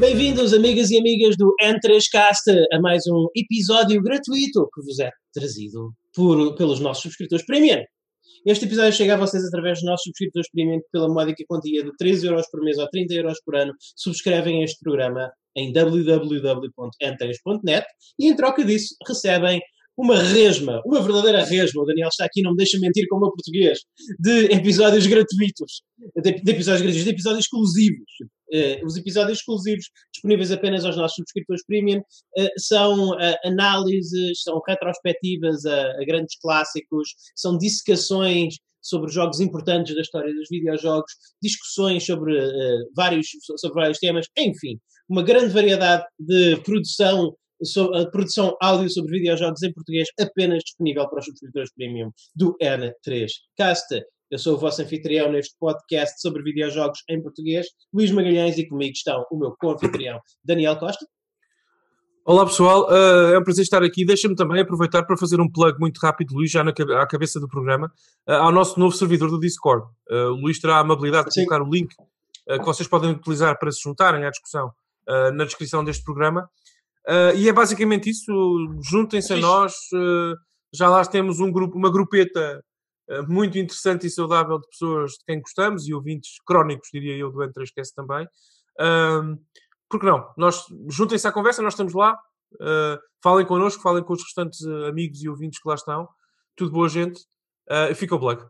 [0.00, 5.92] Bem-vindos, amigas e amigas do N3Cast, a mais um episódio gratuito que vos é trazido
[6.14, 7.82] por, pelos nossos subscritores premium.
[8.46, 11.90] Este episódio chega a vocês através dos nossos subscritores premium que, pela módica quantia de
[11.98, 17.84] 13 euros por mês ou 30 euros por ano, subscrevem este programa em www.n3.net
[18.20, 19.60] e, em troca disso, recebem
[19.96, 23.20] uma resma, uma verdadeira resma, o Daniel está aqui, não me deixa mentir com o
[23.20, 23.80] meu português,
[24.20, 25.82] de episódios gratuitos,
[26.22, 28.37] de, de episódios gratuitos, de episódios exclusivos.
[28.52, 34.60] Uh, os episódios exclusivos, disponíveis apenas aos nossos subscritores premium, uh, são uh, análises, são
[34.66, 42.06] retrospectivas a, a, grandes clássicos, são dissecações sobre jogos importantes da história dos videojogos, discussões
[42.06, 42.38] sobre,
[42.96, 44.78] vários, sobre vários temas, enfim,
[45.08, 47.34] uma grande variedade de produção
[47.94, 54.04] a produção áudio sobre videojogos em português apenas disponível para os subscritores premium do N3Cast.
[54.30, 58.92] Eu sou o vosso anfitrião neste podcast sobre videojogos em português, Luís Magalhães, e comigo
[58.92, 61.06] estão o meu co-anfitrião Daniel Costa.
[62.26, 64.04] Olá pessoal, uh, é um prazer estar aqui.
[64.04, 67.48] Deixa-me também aproveitar para fazer um plug muito rápido, Luís, já na, à cabeça do
[67.48, 67.90] programa,
[68.28, 69.86] uh, ao nosso novo servidor do Discord.
[70.10, 71.46] Uh, o Luís terá a amabilidade de Sim.
[71.46, 71.88] colocar o link
[72.50, 74.70] que vocês podem utilizar para se juntarem à discussão
[75.34, 76.48] na descrição deste programa.
[77.36, 78.32] E é basicamente isso.
[78.82, 79.74] Juntem-se a nós.
[80.72, 82.64] Já lá temos um grupo, uma grupeta
[83.28, 87.38] muito interessante e saudável de pessoas de quem gostamos e ouvintes crónicos, diria eu, do
[87.38, 88.26] N3Cast também.
[88.80, 89.38] Uh,
[89.88, 90.32] porque não?
[90.36, 92.18] Nós juntem-se à conversa, nós estamos lá.
[93.22, 96.08] falem connosco, falem com os restantes amigos e ouvintes que lá estão.
[96.54, 97.20] Tudo boa gente.
[97.70, 98.44] Uh, fica o Black.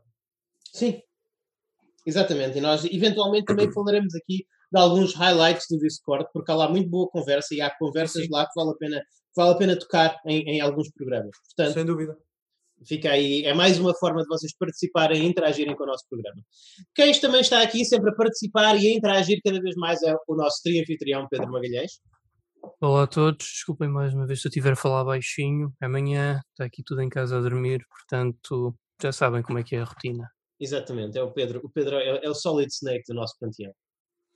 [0.73, 1.01] Sim,
[2.06, 2.59] exatamente.
[2.59, 6.89] E nós eventualmente também falaremos aqui de alguns highlights do Discord, porque há lá muito
[6.89, 8.29] boa conversa e há conversas Sim.
[8.31, 9.03] lá que vale a pena,
[9.36, 11.30] vale a pena tocar em, em alguns programas.
[11.46, 12.17] Portanto, Sem dúvida.
[12.86, 16.40] Fica aí, é mais uma forma de vocês participarem e interagirem com o nosso programa.
[16.94, 20.34] Quem também está aqui sempre a participar e a interagir cada vez mais é o
[20.34, 22.00] nosso trianfitrião Pedro Magalhães.
[22.80, 25.72] Olá a todos, desculpem mais uma vez se eu estiver a falar baixinho.
[25.80, 29.80] Amanhã está aqui tudo em casa a dormir, portanto já sabem como é que é
[29.80, 30.28] a rotina.
[30.60, 31.60] Exatamente, é o Pedro.
[31.64, 33.72] O Pedro é, é o Solid Snake do nosso panteão.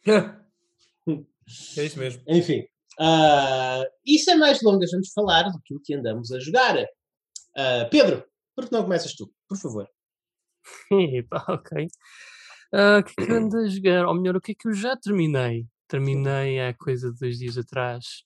[1.76, 2.22] é isso mesmo.
[2.26, 2.60] Enfim.
[3.00, 6.76] Uh, e sem mais longas, vamos falar do que andamos a jogar.
[6.76, 8.24] Uh, Pedro,
[8.55, 9.89] por que não começas tu, por favor?
[10.91, 11.87] Epa, ok.
[12.73, 14.07] Uh, o que é que ando a jogar?
[14.07, 15.67] Ou melhor, o que é que eu já terminei?
[15.89, 18.25] Terminei há coisa de dois dias atrás.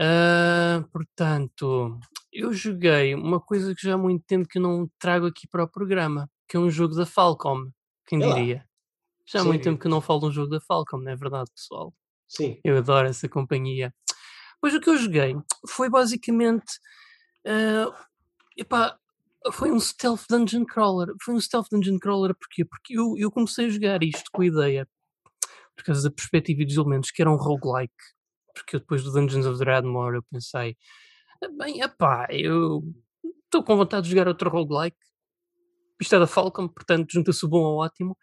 [0.00, 1.98] Uh, portanto,
[2.32, 5.64] eu joguei uma coisa que já há muito tempo que eu não trago aqui para
[5.64, 7.70] o programa, que é um jogo da Falcom.
[8.06, 8.64] Quem diria?
[9.24, 9.48] Já há Sim.
[9.48, 11.92] muito tempo que não falo de um jogo da Falcom, não é verdade, pessoal?
[12.28, 12.60] Sim.
[12.62, 13.92] Eu adoro essa companhia.
[14.60, 15.34] Pois o que eu joguei
[15.68, 16.78] foi basicamente.
[17.44, 17.92] Uh,
[18.56, 18.98] epá,
[19.52, 21.14] foi um stealth dungeon crawler.
[21.22, 22.64] Foi um stealth dungeon crawler porquê?
[22.64, 24.88] Porque eu, eu comecei a jogar isto com a ideia,
[25.76, 27.94] por causa da perspectiva e dos elementos, que era um roguelike.
[28.54, 30.76] Porque eu, depois do Dungeons of Dreadmore eu pensei,
[31.42, 32.82] ah, bem, epá, eu
[33.44, 34.96] estou com vontade de jogar outro roguelike.
[36.00, 38.16] Isto é da Falcom, portanto junta-se o bom ao ótimo.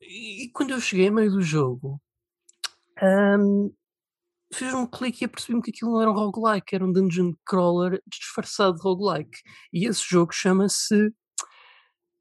[0.00, 2.00] E, quando eu cheguei a meio do jogo,
[3.02, 3.72] um,
[4.54, 8.02] fez um clique e apercebi-me que aquilo não era um roguelike, era um dungeon crawler
[8.06, 9.38] disfarçado de roguelike.
[9.72, 11.12] E esse jogo chama-se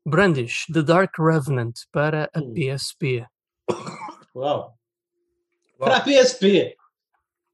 [0.06, 2.54] Brandish, The Dark Revenant, para a hum.
[2.54, 3.26] PSP.
[4.36, 4.78] Uau!
[5.78, 6.76] Para a PSP!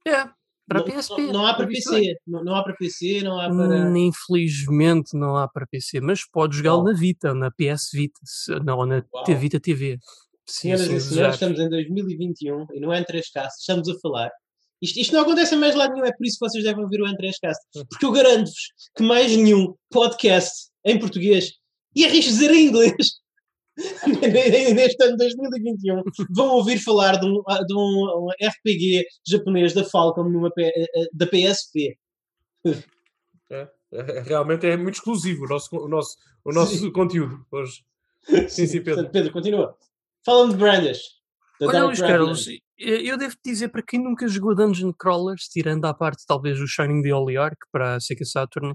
[0.07, 0.29] É,
[0.67, 1.21] para não, PSP.
[1.23, 2.15] Não, não há para PC.
[2.27, 3.99] Não, não, há para PC, não há para.
[3.99, 8.19] Infelizmente não há para PC, mas pode jogá-lo na Vita, na PS Vita,
[8.63, 9.25] não, na Uau.
[9.37, 9.97] Vita TV.
[10.45, 14.31] Senhoras sim, e senhores, estamos em 2021 e no N3Cast estamos a falar.
[14.81, 17.01] Isto, isto não acontece em mais lado nenhum, é por isso que vocês devem ouvir
[17.01, 17.57] o N3Cast.
[17.75, 17.83] Hum.
[17.89, 21.53] Porque eu garanto-vos que mais nenhum podcast em português
[21.95, 22.95] e arrisco dizer em inglês
[24.75, 30.51] neste ano 2021, vão ouvir falar de um, de um, RPG japonês da Falcom numa,
[30.57, 31.97] eh, eh, da PSP.
[33.49, 37.83] É, é, realmente é muito exclusivo o nosso, o nosso, o nosso conteúdo hoje.
[38.49, 39.09] Sim, sim, Pedro.
[39.09, 39.77] Pedro, continua.
[40.25, 41.01] Fala-me de Brandish.
[41.61, 42.47] Olha, Luís Carlos,
[42.79, 47.01] eu devo dizer para quem nunca jogou Dungeon Crawlers, tirando à parte talvez o Shining
[47.01, 48.73] the Holy Ark para Sega Saturn,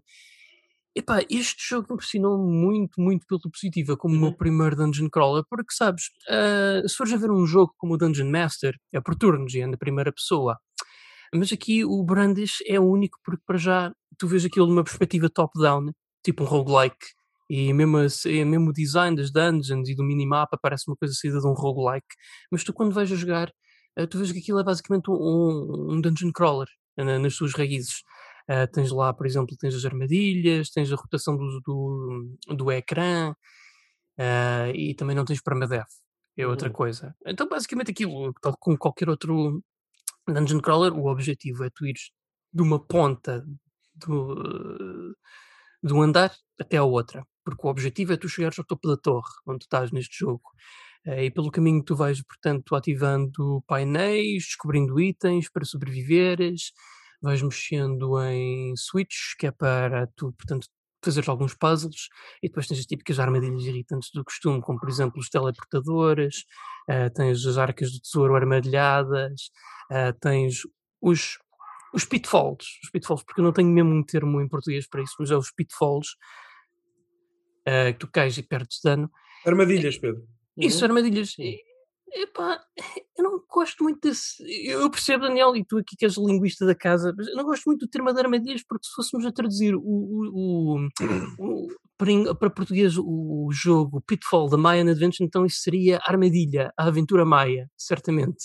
[0.96, 4.18] Epá, este jogo impressionou-me muito, muito pelo positivo, como uhum.
[4.18, 4.36] o meu uhum.
[4.36, 8.30] primeiro Dungeon Crawler, porque sabes, uh, se fores a ver um jogo como o Dungeon
[8.30, 10.56] Master, é por turnos e é na primeira pessoa,
[11.34, 15.90] mas aqui o Brandish é único porque para já tu vês aquilo numa perspectiva top-down,
[16.24, 17.06] tipo um roguelike,
[17.50, 21.40] e mesmo, é mesmo o design das dungeons e do minimapa parece uma coisa saída
[21.40, 22.06] de um roguelike,
[22.52, 23.50] mas tu quando vais a jogar,
[24.10, 26.68] tu vês que aquilo é basicamente um, um dungeon crawler
[26.98, 28.02] uh, nas suas raízes.
[28.48, 33.34] Uh, tens lá, por exemplo, tens as armadilhas, tens a rotação do, do, do ecrã
[34.18, 35.88] uh, e também não tens permadeath,
[36.36, 36.74] é outra uhum.
[36.74, 37.14] coisa.
[37.26, 39.62] Então, basicamente, aquilo, tal como qualquer outro
[40.28, 42.10] Dungeon Crawler, o objetivo é tu ires
[42.52, 43.44] de uma ponta
[43.94, 45.16] do,
[45.82, 48.96] de um andar até a outra, porque o objetivo é tu chegares ao topo da
[48.96, 50.42] torre, onde tu estás neste jogo.
[51.06, 56.72] Eh, e pelo caminho tu vais, portanto, ativando painéis, descobrindo itens para sobreviveres,
[57.20, 60.68] vais mexendo em switches, que é para tu, portanto,
[61.04, 62.08] fazer alguns puzzles,
[62.42, 66.44] e depois tens as típicas armadilhas irritantes do costume, como por exemplo os teleportadores,
[66.88, 69.50] uh, tens as arcas do tesouro armadilhadas,
[69.90, 70.62] uh, tens
[71.02, 71.38] os,
[71.92, 75.14] os pitfalls, os pitfalls, porque eu não tenho mesmo um termo em português para isso,
[75.18, 76.08] mas é os pitfalls,
[77.68, 79.10] uh, que tu cais e perdes dano.
[79.46, 80.26] Armadilhas, Pedro.
[80.56, 80.84] Isso, uhum.
[80.84, 81.34] armadilhas.
[82.16, 82.60] Epá,
[83.18, 84.36] eu não gosto muito desse.
[84.68, 87.64] Eu percebo, Daniel, e tu aqui que és linguista da casa, mas eu não gosto
[87.66, 91.68] muito do termo de armadilhas porque se fôssemos a traduzir o, o, o, o
[91.98, 97.24] para, para, português o, jogo Pitfall da Mayan Adventure, então isso seria Armadilha, a aventura
[97.24, 98.44] Maia, certamente.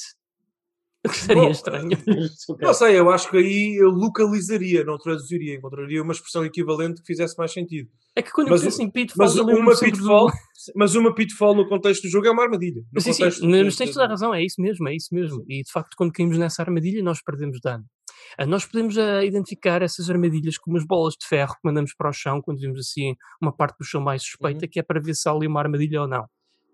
[1.07, 1.89] Seria Bom, estranho.
[2.59, 7.07] Não sei, eu acho que aí eu localizaria, não traduziria, encontraria uma expressão equivalente que
[7.07, 7.89] fizesse mais sentido.
[8.15, 10.33] É que quando mas, eu penso em pitfall, mas uma pitfall, do...
[10.75, 12.81] mas uma pitfall no contexto do jogo é uma armadilha.
[12.91, 15.43] No sim, sim, mas tens toda a razão, é isso mesmo, é isso mesmo.
[15.47, 17.85] E de facto, quando caímos nessa armadilha, nós perdemos dano.
[18.37, 22.09] Ah, nós podemos uh, identificar essas armadilhas como as bolas de ferro que mandamos para
[22.09, 24.69] o chão quando vimos assim uma parte do chão mais suspeita, uhum.
[24.69, 26.25] que é para ver se há ali uma armadilha ou não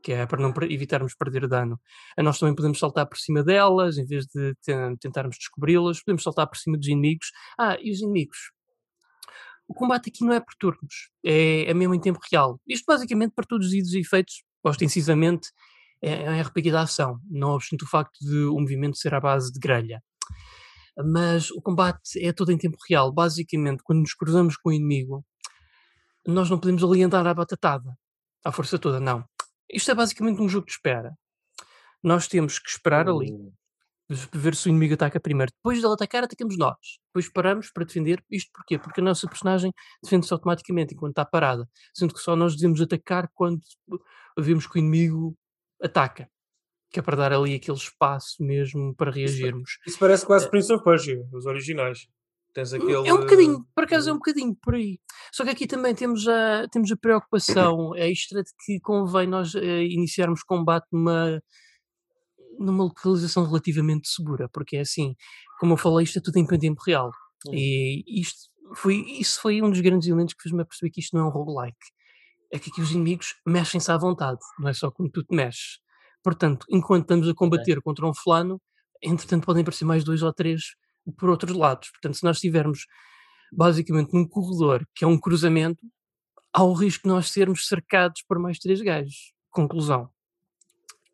[0.05, 1.81] que é para não evitarmos perder dano.
[2.15, 4.53] Nós também podemos saltar por cima delas, em vez de
[4.99, 7.31] tentarmos descobri-las, podemos saltar por cima dos inimigos.
[7.57, 8.51] Ah, e os inimigos?
[9.67, 12.61] O combate aqui não é por turnos, é, é mesmo em tempo real.
[12.67, 15.49] Isto basicamente para todos os efeitos, ostensivamente,
[15.99, 19.51] é, é RPG da ação, não obstante o facto de o movimento ser à base
[19.51, 20.03] de grelha.
[21.03, 23.11] Mas o combate é todo em tempo real.
[23.11, 25.25] Basicamente, quando nos cruzamos com o inimigo,
[26.27, 27.97] nós não podemos ali andar à batatada,
[28.43, 29.25] à força toda, não.
[29.71, 31.13] Isto é basicamente um jogo de espera.
[32.03, 33.51] Nós temos que esperar ali, hum.
[34.31, 35.51] ver se o inimigo ataca primeiro.
[35.51, 36.77] Depois de ele atacar, atacamos nós.
[37.07, 38.23] Depois paramos para defender.
[38.29, 38.77] Isto porquê?
[38.77, 39.73] Porque a nossa personagem
[40.03, 41.67] defende-se automaticamente enquanto está parada.
[41.93, 43.59] Sendo que só nós devemos atacar quando
[44.37, 45.35] vemos que o inimigo
[45.81, 46.29] ataca.
[46.91, 49.71] Que é para dar ali aquele espaço mesmo para reagirmos.
[49.71, 52.07] Isso, isso parece quase Prince of Persia, os originais.
[52.55, 52.93] Tens aquele...
[52.93, 54.97] É um bocadinho, por acaso é um bocadinho por aí.
[55.33, 59.59] Só que aqui também temos a, temos a preocupação extra de que convém nós uh,
[59.59, 61.43] iniciarmos combate numa,
[62.57, 65.15] numa localização relativamente segura, porque é assim,
[65.59, 67.11] como eu falei, isto é tudo em tempo real.
[67.45, 67.51] Hum.
[67.53, 71.25] E isto foi, isso foi um dos grandes elementos que fez-me perceber que isto não
[71.25, 71.75] é um roguelike.
[72.53, 75.79] É que aqui os inimigos mexem-se à vontade, não é só quando tu te mexes.
[76.23, 78.61] Portanto, enquanto estamos a combater contra um fulano,
[79.03, 80.61] entretanto podem aparecer mais dois ou três
[81.17, 81.89] por outros lados.
[81.91, 82.85] Portanto, se nós estivermos
[83.51, 85.81] basicamente num corredor que é um cruzamento,
[86.53, 89.33] há o risco de nós sermos cercados por mais três gajos.
[89.49, 90.09] Conclusão.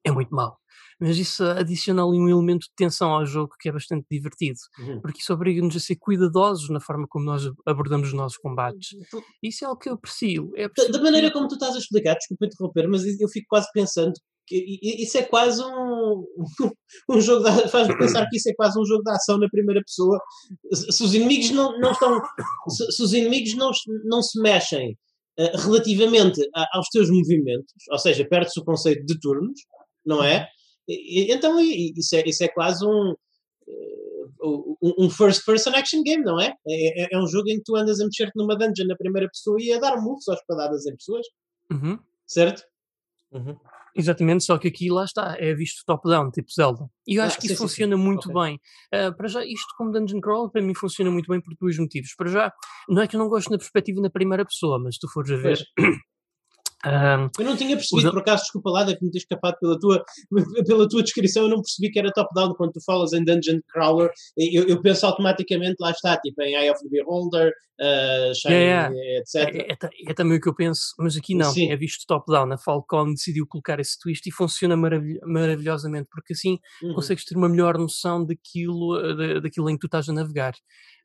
[0.03, 0.57] É muito mau.
[0.99, 5.01] Mas isso adiciona ali um elemento de tensão ao jogo que é bastante divertido, uhum.
[5.01, 8.91] porque isso obriga-nos a ser cuidadosos na forma como nós abordamos os nossos combates.
[9.11, 9.21] Uhum.
[9.41, 10.51] Isso é algo que eu aprecio.
[10.55, 14.13] É da, maneira como tu estás a explicar, desculpa interromper, mas eu fico quase pensando
[14.51, 16.25] isso é quase um,
[17.09, 19.81] um jogo de, faz-me pensar que isso é quase um jogo de ação na primeira
[19.81, 20.19] pessoa
[20.73, 22.19] se os inimigos não, não estão
[22.69, 23.71] se, se os inimigos não,
[24.05, 24.97] não se mexem
[25.39, 29.59] uh, relativamente a, aos teus movimentos ou seja, perde-se o conceito de turnos
[30.05, 30.47] não é?
[30.87, 33.15] E, então isso é, isso é quase um
[34.81, 36.53] um first person action game, não é?
[36.67, 37.03] é?
[37.03, 39.57] É, é um jogo em que tu andas a mexer-te numa dungeon na primeira pessoa
[39.59, 41.27] e a dar moves às espadadas em pessoas,
[41.71, 41.99] uhum.
[42.25, 42.63] certo?
[43.31, 43.57] Uhum.
[43.95, 46.89] Exatamente, só que aqui lá está, é visto top-down, tipo Zelda.
[47.05, 48.01] E eu acho ah, que sim, isso sim, funciona sim.
[48.01, 48.41] muito okay.
[48.41, 48.59] bem.
[48.93, 52.13] Uh, para já, isto como Dungeon Crawl, para mim funciona muito bem por dois motivos.
[52.15, 52.53] Para já,
[52.87, 55.31] não é que eu não gosto na perspectiva na primeira pessoa, mas se tu fores
[55.31, 55.59] a ver,
[56.85, 60.03] Um, eu não tinha percebido, por acaso, desculpa lá, deve-me ter escapado pela tua,
[60.65, 64.09] pela tua descrição, eu não percebi que era top-down quando tu falas em Dungeon Crawler.
[64.35, 68.93] Eu, eu, penso automaticamente, lá está, tipo em Eye of the Beholder, uh, Shiny, yeah,
[68.93, 69.19] yeah.
[69.19, 69.55] etc.
[69.55, 71.71] É, é, é, também o que eu penso, mas aqui não, Sim.
[71.71, 72.51] é visto top-down.
[72.51, 76.95] A Falcon decidiu colocar esse twist e funciona maravil maravilhosamente, porque assim uhum.
[76.95, 80.53] consegues ter uma melhor noção daquilo, daquilo em que tu estás a navegar.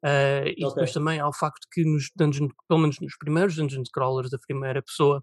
[0.05, 0.69] Uh, e okay.
[0.69, 4.39] depois também há o facto que nos dungeon, pelo menos nos primeiros Dungeon Crawlers da
[4.39, 5.23] primeira pessoa,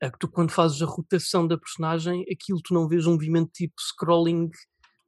[0.00, 3.50] é que tu quando fazes a rotação da personagem, aquilo tu não vês um movimento
[3.52, 4.50] tipo scrolling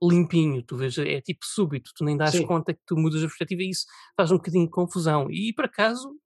[0.02, 2.46] limpinho, tu vês, é tipo súbito, tu nem dás Sim.
[2.46, 3.84] conta que tu mudas a perspectiva e isso
[4.16, 5.30] faz um bocadinho de confusão.
[5.30, 6.16] E por acaso,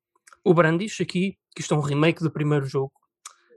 [0.44, 2.92] o Brandish aqui, que isto é um remake do primeiro jogo,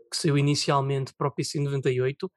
[0.09, 2.31] que saiu inicialmente para o PC 98,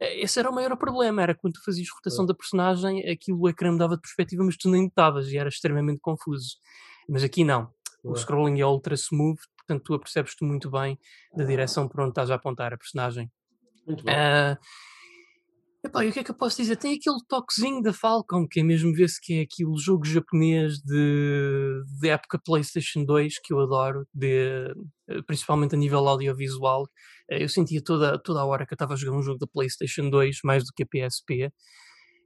[0.00, 2.28] eh, esse era o maior problema, era quando tu fazias rotação é.
[2.28, 6.00] da personagem, aquilo o ecrã mudava de perspectiva, mas tu nem notavas e era extremamente
[6.00, 6.56] confuso.
[7.08, 7.70] Mas aqui não.
[8.02, 10.98] O scrolling é ultra smooth, portanto tu apercebes-te muito bem
[11.36, 13.30] da direção por onde estás a apontar a personagem.
[13.86, 14.14] Muito bem.
[14.14, 14.56] Uh,
[15.84, 16.76] Epá, e o que é que eu posso dizer?
[16.76, 21.82] Tem aquele toquezinho da Falcom, que é mesmo ver-se que é aquele jogo japonês de,
[22.00, 24.72] de época PlayStation 2 que eu adoro, de,
[25.26, 26.86] principalmente a nível audiovisual.
[27.28, 29.46] Eh, eu sentia toda, toda a hora que eu estava a jogar um jogo da
[29.48, 31.52] PlayStation 2 mais do que a PSP.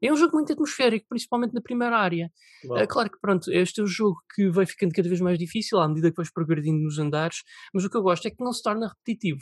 [0.03, 2.31] É um jogo muito atmosférico, principalmente na primeira área.
[2.77, 5.79] É claro que, pronto, este é um jogo que vai ficando cada vez mais difícil
[5.79, 7.39] à medida que vais progredindo nos andares,
[7.73, 9.41] mas o que eu gosto é que não se torna repetitivo.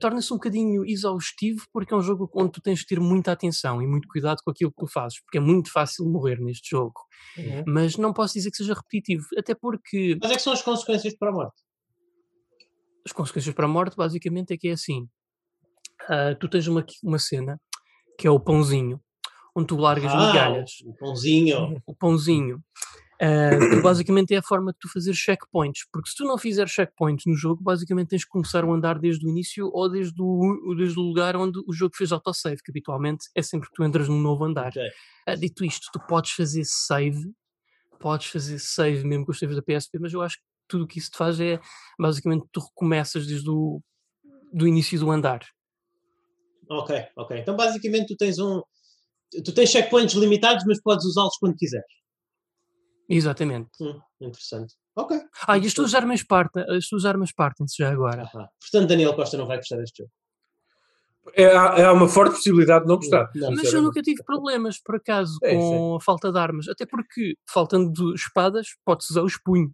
[0.00, 3.80] Torna-se um bocadinho exaustivo porque é um jogo onde tu tens de ter muita atenção
[3.80, 7.00] e muito cuidado com aquilo que tu fazes, porque é muito fácil morrer neste jogo.
[7.36, 7.64] Uhum.
[7.66, 10.18] Mas não posso dizer que seja repetitivo, até porque.
[10.20, 11.62] Mas é que são as consequências para a morte?
[13.06, 15.08] As consequências para a morte, basicamente, é que é assim:
[16.02, 17.58] uh, tu tens uma, uma cena
[18.18, 19.00] que é o pãozinho
[19.58, 20.70] onde tu largas ah, migalhas.
[20.86, 21.82] O pãozinho.
[21.86, 22.62] O pãozinho.
[23.20, 27.26] Uh, basicamente é a forma de tu fazer checkpoints, porque se tu não fizer checkpoints
[27.26, 30.96] no jogo, basicamente tens que começar a andar desde o início ou desde o, desde
[31.00, 34.20] o lugar onde o jogo fez autosave, que habitualmente é sempre que tu entras num
[34.20, 34.68] novo andar.
[34.68, 34.88] Okay.
[35.28, 37.32] Uh, dito isto, tu podes fazer save,
[37.98, 40.86] podes fazer save mesmo com os saves da PSP, mas eu acho que tudo o
[40.86, 41.58] que isso te faz é
[41.98, 43.82] basicamente tu recomeças desde o
[44.52, 45.40] do início do andar.
[46.70, 47.38] Ok, ok.
[47.38, 48.62] Então basicamente tu tens um,
[49.44, 51.86] tu tens checkpoints limitados, mas podes usá-los quando quiseres.
[53.08, 53.70] Exatamente.
[53.80, 54.74] Hum, interessante.
[54.94, 55.18] Ok.
[55.46, 58.28] Ah, e as tuas armas partem, as tuas armas partem-se já agora.
[58.60, 60.12] Portanto, Daniel Costa não vai gostar deste jogo.
[61.34, 61.42] É,
[61.82, 63.30] é uma forte possibilidade de não gostar.
[63.34, 66.68] Não, mas eu nunca tive problemas, por acaso, é, com a falta de armas.
[66.68, 69.72] Até porque, faltando espadas, pode-se usar os punhos.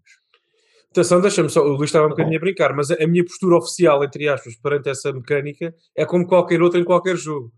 [0.90, 3.24] Atenção, deixa-me só, o Luís estava um tá bocadinho a brincar, mas a, a minha
[3.24, 7.52] postura oficial, entre aspas, perante essa mecânica é como qualquer outra em qualquer jogo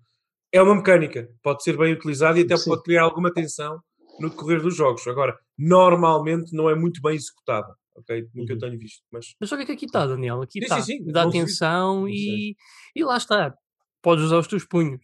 [0.57, 2.71] é uma mecânica, pode ser bem utilizada e até Sim.
[2.71, 3.81] pode criar alguma tensão
[4.21, 5.07] no decorrer dos jogos.
[5.07, 8.27] Agora, normalmente não é muito bem executada, ok?
[8.35, 8.57] Nunca uhum.
[8.57, 9.03] eu tenho visto.
[9.13, 9.35] Mas...
[9.41, 10.79] mas olha que aqui está, Daniel, aqui está.
[11.13, 12.55] Dá atenção e,
[12.95, 13.55] e lá está.
[14.03, 15.01] Podes usar os teus punhos.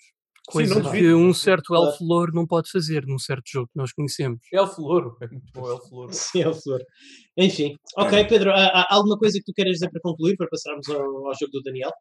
[0.47, 3.93] Coisa sim, que um certo elfo louro não pode fazer num certo jogo que nós
[3.93, 4.41] conhecemos.
[4.53, 6.11] Elfo louro, é muito bom, elfo louro.
[6.13, 6.85] Sim, elfo louro.
[7.37, 10.89] Enfim, ok, Pedro, há, há, alguma coisa que tu queres dizer para concluir, para passarmos
[10.89, 11.93] ao, ao jogo do Daniel?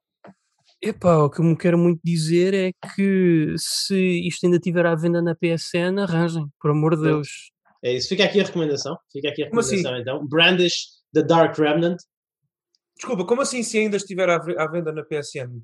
[0.84, 4.96] Epá, o que eu me quero muito dizer é que se isto ainda estiver à
[4.96, 7.52] venda na PSN, arranjem, por amor de Deus.
[7.84, 8.98] É isso, fica aqui a recomendação.
[9.12, 9.76] Fica aqui a assim?
[9.76, 10.02] recomendação assim?
[10.02, 10.28] então.
[10.28, 11.98] Brandish The Dark Remnant.
[13.02, 15.60] Desculpa, como assim se ainda estiver à, venda na PSN?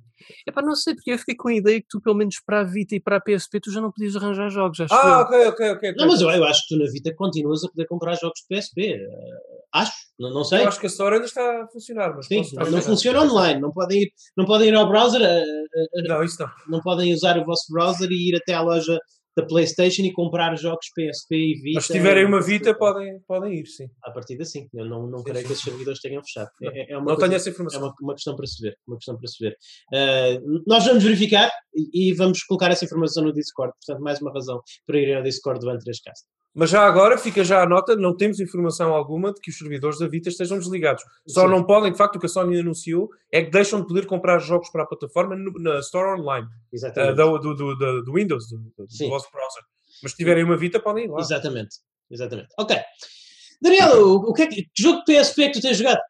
[0.48, 2.62] É para não sei, porque eu fiquei com a ideia que tu, pelo menos para
[2.62, 4.80] a Vita e para a PSP, tu já não podias arranjar jogos.
[4.80, 5.94] Acho ah, ok, ok, ok.
[5.98, 8.58] Não, mas eu, eu, acho que tu na Vita continuas a poder comprar jogos de
[8.58, 8.82] PSP.
[8.82, 10.64] Uh, eh, acho, não, não sei.
[10.64, 12.16] Eu acho que a Store ainda está a funcionar.
[12.16, 13.62] Mas Sim, não, não funciona online.
[13.62, 15.22] Não podem ir, não podem ir ao browser.
[15.22, 16.50] Uh, uh, não, isso não.
[16.68, 18.98] Não podem usar o vosso browser e ir até à loja
[19.38, 21.76] da PlayStation e comprar jogos PSP e Vita.
[21.76, 23.86] Mas se tiverem uma Vita, podem, podem ir, sim.
[24.04, 24.68] A partir sim.
[24.74, 25.46] Eu não, não sim, creio sim.
[25.46, 26.50] que esses servidores tenham fechado.
[26.60, 27.80] Não, é, é uma não coisa, tenho essa informação.
[27.80, 28.76] É uma, uma, questão para se ver.
[28.88, 29.58] Uma questão para se ver.
[29.94, 33.74] Uh, nós vamos verificar e, e, vamos colocar essa informação no Discord.
[33.86, 36.26] Portanto, mais uma razão para ir ao Discord do Antrescast.
[36.60, 40.00] Mas já agora fica já a nota, não temos informação alguma de que os servidores
[40.00, 41.04] da Vita estejam desligados.
[41.28, 41.52] Só Sim.
[41.52, 44.40] não podem, de facto, o que a Sony anunciou é que deixam de poder comprar
[44.40, 46.48] jogos para a plataforma na Store Online.
[46.74, 47.12] Exatamente.
[47.12, 49.64] Uh, do, do, do, do, Windows, do, do, vosso browser.
[50.02, 51.20] Mas se tiverem uma Vita, podem ir lá.
[51.20, 51.76] Exatamente.
[52.10, 52.50] Exatamente.
[52.58, 52.76] Ok.
[53.62, 56.02] Daniel, o, que, é que, que jogo de PSP é que tu tens jogado?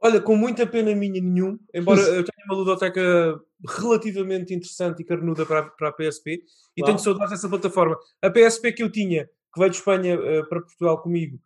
[0.00, 5.44] Olha, com muita pena minha nenhum, embora eu tenha uma ludoteca relativamente interessante e carnuda
[5.44, 6.44] para, para a PSP
[6.76, 6.86] e Uau.
[6.86, 7.98] tenho saudades dessa plataforma.
[8.22, 11.38] A PSP que eu tinha que veio de Espanha uh, para Portugal comigo,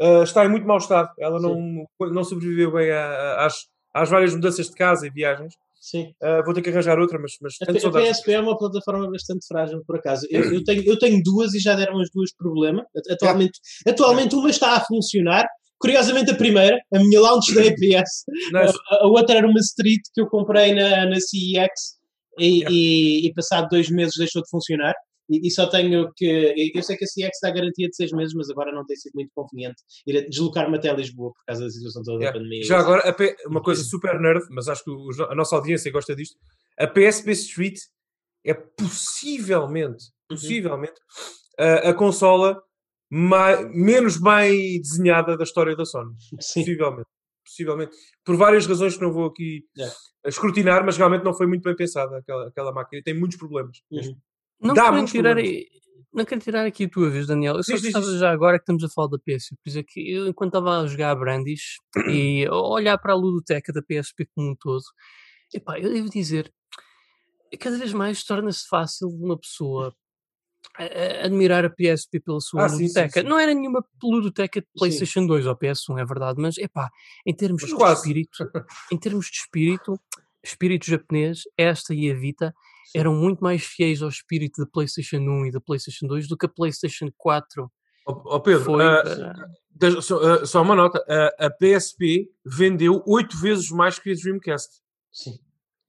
[0.00, 1.10] uh, está em muito mau estado.
[1.18, 3.54] Ela não, não sobreviveu bem a, às,
[3.92, 5.52] às várias mudanças de casa e viagens.
[5.80, 6.12] Sim.
[6.22, 9.46] Uh, vou ter que arranjar outra, mas, mas a, a PSP é uma plataforma bastante
[9.46, 10.26] frágil, por acaso.
[10.30, 12.84] Eu, eu, tenho, eu tenho duas e já deram as duas problema.
[13.10, 13.90] Atualmente, é.
[13.90, 15.46] atualmente uma está a funcionar.
[15.80, 20.20] Curiosamente, a primeira, a minha launch da EPS, a, a, outra era uma Street que
[20.20, 21.98] eu comprei na, na CEX
[22.38, 24.94] e, e, e passado dois meses deixou de funcionar.
[25.30, 26.72] E, e, só tenho que.
[26.74, 29.12] Eu sei que a CX dá garantia de seis meses, mas agora não tem sido
[29.14, 32.32] muito conveniente ir deslocar-me até Lisboa por causa da situação toda yeah.
[32.32, 32.64] da pandemia.
[32.64, 34.90] Já agora, uma coisa super nerd, mas acho que
[35.30, 36.36] a nossa audiência gosta disto.
[36.78, 37.78] A PSP Street
[38.44, 40.36] é possivelmente, uhum.
[40.36, 41.00] possivelmente,
[41.58, 41.64] uhum.
[41.64, 42.60] a, a consola
[43.10, 46.14] mais, menos bem desenhada da história da Sony.
[46.40, 46.60] Sim.
[46.60, 47.08] Possivelmente.
[47.44, 47.96] Possivelmente.
[48.24, 49.94] Por várias razões que não vou aqui yeah.
[50.26, 53.02] escrutinar, mas realmente não foi muito bem pensada aquela, aquela máquina.
[53.04, 53.78] Tem muitos problemas.
[53.90, 54.16] Uhum.
[54.60, 55.36] Não quero, tirar,
[56.12, 57.56] não quero tirar aqui a tua vez, Daniel.
[57.56, 59.56] Eu só estava já agora que estamos a falar da PSP.
[59.64, 61.78] Por é que eu, enquanto estava a jogar a Brandish
[62.10, 64.84] e a olhar para a ludoteca da PSP como um todo,
[65.54, 66.52] epá, eu devo dizer,
[67.58, 69.94] cada vez mais torna-se fácil uma pessoa
[71.24, 73.08] admirar a PSP pela sua ah, ludoteca.
[73.08, 73.26] Sim, sim, sim.
[73.26, 76.88] Não era nenhuma ludoteca de PlayStation 2 ou PS1, é verdade, mas epá,
[77.26, 78.00] em termos mas de quase.
[78.00, 78.38] espírito,
[78.92, 80.00] em termos de espírito,
[80.42, 82.54] espírito japonês, esta e a Vita
[82.94, 86.46] eram muito mais fiéis ao espírito da PlayStation 1 e da PlayStation 2 do que
[86.46, 87.70] a PlayStation 4.
[88.06, 91.04] Ó oh, Pedro, Foi, uh, uh, só, uh, só, uma nota:
[91.38, 94.68] a PSP vendeu oito vezes mais que a Dreamcast.
[95.12, 95.38] Sim.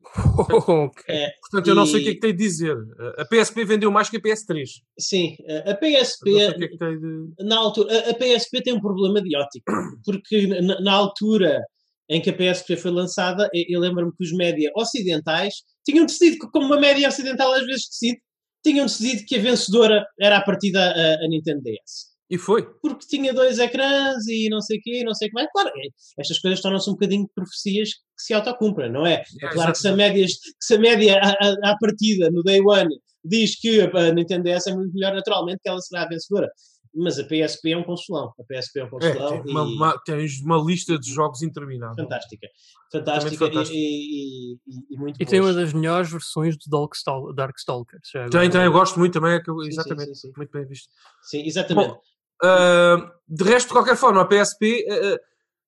[0.68, 1.16] okay.
[1.16, 2.76] É, Portanto, eu não sei o que é que tem de dizer.
[3.18, 4.66] A PSP vendeu mais que a PS3.
[5.00, 7.34] Sim, a PSP, é de.
[7.40, 9.72] na altura, a, a PSP tem um problema de ótica,
[10.04, 11.62] porque na, na altura
[12.10, 16.50] em que a PSP foi lançada, eu, eu lembro-me que os média ocidentais tinham decidido,
[16.52, 18.22] como uma média ocidental às vezes decide,
[18.64, 22.12] tinham decidido que a vencedora era a partida a, a Nintendo DS.
[22.32, 22.66] E foi.
[22.82, 25.50] Porque tinha dois ecrãs e não sei o quê, não sei o que mais.
[25.52, 29.22] Claro, é, estas coisas tornam-se um bocadinho de profecias que se autocumprem, não é?
[29.42, 30.26] É claro que se a média,
[30.60, 32.90] se a média à partida, no day one,
[33.24, 36.50] diz que a Nintendo DS é muito melhor, naturalmente que ela será a vencedora.
[36.94, 38.34] Mas a PSP é um consolão.
[38.38, 41.42] A PSP é um É, consolão tem uma, e uma- tens uma lista de jogos
[41.42, 41.96] interminável.
[41.96, 42.48] fantástica.
[42.92, 43.78] Fantástica, fantástica.
[43.78, 45.56] E, e- e- e muito E tem uma boas.
[45.56, 48.10] das melhores versões de Darkstal- Darkstalkers.
[48.14, 49.32] já Tem, tem, eu gosto muito também.
[49.34, 50.06] é eu- Sim, sim, exatamente.
[50.08, 50.32] sim, sim.
[50.36, 50.90] Muito bem visto.
[51.24, 51.88] Sim, exatamente.
[51.90, 52.02] Bom,
[52.44, 55.20] Ah, de resto, de qualquer forma, a PSP, ah, ah,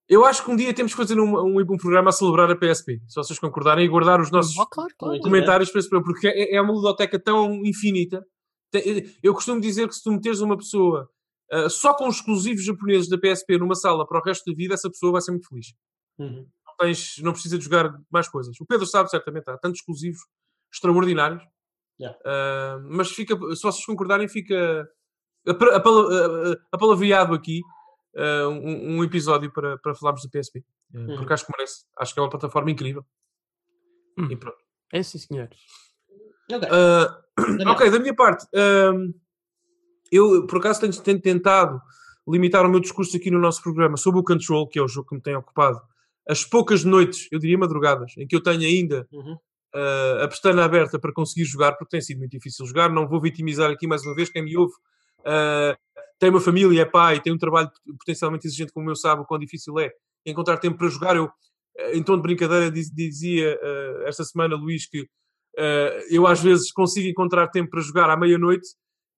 [0.09, 2.55] eu acho que um dia temos que fazer um, um, um programa a celebrar a
[2.55, 5.19] PSP, se vocês concordarem, e guardar os nossos Ah, claro, claro.
[5.21, 8.25] Comentários para esse programa, porque é, é uma ludoteca tão infinita.
[8.71, 11.07] Tem- Eu costumo dizer que se tu meteres uma pessoa
[11.53, 14.73] ah, só com os exclusivos japoneses da PSP numa sala para o resto da vida,
[14.73, 15.67] essa pessoa vai ser muito feliz.
[16.17, 16.47] Uhum.
[16.65, 18.59] Não, tens, não precisa de jogar mais coisas.
[18.59, 20.21] O Pedro sabe certamente, há tantos exclusivos
[20.73, 21.43] extraordinários.
[21.99, 22.17] Yeah.
[22.25, 24.89] Ah, mas fica, se vocês concordarem, fica
[25.47, 27.61] ah, ah, apalavreado aqui
[28.17, 30.63] ah, um, um episódio para, para falarmos da PSP.
[30.93, 31.17] Uhum.
[31.17, 31.85] Porque acho que merece.
[31.99, 33.05] Acho que é uma plataforma incrível.
[34.17, 34.31] Hum.
[34.31, 34.57] E pronto.
[34.91, 35.59] É sim, senhores.
[36.51, 37.69] Ah, Daniel.
[37.69, 38.45] ok, da minha parte,
[40.15, 41.81] eu por acaso tenho, tenho tentado
[42.27, 45.09] limitar o meu discurso aqui no nosso programa sobre o Control, que é o jogo
[45.09, 45.81] que me tem ocupado,
[46.27, 49.37] as poucas noites, eu diria madrugadas, em que eu tenho ainda Uhum.
[49.75, 52.89] ah, a pestana aberta para conseguir jogar, porque tem sido muito difícil jogar.
[52.89, 54.73] Não vou vitimizar aqui mais uma vez quem me ouve.
[55.25, 55.75] ah,
[56.19, 59.25] tem uma família, é pai, tem um trabalho potencialmente exigente como o meu, sabe o
[59.25, 59.91] quão difícil é
[60.25, 61.17] encontrar tempo para jogar.
[61.17, 61.29] Eu,
[61.77, 65.05] eh, em tom de brincadeira, diz- dizia ah, esta semana, Luís, que
[66.09, 68.67] eu às vezes consigo encontrar tempo para jogar à meia-noite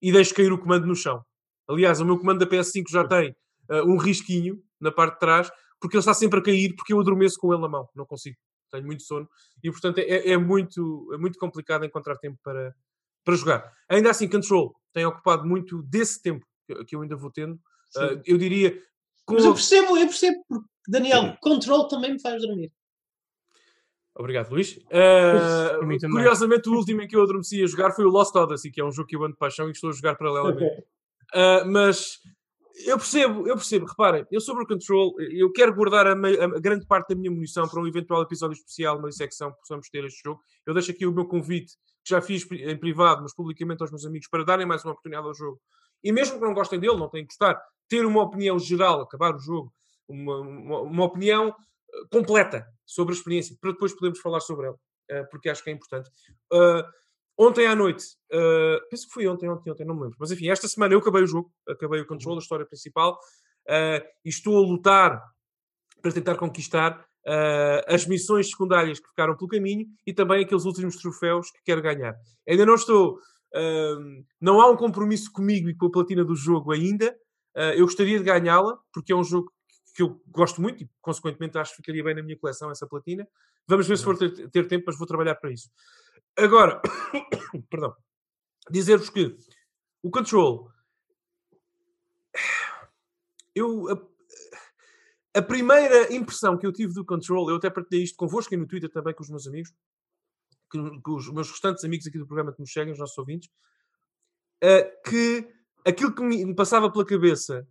[0.01, 1.23] e deixo cair o comando no chão.
[1.67, 3.35] Aliás, o meu comando da PS5 já tem
[3.69, 6.99] ah, um risquinho na parte de trás, porque ele está sempre a cair, porque eu
[6.99, 7.87] adormeço com ele na mão.
[7.95, 8.37] Não consigo.
[8.71, 9.27] Tenho muito sono.
[9.63, 12.73] E, portanto, é, é muito, é muito complicado encontrar tempo para,
[13.23, 13.73] para jogar.
[13.89, 16.45] Ainda assim, Control tem ocupado muito desse tempo
[16.87, 17.55] que, eu ainda vou tendo.
[17.91, 17.99] Sim.
[18.01, 18.79] Ah, eu diria...
[19.25, 19.35] Com...
[19.35, 22.71] Mas eu percebo, eu percebo, porque, Daniel, control também me faz dormir.
[24.15, 24.79] Obrigado, Luís.
[24.91, 25.99] Ah, também.
[25.99, 28.85] curiosamente, o último em que eu adormeci a jogar foi o Lost Odyssey, que é
[28.85, 30.63] um jogo que eu ando de paixão e que estou a jogar paralelamente.
[30.63, 32.19] Uh, mas
[32.85, 36.85] eu percebo, eu percebo, reparem, eu sobre o control, eu quero guardar a, a grande
[36.85, 40.21] parte da minha munição para um eventual episódio especial, uma dissecção que possamos ter este
[40.23, 40.39] jogo.
[40.65, 41.73] Eu deixo aqui o meu convite,
[42.03, 45.27] que já fiz em privado, mas publicamente aos meus amigos, para darem mais uma oportunidade
[45.27, 45.59] ao jogo.
[46.03, 49.35] E mesmo que não gostem dele, não têm que gostar, ter uma opinião geral, acabar
[49.35, 49.73] o jogo,
[50.07, 51.53] uma, uma, uma opinião
[52.11, 54.77] completa sobre a experiência, para depois podermos falar sobre ela,
[55.09, 56.09] eh, porque acho que é importante.
[56.51, 56.83] Uh,
[57.37, 60.15] Ontem à noite, uh, penso que foi ontem, ontem, ontem, não me lembro.
[60.19, 64.05] Mas enfim, esta semana eu acabei o jogo, acabei o control, a história principal, uh,
[64.23, 65.21] e estou a lutar
[66.01, 70.95] para tentar conquistar uh, as missões secundárias que ficaram pelo caminho e também aqueles últimos
[70.95, 72.15] troféus que quero ganhar.
[72.47, 73.19] Ainda não estou.
[74.39, 77.15] não há um compromisso comigo e com a platina do jogo ainda.
[77.75, 79.51] Eu gostaria de ganhá-la, porque é um jogo
[79.95, 83.25] que eu gosto muito e, consequentemente, acho que ficaria bem na minha coleção essa platina.
[83.65, 85.71] Vamos ver se for ter, ter tempo, mas vou trabalhar para isso.
[86.37, 86.81] Agora,
[87.71, 87.95] perdão,
[88.69, 89.37] dizer-vos que
[90.03, 90.69] o Control,
[93.55, 93.89] eu,
[95.33, 98.57] a, a primeira impressão que eu tive do Control, eu até partilhei isto convosco e
[98.57, 99.73] no Twitter também com os meus amigos,
[100.69, 103.49] que, que os meus restantes amigos aqui do programa que nos seguem, os nossos ouvintes,
[104.61, 105.47] eh, que
[105.85, 107.65] aquilo que me passava pela cabeça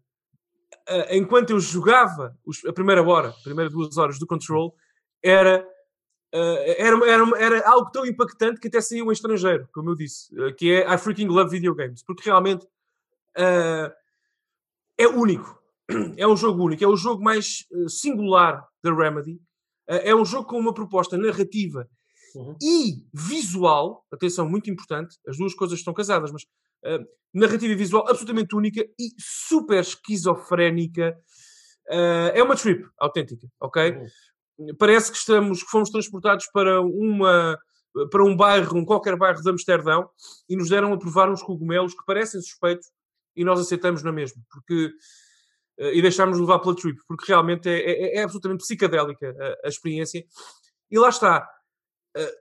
[0.88, 4.75] eh, enquanto eu jogava os- a primeira hora, a primeira duas horas do Control,
[5.23, 5.66] era
[6.37, 10.35] Uh, era, era, era algo tão impactante que até saiu em estrangeiro, como eu disse,
[10.37, 12.66] uh, que é I freaking love video games, porque realmente
[13.38, 13.92] uh,
[14.99, 15.62] é único.
[16.16, 19.35] É um jogo único, é o jogo mais uh, singular da Remedy.
[19.88, 21.88] Uh, é um jogo com uma proposta narrativa
[22.35, 22.57] Uhum.
[22.61, 26.42] e visual, atenção, muito importante, as duas coisas estão casadas, mas
[26.85, 31.16] uh, narrativa visual absolutamente única e super esquizofrénica.
[31.88, 33.90] Uh, é uma trip autêntica, ok?
[34.59, 34.77] Uhum.
[34.79, 37.59] parece que estamos que fomos transportados para uma
[38.11, 40.09] para um bairro, um qualquer bairro de Amsterdão
[40.49, 42.90] e nos deram a provar uns cogumelos que parecem suspeitos
[43.37, 44.90] e nós aceitamos na mesma, porque
[45.79, 49.68] eh, e deixámos levar pela trip, porque realmente é, é- é absolutamente psicadélica a, a
[49.68, 50.25] experiência.
[50.90, 51.49] E lá está.
[52.16, 52.35] Eh,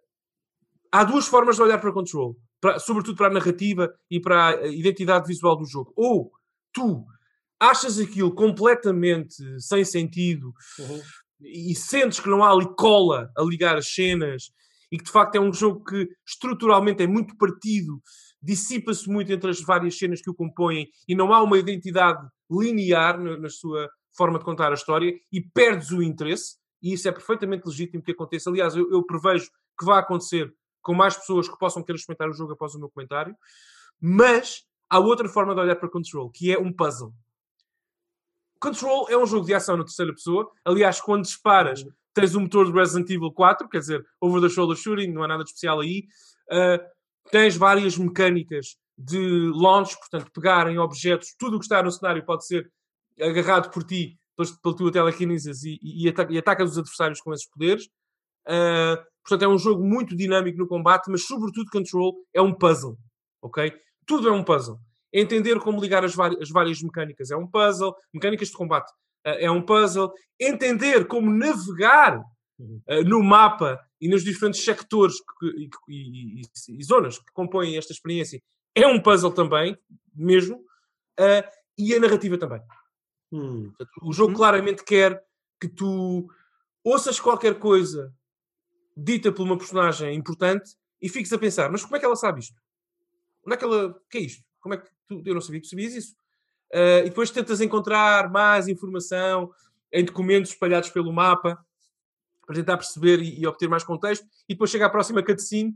[0.92, 4.68] há duas formas de olhar para Control, para, sobretudo para a narrativa e para a
[4.68, 5.92] identidade visual do jogo.
[5.98, 6.32] Ou
[6.72, 7.04] tu
[7.60, 11.02] achas aquilo completamente sem sentido uhum.
[11.42, 14.50] e sentes que não há ali cola a ligar as cenas
[14.90, 18.02] e que de facto é um jogo que estruturalmente é muito partido,
[18.42, 23.20] dissipa-se muito entre as várias cenas que o compõem e não há uma identidade linear
[23.20, 27.12] na, na sua forma de contar a história e perdes o interesse, e isso é
[27.12, 28.50] perfeitamente legítimo que aconteça.
[28.50, 32.34] Aliás, eu, eu prevejo que vai acontecer com mais pessoas que possam querer experimentar o
[32.34, 33.36] jogo após o meu comentário,
[34.00, 37.14] mas há outra forma de olhar para Control, que é um puzzle.
[38.60, 40.50] Control é um jogo de ação na terceira pessoa.
[40.64, 44.78] Aliás, quando disparas, tens o motor do Resident Evil 4, quer dizer, over the shoulder
[44.78, 46.06] shooting, não há nada de especial aí.
[46.52, 46.80] Uh,
[47.32, 52.24] tens várias mecânicas de launch, portanto, pegar em objetos, tudo o que está no cenário
[52.26, 52.72] pode ser
[53.20, 57.86] agarrado por ti, pela tua telekinesis e, e, e atacas os adversários com esses poderes.
[58.48, 62.98] Uh, portanto, é um jogo muito dinâmico no combate, mas sobretudo Control é um puzzle,
[63.42, 63.74] ok?
[64.06, 64.78] Tudo é um puzzle.
[65.14, 68.92] Entender como ligar as, as várias mecânicas é um puzzle, mecânicas de combate
[69.26, 70.12] uh, é um puzzle.
[70.40, 77.18] Entender como navegar uh, no mapa e nos diferentes sectores que, e, e, e, zonas
[77.18, 78.42] que compõem esta experiência
[78.76, 79.78] é um puzzle também,
[80.16, 82.62] mesmo, uh, e a narrativa também.
[83.32, 83.72] Hum.
[84.02, 84.36] O jogo hum.
[84.36, 85.24] claramente quer
[85.60, 86.28] que tu
[86.84, 88.14] ouças qualquer coisa
[88.96, 92.40] dita por uma personagem importante e fiques a pensar, mas como é que ela sabe
[92.40, 92.56] isto?
[93.46, 93.88] Onde é que ela.
[93.88, 94.44] O que é isto?
[94.60, 95.22] Como é que tu.
[95.26, 96.16] Eu não sabia que tu sabias isso.
[96.74, 99.52] Uh, e depois tentas encontrar mais informação
[99.92, 101.64] em documentos espalhados pelo mapa
[102.46, 105.76] para tentar perceber e, e obter mais contexto, e depois chega à próxima cutscene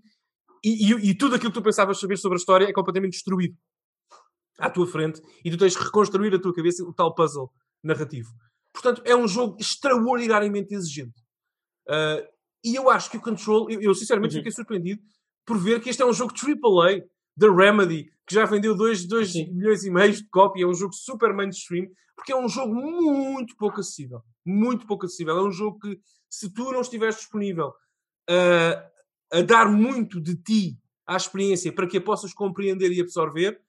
[0.63, 3.55] e, e, e, tudo aquilo que tu pensavas saber sobre a história é completamente destruído
[4.57, 7.51] à tua frente e tu tens que reconstruir a tua cabeça o tal puzzle
[7.83, 8.33] narrativo.
[8.73, 11.21] Portanto, é um jogo extraordinariamente exigente.
[11.87, 12.27] Uh,
[12.71, 14.39] e eu acho que o Control, eu, eu sinceramente uhum.
[14.39, 15.01] fiquei surpreendido
[15.45, 17.03] por ver que este é um jogo AAA
[17.35, 19.07] da Remedy, que já vendeu 2
[19.53, 23.55] milhões e meio de cópia, é um jogo super mainstream, porque é um jogo muito
[23.55, 24.21] pouco acessível.
[24.45, 25.37] Muito pouco acessível.
[25.37, 25.99] É um jogo que,
[26.29, 31.97] se tu não estiveres disponível uh, a dar muito de ti à experiência para que
[31.97, 33.61] a possas compreender e absorver,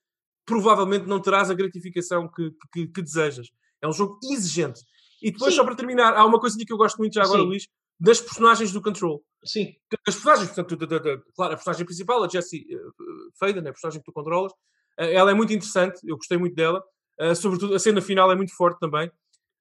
[0.44, 3.48] provavelmente não terás a gratificação que, que, que desejas.
[3.80, 4.80] É um jogo exigente.
[5.22, 5.58] E depois, Sim.
[5.58, 7.46] só para terminar, há uma coisa que eu gosto muito já agora, Sim.
[7.46, 9.22] Luís, das personagens do Control.
[9.44, 9.74] Sim.
[10.06, 11.00] As personagens, portanto, da,
[11.34, 12.92] claro, a personagem principal, a Jessie uh,
[13.38, 16.82] Faden, a personagem que tu controlas, uh, ela é muito interessante, eu gostei muito dela.
[17.20, 19.08] Uh, sobretudo, a cena final é muito forte também.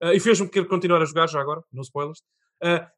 [0.02, 2.21] Uh, e fez-me querer continuar a jogar já agora, não spoilers.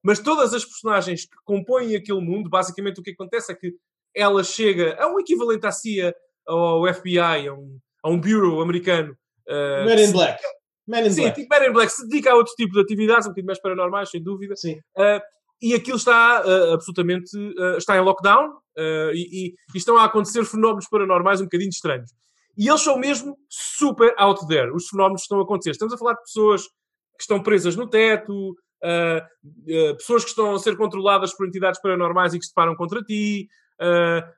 [0.04, 3.74] mas todas as personagens que compõem aquele mundo, basicamente o que acontece é que
[4.16, 6.14] ela chega a um equivalente à CIA,
[6.46, 9.16] ao FBI, a um, a um bureau americano.
[9.48, 10.42] Men in Black.
[10.90, 11.42] Man in Sim, Black.
[11.42, 14.10] tipo Man in Black se dedica a outro tipo de atividades, um bocadinho mais paranormais,
[14.10, 14.56] sem dúvida.
[14.56, 14.80] Sim.
[14.98, 15.22] Uh,
[15.62, 18.58] e aquilo está uh, absolutamente uh, está em lockdown
[19.14, 22.12] e, e, estão a acontecer fenómenos paranormais um bocadinho estranhos.
[22.58, 25.72] E eles são mesmo super out there, os fenómenos que estão a acontecer.
[25.72, 28.56] Estamos a falar de pessoas que estão presas no teto,
[29.98, 33.50] pessoas que estão a ser controladas por entidades paranormais e que se deparam contra ti,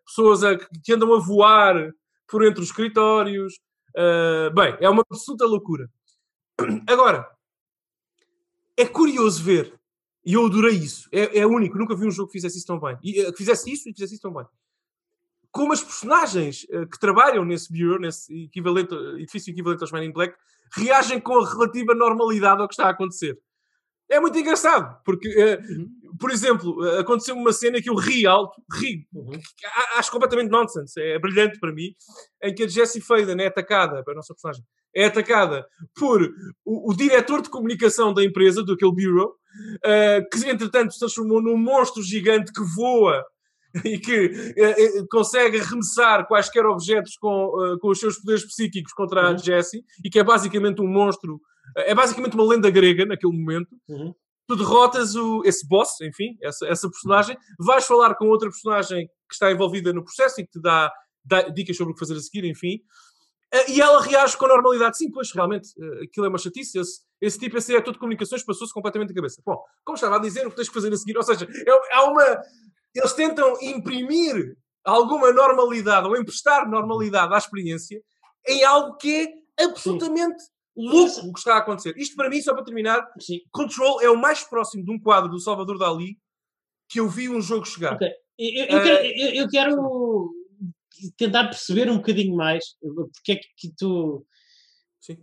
[0.07, 1.91] pessoas a, que andam a voar
[2.27, 3.53] por entre os escritórios.
[4.55, 5.87] bem, é uma absoluta loucura.
[6.87, 7.29] Agora,
[8.77, 9.79] é curioso ver,
[10.25, 12.79] e eu adorei isso, é, é único, nunca vi um jogo que fizesse isso tão
[12.79, 14.45] bem, e, uh, que fizesse isso e fizesse isso tão bem.
[15.51, 20.11] Como as personagens uh, que trabalham nesse bureau, nesse equivalente, edifício equivalente aos Men in
[20.11, 20.35] Black,
[20.73, 23.37] reagem com a relativa normalidade ao que está a acontecer.
[24.09, 26.17] É muito engraçado, porque, uh, uhum.
[26.19, 29.31] por exemplo, aconteceu uma cena que eu ri alto, ri, uhum.
[29.95, 31.93] acho completamente nonsense, é brilhante para mim,
[32.41, 34.63] em que a Jessie Faden é atacada, a nossa personagem,
[34.95, 36.21] é atacada por
[36.65, 41.41] o, o diretor de comunicação da empresa, do aquele bureau, uh, que entretanto se transformou
[41.41, 43.23] num monstro gigante que voa
[43.85, 49.29] e que uh, consegue arremessar quaisquer objetos com, uh, com os seus poderes psíquicos contra
[49.29, 49.35] uhum.
[49.35, 51.39] a Jessie e que é basicamente um monstro,
[51.77, 53.69] é basicamente uma lenda grega naquele momento.
[53.87, 54.13] Uhum.
[54.47, 59.33] Tu derrotas o, esse boss, enfim, essa, essa personagem, vais falar com outra personagem que
[59.33, 60.91] está envolvida no processo e que te dá,
[61.23, 62.81] dá dicas sobre o que fazer a seguir, enfim.
[63.53, 64.97] Eh, e ela reage com normalidade.
[64.97, 66.79] Sim, pois realmente eh, aquilo é uma chatice.
[66.79, 69.41] Esse, esse tipo, esse é todo de comunicações, passou-se completamente da cabeça.
[69.45, 71.95] Bom, como estava a dizer, o que tens que fazer a seguir, ou seja, é,
[71.95, 72.41] há uma.
[72.95, 78.01] Eles tentam imprimir alguma normalidade ou emprestar normalidade à experiência
[78.47, 80.49] em algo que é absolutamente Sim.
[80.75, 81.93] louco o que está a acontecer.
[81.97, 83.39] Isto para mim, só para terminar, Sim.
[83.51, 86.17] Control é o mais próximo de um quadro do Salvador Dali
[86.89, 87.95] que eu vi um jogo chegar.
[87.95, 88.11] Okay.
[88.37, 90.31] Eu, eu, uh, quero, eu, eu quero
[91.17, 94.25] tentar perceber um bocadinho mais porque é que tu.
[94.99, 95.17] Sim.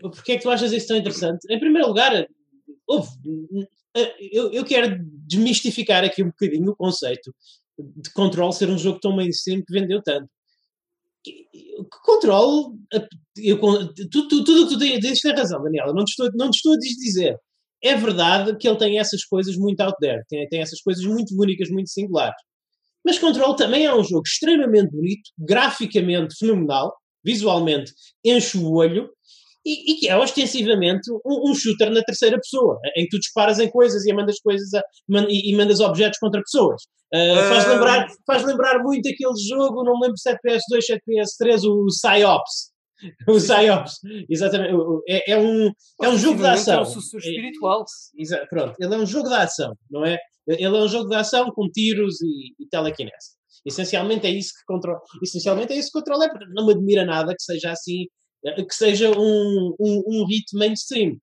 [0.00, 1.46] Porque é que tu achas isso tão interessante?
[1.50, 2.26] Em primeiro lugar,
[2.86, 3.08] houve,
[4.32, 7.34] eu, eu quero desmistificar aqui um bocadinho o conceito
[7.78, 10.28] de Control ser um jogo tão mainstream que vendeu tanto.
[12.04, 12.76] Control,
[13.36, 15.88] eu, tu, tu, tudo o que tu tens, tens razão, Daniel.
[15.88, 17.36] Eu não te, estou, não te estou a dizer.
[17.82, 21.34] É verdade que ele tem essas coisas muito out there, tem, tem essas coisas muito
[21.40, 22.36] únicas, muito singulares.
[23.04, 27.92] Mas Control também é um jogo extremamente bonito, graficamente fenomenal, visualmente
[28.24, 29.10] enche o olho
[29.64, 33.58] e, e que é ostensivamente um, um, shooter na terceira pessoa, em que tu disparas
[33.58, 36.82] em coisas e mandas coisas a, man, e, e, mandas objetos contra pessoas.
[37.14, 40.92] Uh, faz, lembrar, faz lembrar muito aquele jogo, não me lembro se é PS2, se
[40.92, 42.73] é PS3, o Psyops.
[43.28, 44.74] O Psyops, exatamente.
[45.08, 45.70] É, é, um,
[46.02, 46.82] é um jogo de ação.
[46.82, 47.84] É um espiritual.
[48.32, 50.18] É, pronto, ele é um jogo de ação, não é?
[50.46, 53.34] Ele é um jogo de ação com tiros e, e telekinese.
[53.64, 55.00] Essencialmente é isso que controla.
[55.22, 56.28] Essencialmente é isso que controla.
[56.54, 58.06] Não me admira nada que seja assim
[58.52, 61.16] que seja um, um, um hit mainstream.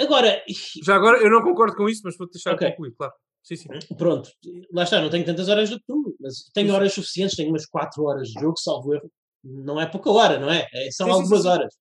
[0.00, 0.42] Agora.
[0.84, 2.70] Já agora, eu não concordo com isso, mas vou-te deixar okay.
[2.70, 3.12] concluir, claro.
[3.42, 3.68] Sim, sim.
[3.96, 4.30] Pronto,
[4.72, 7.64] lá está, não tenho tantas horas do que tu, mas tenho horas suficientes, tenho umas
[7.66, 9.10] 4 horas de jogo, salvo erro.
[9.42, 10.66] Não é pouca hora, não é?
[10.72, 11.74] é são sim, algumas sim, horas.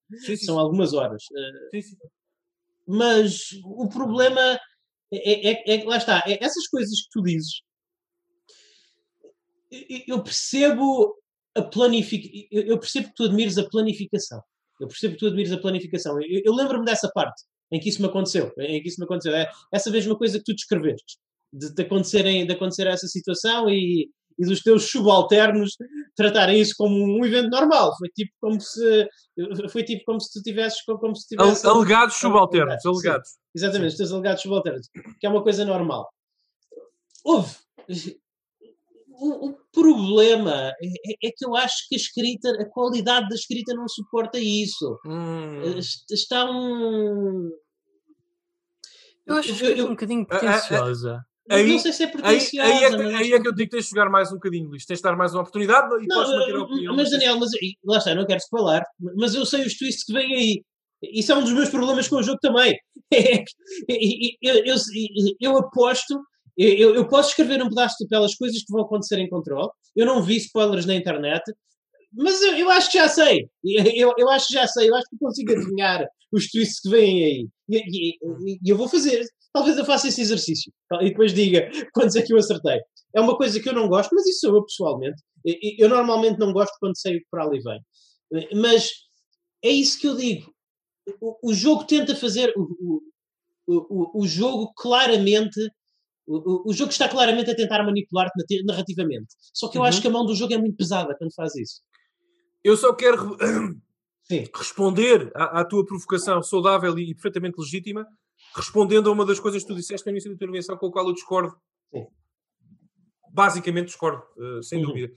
[0.45, 1.23] São algumas horas.
[1.73, 1.79] Eh,
[2.87, 4.59] mas o problema
[5.11, 7.61] é, é, é, lá está, é essas coisas que tu dizes.
[10.07, 11.15] Eu percebo
[11.55, 12.47] a planific...
[12.51, 14.41] eu percebo que tu admires a planificação.
[14.79, 16.21] Eu percebo que tu admires a planificação.
[16.21, 18.53] Eu, eu lembro-me dessa parte em que isso me aconteceu.
[18.57, 19.35] Em que isso me aconteceu.
[19.35, 21.17] É essa mesma coisa que tu descreveste.
[21.51, 25.75] De, de, acontecerem, de acontecer essa situação e, e dos teus subalternos
[26.15, 27.95] tratarem isso como um evento normal.
[27.97, 29.07] Foi tipo como se
[29.71, 33.29] foi tipo como se tu tivesses como se tivesse alegados subalternos, alegados.
[33.29, 34.87] Sim, exatamente, os teus alegados subalternos,
[35.19, 36.09] que é uma coisa normal.
[37.23, 37.55] Houve
[39.19, 43.73] o, o, problema é, é, que eu acho que a escrita, a qualidade da escrita
[43.73, 44.99] não suporta isso.
[45.05, 45.61] Hum.
[46.11, 47.49] Está um.
[49.25, 51.25] Eu acho que é um bocadinho pretenciosa.
[51.49, 52.69] Aí, não sei se é pretenciosa.
[52.69, 54.35] Aí, aí, é, que, aí é que eu digo que tens de jogar mais um
[54.35, 54.85] bocadinho, Luís.
[54.85, 56.95] Tens de dar mais uma oportunidade e não, podes manter a opinião.
[56.95, 57.49] Mas, Daniel, mas,
[57.85, 58.83] lá está, não quero falar,
[59.15, 60.63] mas eu sei os twists que vêm aí.
[61.01, 62.75] Isso é um dos meus problemas com o jogo também.
[63.11, 64.75] eu, eu, eu,
[65.39, 66.19] eu aposto
[66.57, 69.69] eu, eu, posso escrever um pedaço de papel as coisas que vão acontecer em controle.
[69.95, 71.43] Eu não vi spoilers na internet,
[72.11, 73.47] mas eu, eu acho que já sei.
[73.63, 74.89] Eu, eu, acho que já sei.
[74.89, 77.47] Eu acho que consigo adivinhar os twists que vêm aí.
[77.69, 79.23] E, e, e, eu vou fazer.
[79.57, 82.79] Talvez eu faça esse exercício e depois diga quantos é que eu acertei.
[83.15, 85.19] É uma coisa que eu não gosto, mas isso sou eu pessoalmente.
[85.79, 87.81] Eu, normalmente não gosto quando sei o que para ali vem.
[88.53, 88.91] Mas
[89.63, 90.53] é isso que eu digo.
[91.19, 92.53] O, o jogo tenta fazer.
[92.55, 93.01] O,
[93.67, 95.59] o, o, jogo claramente
[96.27, 99.33] o, jogo está claramente a tentar manipular-te narrativamente.
[99.53, 99.87] Só que eu uhum.
[99.87, 101.81] acho que a mão do jogo é muito pesada quando faz isso.
[102.63, 103.35] Eu só quero
[104.53, 108.05] responder à, à, tua provocação saudável e, perfeitamente legítima,
[108.57, 111.07] respondendo a uma das coisas que tu disseste no início da intervenção, com a qual
[111.07, 111.55] eu discordo.
[111.93, 112.05] Sim.
[113.31, 114.87] Basicamente discordo, uh, sem uhum.
[114.87, 115.13] dúvida.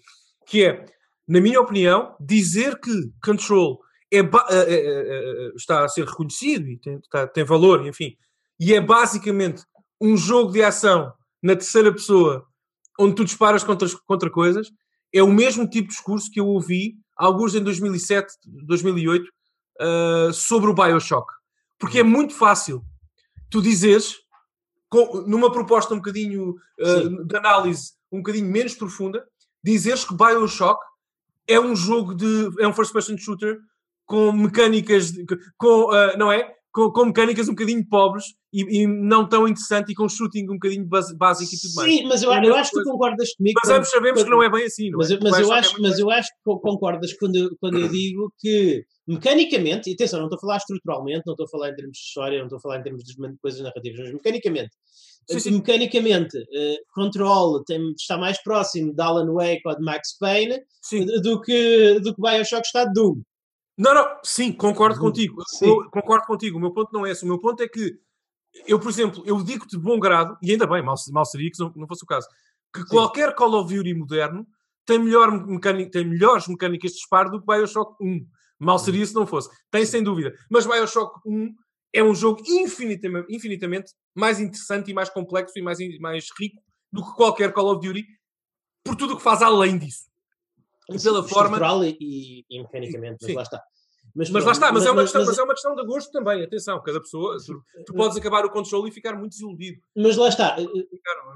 [0.47, 0.85] Que é,
[1.27, 2.91] na minha opinião, dizer que
[3.23, 3.81] Control
[4.13, 8.17] é, é, é, está a ser reconhecido e tem, está, tem valor, enfim,
[8.59, 9.63] e é basicamente
[10.01, 12.45] um jogo de ação na terceira pessoa
[12.99, 14.71] onde tu disparas contra, contra coisas
[15.13, 18.33] é o mesmo tipo de discurso que eu ouvi alguns em 2007,
[18.67, 21.27] 2008 uh, sobre o Bioshock.
[21.79, 22.85] Porque é muito fácil
[23.51, 24.17] tu dizeres,
[24.89, 29.25] com, numa proposta um bocadinho uh, de análise um bocadinho menos profunda,
[29.63, 30.81] dizeres que Bioshock
[31.47, 32.51] é um jogo de.
[32.59, 33.59] é um first person shooter
[34.05, 35.25] com mecânicas, de,
[35.57, 36.53] com, uh, não é?
[36.73, 40.55] Com, com, mecânicas um bocadinho pobres e, e, não tão interessante e com shooting um
[40.55, 41.93] bocadinho básico e tudo mais.
[41.93, 43.61] Sim, mas eu, eu acho que tu concordas comigo.
[43.63, 45.19] Mas ambos sabemos quando, que não é bem assim, não mas, é?
[45.21, 48.85] Mas, eu acho, é mas eu acho que concordas quando, eu, quando eu digo que
[49.07, 52.05] mecanicamente, e atenção, não estou a falar estruturalmente, não estou a falar em termos de
[52.05, 54.71] história, não estou a falar em termos de coisas narrativas, mas mecanicamente.
[55.29, 55.51] Sim, sim.
[55.53, 60.61] Mecanicamente, uh, Control tem, está mais próximo de Alan Wake ou de Max Payne
[61.23, 63.21] do que, do que Bioshock está de Doom.
[63.81, 65.43] Não, não, sim, concordo contigo.
[65.63, 66.59] Eu, concordo contigo.
[66.59, 67.25] O meu ponto não é esse.
[67.25, 67.99] O meu ponto é que
[68.67, 71.59] eu, por exemplo, eu digo de bom grado, e ainda bem, mal, mal seria que
[71.59, 72.29] não, não fosse o caso,
[72.75, 72.89] que sim.
[72.89, 74.47] qualquer Call of Duty moderno
[74.85, 78.27] tem, melhor mecânica, tem melhores mecânicas de disparo do que Bioshock 1.
[78.59, 78.85] Mal uhum.
[78.85, 79.49] seria se não fosse.
[79.71, 80.35] Tem sem dúvida.
[80.51, 81.55] Mas Bioshock 1
[81.95, 86.61] é um jogo infinitamente, infinitamente mais interessante e mais complexo e mais, mais rico
[86.93, 88.05] do que qualquer Call of Duty
[88.85, 90.10] por tudo o que faz além disso
[90.99, 91.87] pela forma.
[92.01, 93.37] e, e mecanicamente, mas Sim.
[93.37, 93.63] lá está.
[94.15, 95.87] Mas, mas lá está, mas, mas, é uma questão, mas, mas, é uma questão de
[95.87, 99.81] gosto também, atenção, cada pessoa, tu, tu podes acabar o controle e ficar muito desiludido.
[99.97, 100.57] Mas lá está,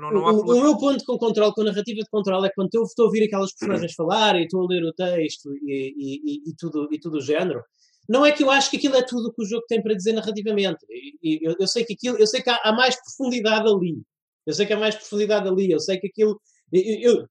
[0.01, 2.75] não, não o, o, meu ponto com controle, com a narrativa de controle, é quando
[2.75, 6.49] eu estou a ouvir aquelas personagens falar e estou a ler o texto e, e,
[6.49, 7.63] e, e tudo, e tudo o género,
[8.09, 9.95] não é que eu acho que aquilo é tudo o que o jogo tem para
[9.95, 10.85] dizer narrativamente.
[11.23, 14.03] Eu, eu sei que aquilo, eu sei que há, há, mais profundidade ali.
[14.47, 15.71] Eu sei que há mais profundidade ali.
[15.71, 16.39] Eu sei que aquilo.
[16.71, 17.27] Eu, eu,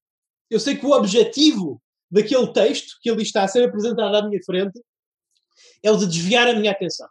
[0.49, 1.79] eu sei que o objetivo
[2.13, 4.80] daquele texto que ali está a ser apresentado à minha frente
[5.82, 7.08] é o de desviar a minha atenção.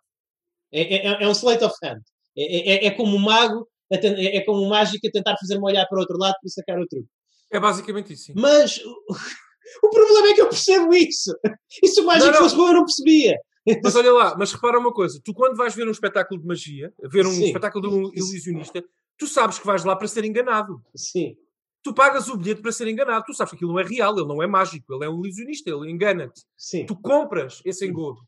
[0.73, 2.01] É, é, é um slate of hand.
[2.37, 5.99] É, é, é como um mago, é, como um mágico a tentar fazer-me olhar para
[5.99, 7.09] o outro lado para sacar o truque.
[7.51, 8.27] É basicamente isso.
[8.27, 8.35] Sim.
[8.37, 11.33] Mas o problema é que eu percebo isso.
[11.83, 12.39] E se o mágico não.
[12.39, 13.37] fosse bom, eu não percebia.
[13.83, 16.93] Mas olha lá, mas repara uma coisa: tu, quando vais ver um espetáculo de magia,
[17.11, 17.45] ver um Sim.
[17.45, 18.83] espetáculo de um ilusionista,
[19.19, 20.81] tu sabes que vais lá para ser enganado.
[20.97, 21.37] Sim.
[21.83, 23.25] Tu pagas o bilhete para ser enganado.
[23.27, 25.71] Tu sabes que aquilo não é real, ele não é mágico, ele é um ilusionista,
[25.71, 26.43] ele engana-te.
[26.87, 28.21] Tu compras esse engodo.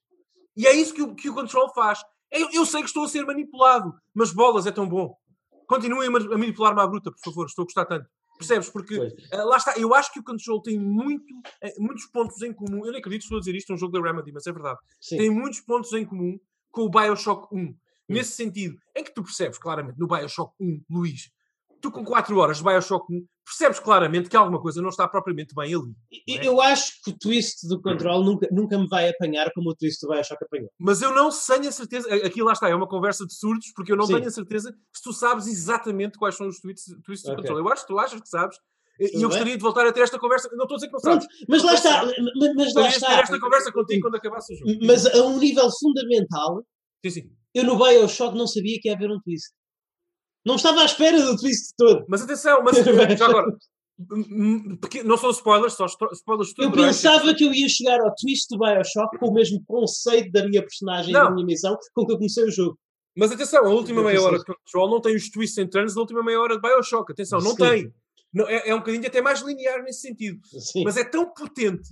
[0.57, 2.01] E é isso que o, que o Control faz.
[2.31, 5.15] Eu, eu sei que estou a ser manipulado, mas bolas é tão bom.
[5.67, 8.09] Continuem a manipular-me à bruta, por favor, estou a gostar tanto.
[8.37, 8.69] Percebes?
[8.69, 9.13] Porque uh,
[9.47, 12.85] lá está, eu acho que o Control tem muito, uh, muitos pontos em comum.
[12.85, 14.53] Eu nem acredito que estou a dizer isto, é um jogo da Remedy, mas é
[14.53, 14.79] verdade.
[15.01, 15.19] Sim.
[15.19, 16.39] Tem muitos pontos em comum
[16.71, 17.59] com o Bioshock 1.
[17.59, 17.75] Hum.
[18.09, 21.31] Nesse sentido, em que tu percebes claramente no Bioshock 1, Luís,
[21.85, 25.55] tu com 4 horas de Bioshock 1, percebes claramente que alguma coisa não está propriamente
[25.55, 25.95] bem ali.
[26.27, 26.47] É?
[26.47, 30.01] Eu acho que o twist do Control nunca, nunca me vai apanhar como o twist
[30.01, 30.71] do Bioshock apanhou.
[30.79, 33.93] Mas eu não tenho a certeza, aqui lá está, é uma conversa de surdos, porque
[33.93, 34.15] eu não Sim.
[34.15, 37.37] tenho a certeza se tu sabes exatamente quais são os twists, twists okay.
[37.37, 37.59] do Control.
[37.59, 38.57] Eu acho que tu achas que sabes,
[38.99, 40.49] e eu gostaria de voltar a ter esta conversa.
[40.53, 41.27] Não estou a dizer que não sabes.
[41.49, 42.07] mas lá está.
[42.07, 43.09] Mas, mas lá está.
[43.09, 44.87] ter esta conversa contigo quando acabasse o jogo.
[44.87, 46.65] Mas a um nível fundamental,
[47.05, 47.31] sim, sim.
[47.53, 49.53] eu no Bioshock não sabia que ia haver um twist.
[50.45, 52.05] Não estava à espera do twist todo.
[52.09, 52.77] Mas atenção, mas
[53.19, 53.57] já agora.
[54.81, 58.59] Porque não são spoilers, só spoilers Eu pensava que eu ia chegar ao twist do
[58.59, 61.21] Bioshock com o mesmo conceito da minha personagem não.
[61.21, 62.79] e da minha missão com que eu comecei o jogo.
[63.17, 66.01] Mas atenção, a última meia hora de Control não tem os twists and turns da
[66.01, 67.13] última meia hora de Bioshock.
[67.13, 67.57] Atenção, não Sim.
[67.57, 67.95] tem.
[68.33, 70.41] Não, é, é um bocadinho até mais linear nesse sentido.
[70.45, 70.83] Sim.
[70.83, 71.89] Mas é tão potente,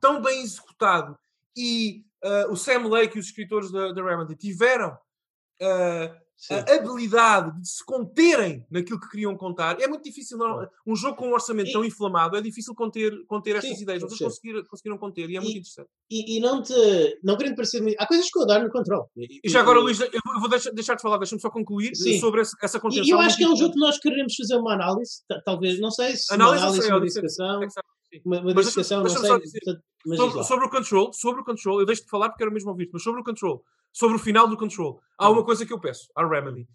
[0.00, 1.16] tão bem executado.
[1.56, 6.54] E uh, o Sam Lake e os escritores da, da Remedy tiveram uh, Sim.
[6.54, 9.80] a habilidade de se conterem naquilo que queriam contar.
[9.80, 10.36] É muito difícil.
[10.36, 14.02] Não, um jogo com um orçamento e, tão inflamado é difícil conter, conter estas ideias.
[14.02, 15.88] Vocês conseguiram, conseguiram conter e é e, muito interessante.
[16.10, 16.74] E, e, não te.
[17.22, 17.82] Não querendo parecer.
[17.98, 19.10] Há coisas que eu adoro no control.
[19.16, 20.08] E, já agora, Luís, eu
[20.40, 22.18] vou deixar, deixar de falar, deixa-me só concluir Sim.
[22.18, 23.06] sobre essa, essa contenção.
[23.06, 25.90] E eu acho que é um jogo que nós queremos fazer uma análise, talvez, não
[25.90, 27.60] sei se análise, uma análise, uma dissecação.
[28.24, 29.40] Uma, uma dissecação, não sei.
[29.40, 29.60] Dizer,
[30.16, 32.90] sobre, sobre, o control, sobre o control, eu deixo de falar porque quero mesmo ouvir
[32.92, 35.00] mas sobre o control sobre o final do Control.
[35.16, 35.44] Há uma uhum.
[35.44, 36.68] coisa que eu peço à Remedy.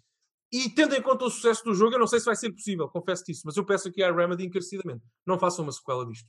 [0.50, 2.88] E tendo em conta o sucesso do jogo, eu não sei se vai ser possível,
[2.88, 6.26] confesso isso, mas eu peço aqui à Remedy encarecidamente: não façam uma sequela disto.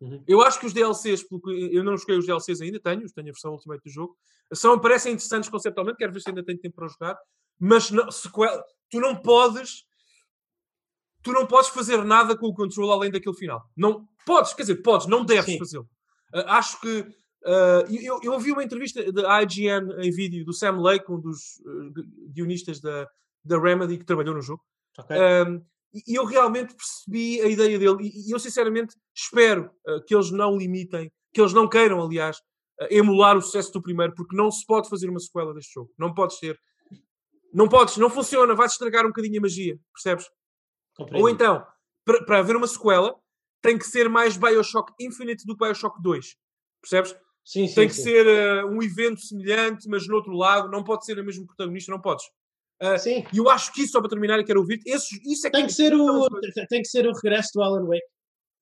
[0.00, 0.22] Uhum.
[0.28, 1.26] Eu acho que os DLCs,
[1.72, 4.16] eu não joguei os DLCs ainda, tenho, tenho a versão Ultimate do jogo,
[4.52, 7.18] são, parecem interessantes conceptualmente, quero ver se ainda tenho tempo para jogar,
[7.58, 9.86] mas não, sequela, tu não podes
[11.22, 13.66] tu não podes fazer nada com o control além daquele final.
[13.74, 15.88] Não podes, quer dizer, podes, não deves fazê-lo.
[16.34, 17.06] Uh, acho que
[17.46, 21.58] Uh, eu, eu ouvi uma entrevista da IGN em vídeo do Sam Lake, um dos
[21.66, 21.92] uh,
[22.32, 23.06] guionistas da,
[23.44, 24.62] da Remedy que trabalhou no jogo.
[24.98, 25.16] Okay.
[25.18, 25.62] Um,
[25.94, 27.98] e eu realmente percebi a ideia dele.
[28.00, 32.38] E, eu sinceramente espero uh, que eles não limitem, que eles não queiram, aliás,
[32.80, 35.92] uh, emular o sucesso do primeiro, porque não se pode fazer uma sequela deste jogo.
[35.98, 36.58] Não pode ser.
[37.52, 40.26] Não podes, não funciona, vai-se estragar um bocadinho a magia, percebes?
[41.12, 41.64] Ou então,
[42.04, 43.14] para haver uma sequela,
[43.64, 46.36] tem que ser mais Bioshock Infinite do que Bioshock 2.
[46.82, 47.16] Percebes?
[47.42, 48.02] Sim, sim, tem que sim.
[48.02, 51.90] ser uh, um evento semelhante, mas no outro lado, não pode ser o mesmo protagonista,
[51.90, 52.26] não podes.
[52.82, 53.24] Uh, sim.
[53.32, 55.62] E eu acho que isso, só para terminar, e quero ouvir isso, isso é tem
[55.62, 56.28] que, que ser o
[56.68, 58.04] Tem que ser o regresso do Alan Wake.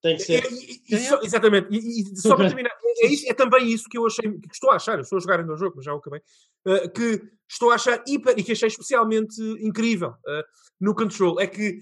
[0.03, 0.45] Tem que ser.
[0.45, 1.69] É, e, e, só, exatamente.
[1.71, 2.71] E, e, só para terminar,
[3.03, 5.21] é, isso, é também isso que eu achei, que estou a achar, eu estou a
[5.21, 6.21] jogar ainda o jogo, mas já o acabei,
[6.67, 10.45] uh, que estou a achar hiper, e que achei especialmente incrível uh,
[10.81, 11.79] no Control, é que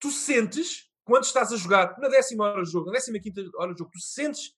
[0.00, 3.74] tu sentes, quando estás a jogar, na décima hora de jogo, na décima quinta hora
[3.74, 4.54] de jogo, tu sentes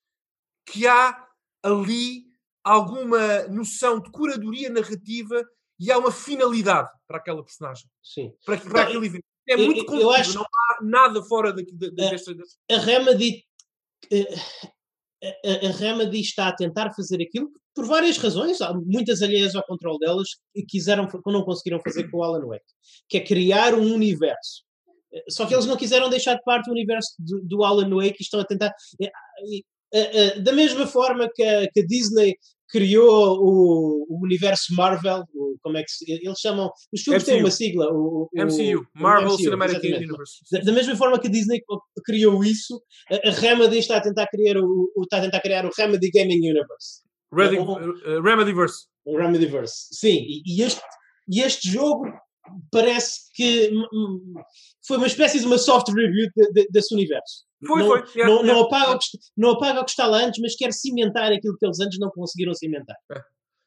[0.65, 1.27] que há
[1.61, 2.27] ali
[2.63, 5.43] alguma noção de curadoria narrativa
[5.77, 7.89] e há uma finalidade para aquela personagem.
[8.01, 8.33] Sim.
[8.45, 9.25] Para, para aquele evento.
[9.49, 10.35] É muito eu, eu acho...
[10.35, 12.57] não há nada fora daqui, de, de, desta, desta.
[12.71, 13.43] A Remedy.
[14.09, 14.35] Eh,
[15.43, 19.65] a, a, Remedy está a tentar fazer aquilo por várias razões, há muitas alheias ao
[19.65, 22.63] controle delas, e quiseram, não conseguiram fazer com o Alan Wake,
[23.09, 24.64] que é criar um universo.
[25.15, 28.17] Eh, só que eles não quiseram deixar de parte o universo do, do Alan Wake
[28.19, 28.73] e estão a tentar.
[29.01, 32.35] Eh, uh, da mesma forma que a, que a Disney
[32.69, 37.31] criou o, o, universo Marvel, o, como é que se, eles chamam, os filmes MCU.
[37.31, 40.33] têm uma sigla, o, MCU, Marvel MCU, Cinematic Universe.
[40.51, 41.61] Da, da, mesma forma que a Disney
[42.03, 45.69] criou isso, a, a Remedy está a tentar criar o, está a tentar criar o
[45.77, 47.03] Remedy Gaming Universe.
[47.31, 48.87] Uh, Remedyverse.
[49.05, 50.81] Remedyverse, sim, e, e este,
[51.29, 52.05] e este jogo
[52.71, 53.71] parece que
[54.87, 57.45] foi uma espécie de uma soft review de, de, desse universo.
[57.65, 58.03] Foi, não, foi.
[58.15, 61.57] Yeah, não, apaga que, não apaga o que está lá antes, mas quer cimentar aquilo
[61.57, 62.95] que eles antes não conseguiram cimentar.
[63.11, 63.21] É.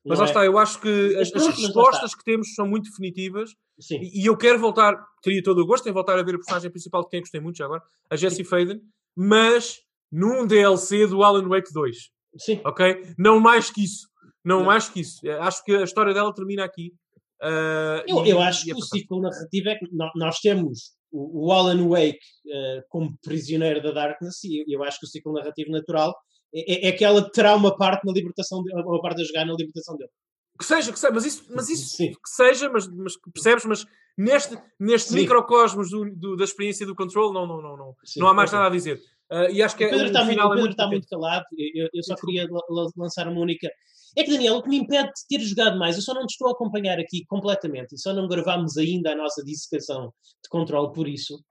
[0.05, 0.29] Mas lá é?
[0.29, 4.01] está, eu acho que as, as respostas que temos são muito definitivas Sim.
[4.01, 6.71] e, e eu quero voltar, teria todo o gosto em voltar a ver a personagem
[6.71, 8.81] principal de quem gostei muito já agora, a Jessie Faden,
[9.17, 11.97] mas num DLC do Alan Wake 2,
[12.39, 12.61] Sim.
[12.65, 13.15] ok?
[13.19, 14.09] Não mais que isso.
[14.45, 14.67] Não, Não.
[14.67, 15.27] mais que isso.
[15.27, 16.93] Eh, Acho que a história dela termina aqui.
[17.41, 20.93] Ah, Eu, e- eu acho que é o ciclo narrativo é que nó- nós temos
[21.13, 22.19] o, o Alan Wake
[22.51, 26.15] eh, como prisioneiro da Darkness e eu, eu acho que o ciclo narrativo natural
[26.55, 29.45] é, é, é que ela terá uma parte na libertação dele, uma parte a jogar
[29.47, 30.11] na libertação dele.
[30.59, 32.11] Que seja, que seja, mas isso, mas isso Sim.
[32.11, 33.87] que seja, mas, mas percebes, mas
[34.17, 35.17] neste, neste Sim.
[35.21, 38.51] microcosmos do, do- da experiência do control, não, não, não, não, Sim, não há mais
[38.51, 38.99] nada a dizer.
[39.31, 40.91] Ah, e acho que O é, Pedro está, muito, é muito está potente.
[40.91, 41.45] muito calado.
[41.57, 43.71] Eu, eu só queria la- la- lançar uma única.
[44.17, 46.33] É que, Daniel, o que me impede de ter jogado mais, eu só não te
[46.33, 50.93] estou a acompanhar aqui completamente e só não gravámos ainda a nossa dissecação de controle
[50.93, 51.43] por isso.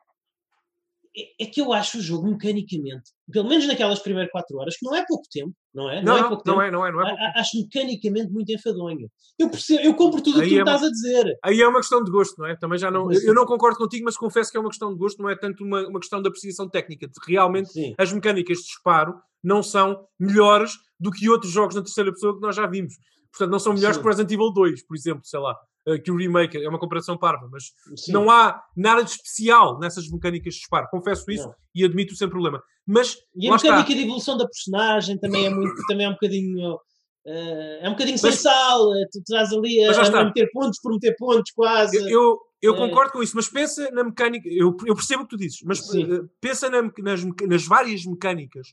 [1.16, 4.86] É, é que eu acho o jogo mecanicamente, pelo menos naquelas primeiras 4 horas, que
[4.86, 6.02] não é pouco tempo, não é?
[6.02, 6.62] Não, é não, pouco não tempo.
[6.68, 7.12] é, não é, não é.
[7.12, 9.10] A- Acho mecanicamente muito enfadonho.
[9.40, 11.38] Eu, percebo, eu compro tudo o que tu é uma- estás a dizer.
[11.44, 12.56] Aí é uma questão de gosto, não é?
[12.58, 13.12] Também já não.
[13.12, 15.64] Eu não concordo contigo, mas confesso que é uma questão de gosto, não é tanto
[15.64, 17.08] uma, uma questão de apreciação técnica.
[17.08, 17.94] De realmente Sim.
[17.98, 19.14] as mecânicas de disparo
[19.44, 22.96] não são melhores do que outros jogos na terceira pessoa que nós já vimos.
[23.32, 24.02] Portanto, não são melhores Sim.
[24.02, 25.56] que o Resident Evil 2, por exemplo, sei lá,
[26.04, 26.58] que o remake.
[26.58, 27.66] É uma comparação parva, mas
[27.96, 28.12] sim.
[28.12, 30.88] não há nada de especial nessas mecânicas de disparo.
[30.92, 31.56] Confesso isso Não.
[31.76, 32.62] e admito sem problema.
[32.86, 33.70] Mas E a lá está.
[33.70, 36.78] mecânica de evolução da personagem também é muito, também é um bocadinho.
[37.26, 40.80] eh, é um bocadinho sem Mas- sal, eh, tu estás ali a, a meter pontos
[40.82, 41.98] por meter pontos, quase.
[41.98, 42.78] Eu, eu, eu É.
[42.78, 44.48] concordo com isso, mas pensa na mecânica.
[44.50, 46.04] Eu, eu percebo o que tu dizes, mas Sim.
[46.04, 48.68] eh, pensa na nas, nas várias mecânicas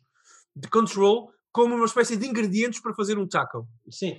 [0.55, 3.63] de control como uma espécie de ingredientes para fazer um tackle.
[3.91, 4.17] Sim,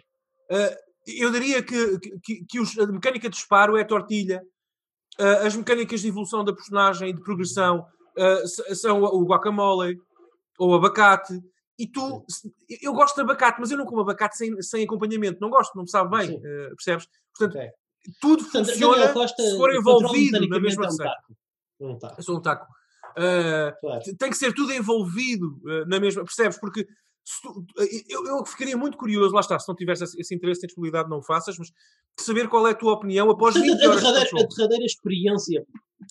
[1.08, 4.42] Eu diria que, que, que os- a mecânica de disparo é a tortilha,
[5.20, 7.86] eh, as mecânicas de evolução da personagem, de progressão,
[8.18, 10.00] s- são o guacamole
[10.58, 11.40] ou o abacate.
[11.78, 12.26] E tu,
[12.82, 15.84] eu gosto de abacate, mas eu não como abacate sem, sem acompanhamento, não gosto, não
[15.84, 17.08] me sabe bem, eh, percebes?
[17.38, 17.70] Portanto, ok.
[18.22, 21.12] tudo Portanto, funciona Costa, se for envolvido na mesma é um receita.
[21.12, 21.38] taco.
[21.82, 22.66] É um taco, Eu sou um taco.
[23.18, 24.02] Uh, claro.
[24.18, 26.24] tem que ser tudo envolvido uh, na mesma.
[26.26, 26.58] Percebes?
[26.60, 26.86] Porque
[27.42, 30.62] tu- uh, eu, eu ficaria muito curioso, lá está, se não tivesse esse, esse interesse,
[30.62, 33.72] tens disponibilidade, não o faças, mas de saber qual é a tua opinião após Portanto,
[33.78, 34.56] 20 a, de derradeira, a controle.
[34.56, 35.66] derradeira experiência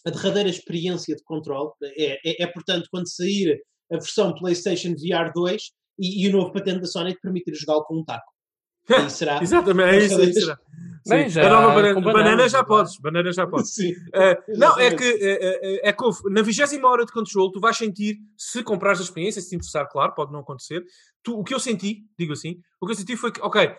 [0.07, 3.62] a derradeira experiência de controle é, é, é, portanto quando sair
[3.93, 5.62] a versão PlayStation VR 2
[5.99, 8.34] e, e o novo patente da Sony que permitir jogá-lo com um taco.
[9.09, 9.41] Será.
[9.43, 10.20] Exatamente, é isso.
[10.20, 10.57] é isso.
[11.07, 13.74] Bem, já banana, banana bananas, já podes, banana já podes.
[13.74, 13.93] Sim.
[13.93, 17.76] Uh, não, é que, uh, uh, é houve- na vigésima hora de control, tu vais
[17.76, 20.82] sentir, se comprares a experiência, se te interessar, claro, pode não acontecer.
[21.22, 23.70] Tu, o que eu senti, digo assim, o que eu senti foi que, ok,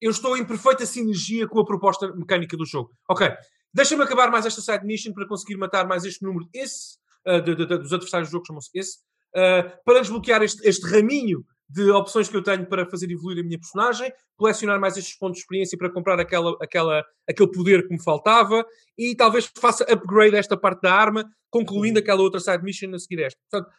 [0.00, 2.90] eu estou em perfeita sinergia com a proposta mecânica do jogo.
[3.08, 3.30] Ok,
[3.72, 6.96] deixa-me acabar mais esta side mission para conseguir matar mais este número, esse,
[7.28, 8.98] uh, de- de- de- dos adversários do jogo, chamam-se esse,
[9.36, 13.42] uh, para desbloquear este, este raminho de opções que eu tenho para fazer evoluir a
[13.46, 17.92] minha personagem, colecionar mais estes pontos de experiência para comprar aquela, aquela, aquele poder que
[17.94, 18.64] me faltava
[18.98, 23.22] e talvez faça upgrade esta parte da arma, concluindo aquela outra side mission a seguir
[23.22, 23.38] esta.
[23.50, 23.72] Portanto,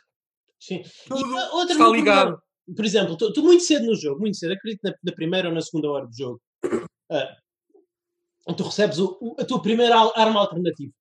[0.59, 0.81] Sim.
[1.07, 2.19] tudo ah, outra está ligado.
[2.29, 2.43] problema.
[2.75, 5.53] Por exemplo, tu, tu muito cedo no jogo, muito cedo, acredito na, na primeira ou
[5.53, 6.41] na segunda hora do jogo,
[7.11, 7.35] ah,
[8.57, 10.91] tu recebes o- o- a tua primeira arma alternativa.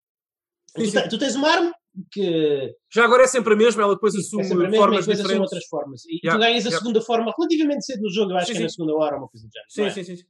[0.74, 1.72] Tu, tu tens uma arma
[2.10, 5.00] que Já agora é sempre a mesma, ela depois é assume sempre a mesma formas
[5.06, 5.42] depois diferentes.
[5.42, 6.04] outras formas.
[6.06, 6.78] E Yeah, tu ganhas a yeah.
[6.78, 8.74] segunda forma relativamente cedo no jogo, eu acho Sim, que é na sim.
[8.74, 9.70] segunda hora, uma coisa do género.
[9.70, 9.90] Sim, é?
[9.90, 10.24] sim, sim, sim.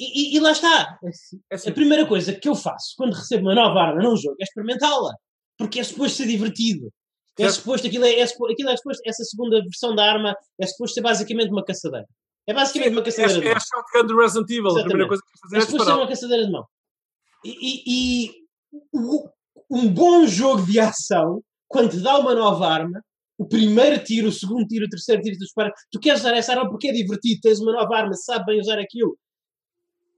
[0.00, 0.04] E,
[0.34, 0.98] e- e lá está.
[1.02, 1.08] É
[1.50, 1.72] A assim.
[1.72, 5.12] primeira coisa que eu faço quando recebo uma nova arma num jogo é experimentá-la.
[5.56, 6.86] Porque é suposto ser divertido.
[7.36, 7.54] É Certo.
[7.56, 11.00] suposto, aquilo é, é, aquilo é suposto, essa segunda versão da arma é suposto ser
[11.00, 12.06] basicamente uma caçadeira.
[12.46, 13.56] É basicamente uma caçadeira de É, é mão.
[13.56, 14.66] a shotgun do Resident Evil.
[14.66, 14.88] A Exatamente.
[14.88, 16.64] primeira coisa que de fazer É é suposto ser uma caçadeira de mão.
[17.44, 18.30] E, e- e
[18.92, 19.28] o-
[19.70, 23.02] um bom jogo de ação, quando te dá uma nova arma,
[23.36, 26.52] o primeiro tiro, o segundo tiro, o terceiro tiro, tu dispara, tu queres usar essa
[26.52, 29.16] arma porque é divertido, tens uma nova arma, sabe bem usar aquilo.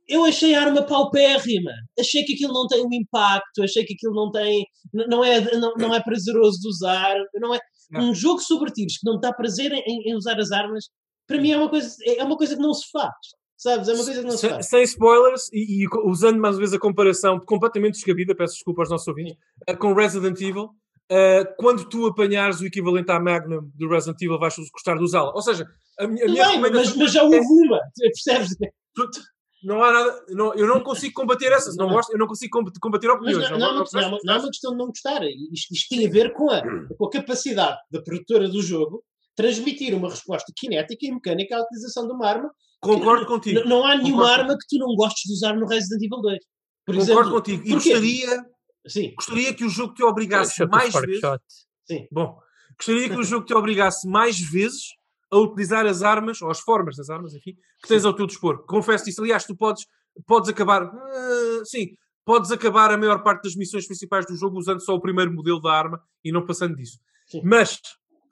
[0.08, 1.70] Eu achei a arma paupérrima.
[1.98, 4.66] Achei que aquilo não tem um impacto, achei que aquilo não tem.
[4.92, 7.16] Não é, não, não é prazeroso de usar.
[7.34, 8.10] Não é, Não.
[8.10, 10.86] um jogo sobre tiros que não te dá prazer em, em usar as armas,
[11.28, 13.14] para mim é uma coisa, é uma coisa que não se faz.
[13.62, 13.88] Sabes?
[13.88, 14.66] É uma coisa que não se Sem, faz.
[14.68, 18.88] sem spoilers e, e usando mais uma vez a comparação completamente descabida, peço desculpa aos
[18.90, 19.36] nossos ouvintes,
[19.66, 20.70] eh, com Resident Evil,
[21.10, 25.30] eh, quando tu apanhares o equivalente à Magnum do Resident Evil, vais gostar de usá-la.
[25.34, 25.66] Ou seja,
[25.98, 28.56] a minha, a minha bem, mas, recomendação mas já houve uma, percebes?
[29.62, 31.92] não há nada, não- eu não consigo combater essas, não Não.
[31.96, 33.50] gosto, eu não consigo comb- combater Mas opiniões.
[33.50, 35.20] não, não, é não é uma- dessas não é uma questão de não gostar.
[35.52, 36.62] Isto, isto tem a ver com a,
[36.96, 39.04] com a capacidade da produtora do jogo
[39.36, 42.50] transmitir uma resposta cinética e mecânica à utilização de uma arma.
[42.80, 43.60] Concordo contigo.
[43.60, 44.40] N- Não há nenhuma Concordo.
[44.42, 46.38] arma que tu não gostes de usar no Resident Evil 2.
[46.86, 47.62] Por Concordo exemplo, contigo.
[47.66, 47.90] E porquê?
[47.90, 48.44] gostaria,
[48.86, 51.20] Sim, gostaria que o jogo te obrigasse mais vezes.
[51.20, 51.42] Shot.
[52.10, 52.38] Bom,
[52.78, 54.84] gostaria que o jogo te obrigasse mais vezes
[55.30, 57.52] a utilizar as armas, ou as formas das armas, enfim,
[57.82, 58.64] que tens ao teu dispor.
[58.66, 59.20] Confesso isso.
[59.22, 59.84] Aliás, tu podes,
[60.26, 60.84] podes acabar.
[60.86, 61.88] Uh, sim,
[62.24, 65.60] podes acabar a maior parte das missões principais do jogo usando só o primeiro modelo
[65.60, 66.98] da arma e não passando disso.
[67.26, 67.42] Sim.
[67.44, 67.78] Mas,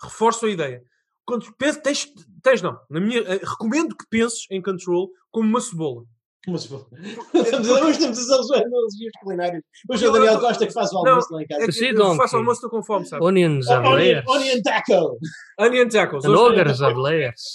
[0.03, 0.83] reforço a ideia.
[1.29, 2.09] Quando penses, tens,
[2.43, 2.81] tens não.
[2.89, 6.05] Na minha, uh, recomendo que penses em Control como uma cebola.
[6.49, 9.63] Mas, estamos, hoje estamos a usar analogias culinárias.
[9.91, 11.65] Hoje é o Daniel Costa que faz o almoço lá em casa.
[11.65, 13.23] É que eu faço almoço, estou com fome, sabe?
[13.23, 14.25] Onions of layers.
[14.27, 15.19] Onion taco.
[15.61, 16.25] Onion tacos.
[16.25, 17.53] Ogres of layers.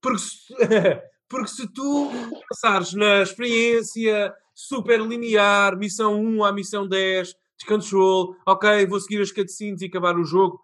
[0.00, 0.54] Porque se,
[1.28, 2.10] porque se tu
[2.48, 9.20] passares na experiência super linear, missão 1 à missão 10, de control, ok, vou seguir
[9.20, 10.58] as cutscenes e acabar o jogo,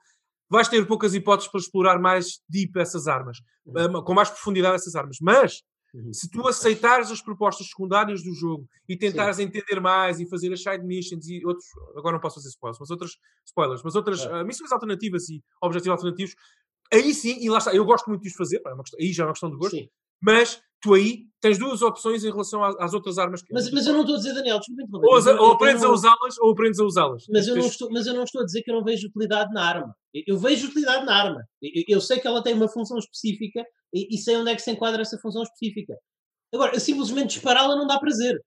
[0.51, 4.03] vais ter poucas hipóteses para explorar mais deep essas armas, uhum.
[4.03, 5.19] com mais profundidade essas armas.
[5.21, 5.61] Mas
[5.95, 6.13] Uhum.
[6.13, 9.45] Se tu aceitares as propostas secundárias do jogo e tentares Sim.
[9.45, 12.91] entender mais e fazer as side missions e outros, agora não posso fazer spoilers, mas
[12.91, 13.11] outras
[13.45, 14.43] spoilers, mas outras é.
[14.43, 16.35] uh, missões alternativas e objetivos alternativos,
[16.93, 19.33] aí sim, e lá está, eu gosto muito de fazer, é aí já é uma
[19.33, 19.89] questão de gosto, sim.
[20.21, 23.53] Mas tu aí tens duas opções em relação às, outras armas que.
[23.53, 25.91] Mas, mas eu não estou a dizer, Daniel, desculpa Ou, ou aprendes não...
[25.91, 27.25] a usá-las ou aprendes a usá-las.
[27.31, 29.53] Mas, eu não estou, mas eu não estou a dizer que eu não vejo utilidade
[29.53, 29.97] na arma.
[30.27, 31.45] Eu, vejo utilidade na arma.
[31.63, 34.63] Eu, eu, sei que ela tem uma função específica e, e sei onde é que
[34.63, 35.95] se enquadra essa função específica.
[36.53, 38.41] Agora, simplesmente dispará-la não dá prazer.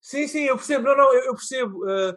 [0.00, 0.84] Sim, sim, eu percebo.
[0.84, 1.84] Não, não, eu, eu percebo.
[1.84, 2.16] Uh,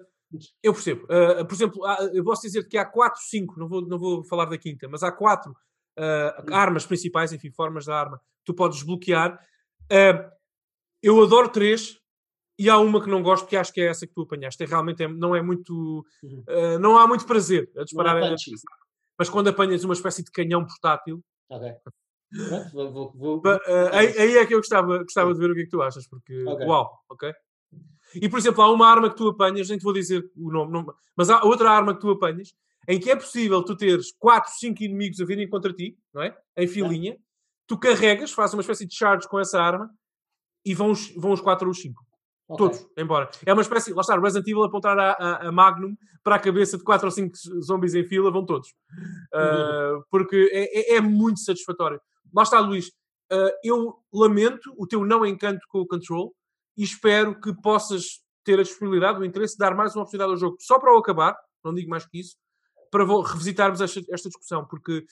[0.61, 1.05] eu percebo.
[1.05, 1.81] Uh, por exemplo,
[2.13, 5.03] eu posso dizer que há 4, 5, não vou, não vou falar da quinta, mas
[5.03, 5.53] há 4
[5.97, 9.39] uh, armas principais, enfim, formas da arma, que tu podes desbloquear.
[11.01, 11.97] eu adoro 3
[12.59, 14.63] e há uma que não gosto, que acho que é essa que tu apanhaste.
[14.63, 16.05] É, realmente é, não é muito.
[16.23, 16.79] Uhum.
[16.79, 18.17] não há muito prazer a disparar.
[18.17, 18.35] A,
[19.17, 21.23] mas quando apanhas uma espécie de canhão portátil.
[21.49, 21.73] Okay.
[22.71, 23.59] Vou, vou, vou, uh,
[23.91, 26.07] aí, aí, é que eu gostava, gostava de ver o que é que tu achas,
[26.07, 26.65] porque okay.
[26.65, 27.33] uau, ok?
[28.15, 30.71] E por exemplo, há uma arma que tu apanhas, nem te vou dizer o nome,
[30.71, 30.85] não,
[31.15, 32.53] mas há outra arma que tu apanhas
[32.87, 36.35] em que é possível tu teres 4, 5 inimigos a virem contra ti, não é?
[36.57, 37.17] Em filinha,
[37.67, 39.89] tu carregas, fazes uma espécie de charge com essa arma
[40.65, 42.01] e vão os, vão os 4 ou os 5.
[42.49, 42.57] Okay.
[42.57, 43.29] Todos, embora.
[43.45, 46.77] É uma espécie, lá está, Resident Evil apontar a, a, a, Magnum para a cabeça
[46.77, 48.69] de 4 ou 5 zombies em fila, vão todos.
[49.33, 52.01] Uh, porque é, é, é, muito satisfatório.
[52.33, 52.87] Lá está, Luís.
[53.31, 56.35] Uh, eu lamento o teu não encanto com o Control
[56.77, 60.37] e espero que possas ter a disponibilidade, o interesse de dar mais uma oportunidade ao
[60.37, 62.35] jogo, só para o acabar, não digo mais que isso,
[62.91, 65.05] para revisitarmos esta, esta discussão, porque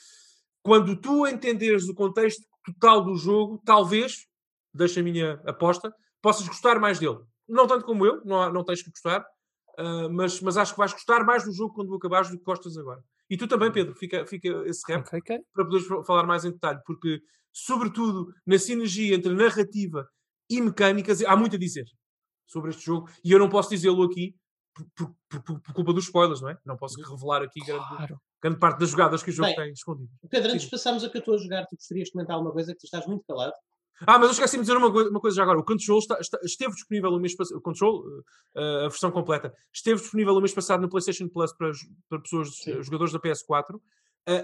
[0.61, 4.27] quando tu entenderes o contexto total do jogo, talvez,
[4.73, 7.17] deixa a minha aposta, possas gostar mais dele.
[7.47, 9.21] Não tanto como eu, não, não tens que gostar,
[9.79, 12.77] uh, mas, mas acho que vais gostar mais do jogo quando acabares do que gostas
[12.77, 13.01] agora.
[13.29, 15.39] E tu também, Pedro, fica, fica esse rap okay, okay.
[15.53, 17.21] para poderes falar mais em detalhe, porque,
[17.51, 20.07] sobretudo, na sinergia entre narrativa
[20.49, 21.85] e mecânicas, há muito a dizer
[22.47, 24.35] sobre este jogo, e eu não posso dizê-lo aqui
[24.95, 26.57] por, por, por, culpa dos spoilers, não é?
[26.65, 27.15] Não posso uhum.
[27.15, 28.21] revelar aqui grande, claro.
[28.41, 30.09] grande parte das jogadas que o jogo Bem, tem escondido.
[30.29, 32.53] Pedro, antes de passarmos a que eu estou a jogar, tu gostarias de comentar alguma
[32.53, 33.53] coisa que tu estás muito calado?
[34.07, 35.59] Ah, mas eu esqueci de dizer uma, uma coisa já agora.
[35.59, 37.57] O Control está, está, esteve disponível o mês passado.
[37.57, 37.99] O Control,
[38.55, 41.71] uh, a versão completa, esteve disponível o mês passado no PlayStation Plus para,
[42.07, 42.81] para pessoas, Sim.
[42.81, 43.75] jogadores da PS4.
[43.75, 43.81] Uh,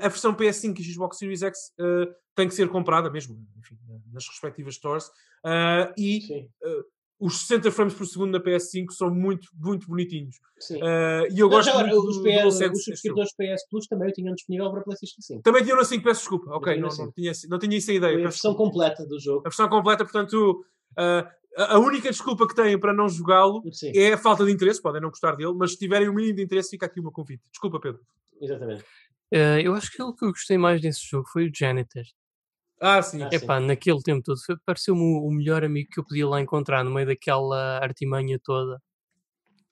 [0.01, 3.77] a versão PS5 e Xbox Series X uh, tem que ser comprada mesmo, enfim,
[4.11, 5.09] nas respectivas stores.
[5.97, 6.49] e
[7.19, 10.35] os 60 frames por segundo na PS5 são muito, muito bonitinhos.
[10.71, 14.09] Uh, e eu gosto agora, muito os, do, PS, do os subscritores PS Plus também
[14.09, 15.41] o tinham disponível para PlayStation 5.
[15.41, 16.51] Também tinham na 5, peço desculpa.
[16.51, 18.17] Ok, não, não, tinha, não tinha essa ideia.
[18.17, 19.41] a versão completa do jogo.
[19.45, 20.65] A versão completa, portanto,
[20.99, 23.63] uh, a única desculpa que têm para não jogá-lo
[23.95, 24.81] é a falta de interesse.
[24.81, 27.03] Podem não gostar dele, mas se tiverem o um mínimo de interesse, fica aqui o
[27.03, 27.43] meu convite.
[27.49, 28.01] Desculpa, Pedro.
[28.41, 28.83] Exatamente.
[29.33, 32.03] Uh, eu acho que o que eu gostei mais desse jogo foi o Janitor.
[32.81, 33.23] Ah, sim.
[33.23, 33.67] Ah, Epá, sim.
[33.67, 37.79] naquele tempo todo, pareceu-me o, melhor amigo que eu podia lá encontrar no meio daquela
[37.79, 38.81] artimanha toda.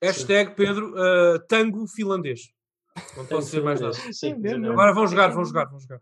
[0.01, 2.41] Hashtag Pedro, uh, tango finlandês.
[3.17, 3.93] Não posso dizer mais nada.
[4.11, 4.35] Sim,
[4.69, 6.01] Agora vão jogar, vão jogar, vão jogar.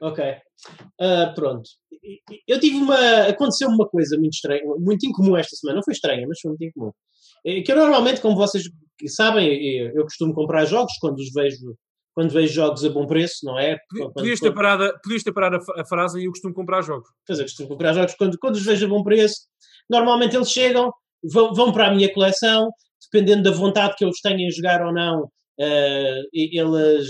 [0.00, 0.24] Ok.
[1.00, 1.68] Uh, pronto.
[2.46, 3.26] Eu tive uma.
[3.28, 5.76] Aconteceu uma coisa muito estranha, muito incomum esta semana.
[5.76, 6.92] Não foi estranha, mas foi muito incomum.
[7.44, 8.64] É que eu normalmente, como vocês
[9.08, 9.48] sabem,
[9.94, 11.76] eu costumo comprar jogos quando os vejo
[12.18, 13.78] quando vejo jogos a bom preço, não é?
[13.96, 17.08] Quando, podias, ter parado, podias ter parado a, a frase e eu costumo comprar jogos.
[17.24, 19.42] Pois é, costumo comprar jogos quando, quando os vejo a bom preço.
[19.88, 20.92] Normalmente eles chegam,
[21.22, 24.92] vão, vão para a minha coleção, dependendo da vontade que eles tenham em jogar ou
[24.92, 27.08] não, uh, eles,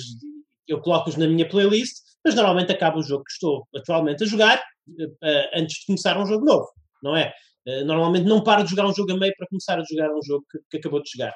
[0.68, 4.58] eu coloco-os na minha playlist, mas normalmente acaba o jogo que estou atualmente a jogar
[4.58, 6.68] uh, antes de começar um jogo novo,
[7.02, 7.32] não é?
[7.66, 10.22] Uh, normalmente não paro de jogar um jogo a meio para começar a jogar um
[10.22, 11.32] jogo que, que acabou de chegar.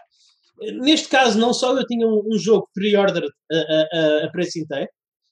[0.80, 4.88] Neste caso, não só eu tinha um, um jogo pre-order a, a, a, preço inteiro,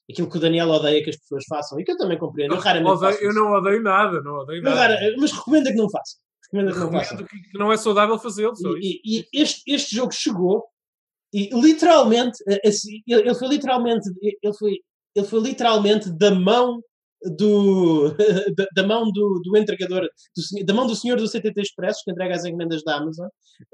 [0.09, 2.55] aquilo que o Daniel odeia que as pessoas façam e que eu também compreendo.
[2.55, 4.75] Eu, raramente odeio, eu não odeio nada, não odeio nada.
[4.75, 6.19] Rara, mas recomendo que não façam.
[6.43, 7.17] Recomendo que não façam.
[7.17, 8.53] Que não é saudável fazê-lo.
[8.77, 10.65] E, e, e este, este jogo chegou
[11.33, 14.79] e literalmente, assim, ele foi literalmente, ele foi
[15.15, 16.81] ele foi literalmente da mão
[17.37, 18.15] do,
[18.55, 22.11] da, da, mão do, do entregador, do, da mão do senhor do CTT Expresso, que
[22.11, 23.27] entrega as encomendas da Amazon,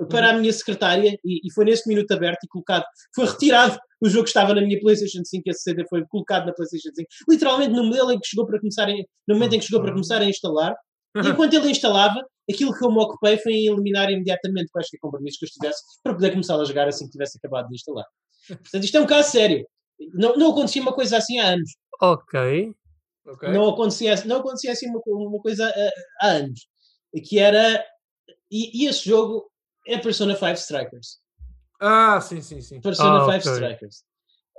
[0.10, 2.84] para a minha secretária, e, e, foi nesse minuto aberto e colocado,
[3.16, 6.54] foi retirado o jogo que estava na minha PlayStation 5, esse CD foi colocado na
[6.54, 8.88] PlayStation 5, literalmente no modelo em que chegou para começar,
[9.28, 10.76] no momento em que chegou para começar a instalar,
[11.16, 15.40] e enquanto ele instalava, aquilo que eu me ocupei foi em eliminar imediatamente quaisquer compromissos
[15.40, 18.06] que eu estivesse para poder começar a jogar assim que tivesse acabado de instalar.
[18.48, 19.66] Portanto, isto é um caso sério.
[20.14, 21.72] Não, não acontecia uma coisa assim há anos.
[22.00, 22.72] Ok.
[23.28, 23.52] Okay.
[23.52, 26.68] Não, acontecia, não acontecia assim uma, uma coisa há, há anos.
[27.28, 27.84] Que era.
[28.50, 29.52] E, e esse jogo
[29.86, 31.20] é Persona 5 Strikers.
[31.80, 32.80] Ah, sim, sim, sim.
[32.80, 33.52] Persona ah, 5 okay.
[33.52, 34.04] Strikers.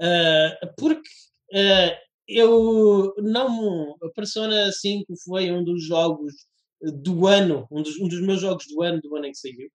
[0.01, 1.09] Uh, porque
[1.55, 1.97] uh,
[2.29, 3.97] eu não.
[4.03, 6.35] A Persona 5 foi um dos jogos
[6.81, 9.69] do ano, um dos, um dos meus jogos do ano, do ano em que saiu.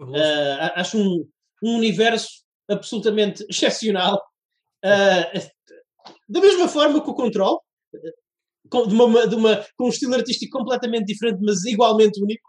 [0.00, 1.28] Uh, acho um,
[1.62, 4.20] um universo absolutamente excepcional.
[4.82, 7.62] da mesma forma que o Control,
[8.72, 12.48] com, de uma, de uma, com um estilo artístico completamente diferente, mas igualmente único,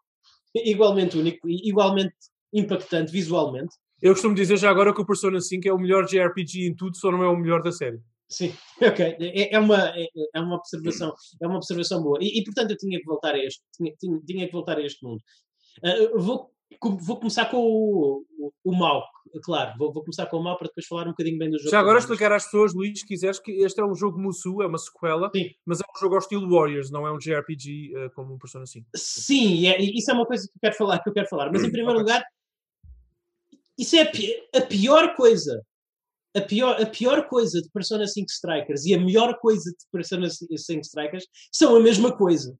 [0.55, 2.15] igualmente único e igualmente
[2.53, 3.75] impactante visualmente.
[4.01, 6.95] Eu costumo dizer já agora que o Persona 5 é o melhor JRPG em tudo,
[6.95, 7.99] só não é o melhor da série.
[8.29, 9.17] Sim, ok.
[9.19, 12.17] É, é, uma, é, é, uma observação, é uma observação boa.
[12.21, 14.81] E, e, portanto eu tinha que voltar a este, tinha, tinha, tinha que voltar a
[14.81, 15.19] este mundo.
[15.83, 19.03] Uh, vou vou começar com o, o, o mau,
[19.43, 19.77] claro.
[19.77, 21.71] Vou, vou, começar com o mau para depois falar um bocadinho bem do jogo.
[21.71, 24.67] Já agora explicar às pessoas, Luís, se quiseres, que este é um jogo Musu, é
[24.67, 25.49] uma sequela, Sim.
[25.65, 28.65] mas é um jogo ao estilo Warriors, não é um JRPG uh, como um Persona
[28.65, 28.87] 5.
[28.95, 31.51] Sim, é, isso é uma coisa que eu quero falar, que eu quero falar.
[31.51, 32.01] Mas em primeiro okay.
[32.01, 32.23] lugar,
[33.77, 35.61] isso é a, a pior coisa.
[36.35, 40.27] A pior, a pior coisa de Persona 5 Strikers e a melhor coisa de Persona
[40.29, 42.57] 5 Strikers são a mesma coisa.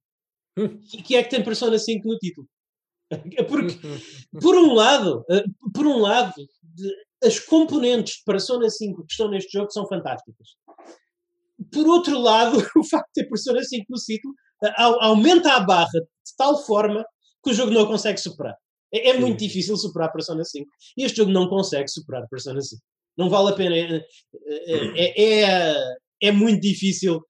[0.58, 0.78] Hum.
[1.04, 2.48] que é que tem Persona 5 no título.
[3.48, 3.80] Porque,
[4.42, 5.44] por um lado, eh,
[5.74, 6.34] por um lado,
[7.24, 10.50] as componentes de Persona 5 que estão neste jogo são fantásticas.
[11.72, 14.32] Por outro lado, o facto de ter Persona 5 no ciclo
[14.64, 17.06] eh, aumenta a barra de tal forma
[17.44, 18.56] que o jogo não consegue superar.
[18.94, 20.68] É, é muito difícil superar Persona 5.
[20.98, 22.82] E este jogo não consegue superar Persona 5.
[23.18, 23.76] Não vale a pena.
[23.76, 24.06] É,
[24.96, 27.22] é, é, é muito difícil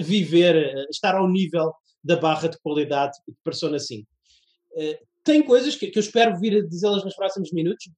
[0.00, 1.70] viver, estar ao nível
[2.02, 4.06] da barra de qualidade de Persona 5
[5.26, 7.90] tem coisas que, que eu espero vir a dizê-las nos próximos minutos.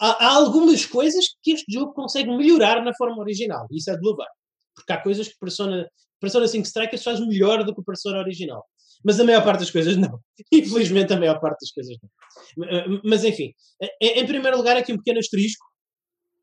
[0.00, 3.96] Há, há, algumas coisas que este jogo consegue melhorar na forma original, e isso é
[3.96, 4.26] de louvar.
[4.74, 5.88] Porque há coisas que Persona,
[6.20, 8.64] Persona 5 Strikers faz melhor do que o Persona original.
[9.04, 10.18] Mas a maior parte das coisas não.
[10.52, 13.00] Infelizmente, a maior parte das coisas não.
[13.04, 13.52] Mas enfim,
[14.00, 15.64] em primeiro lugar, aqui um pequeno asterisco.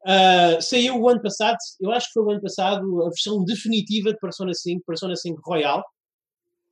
[0.05, 4.13] Uh, saiu o ano passado, eu acho que foi o ano passado, a versão definitiva
[4.13, 5.83] de Persona 5, Persona 5 Royal.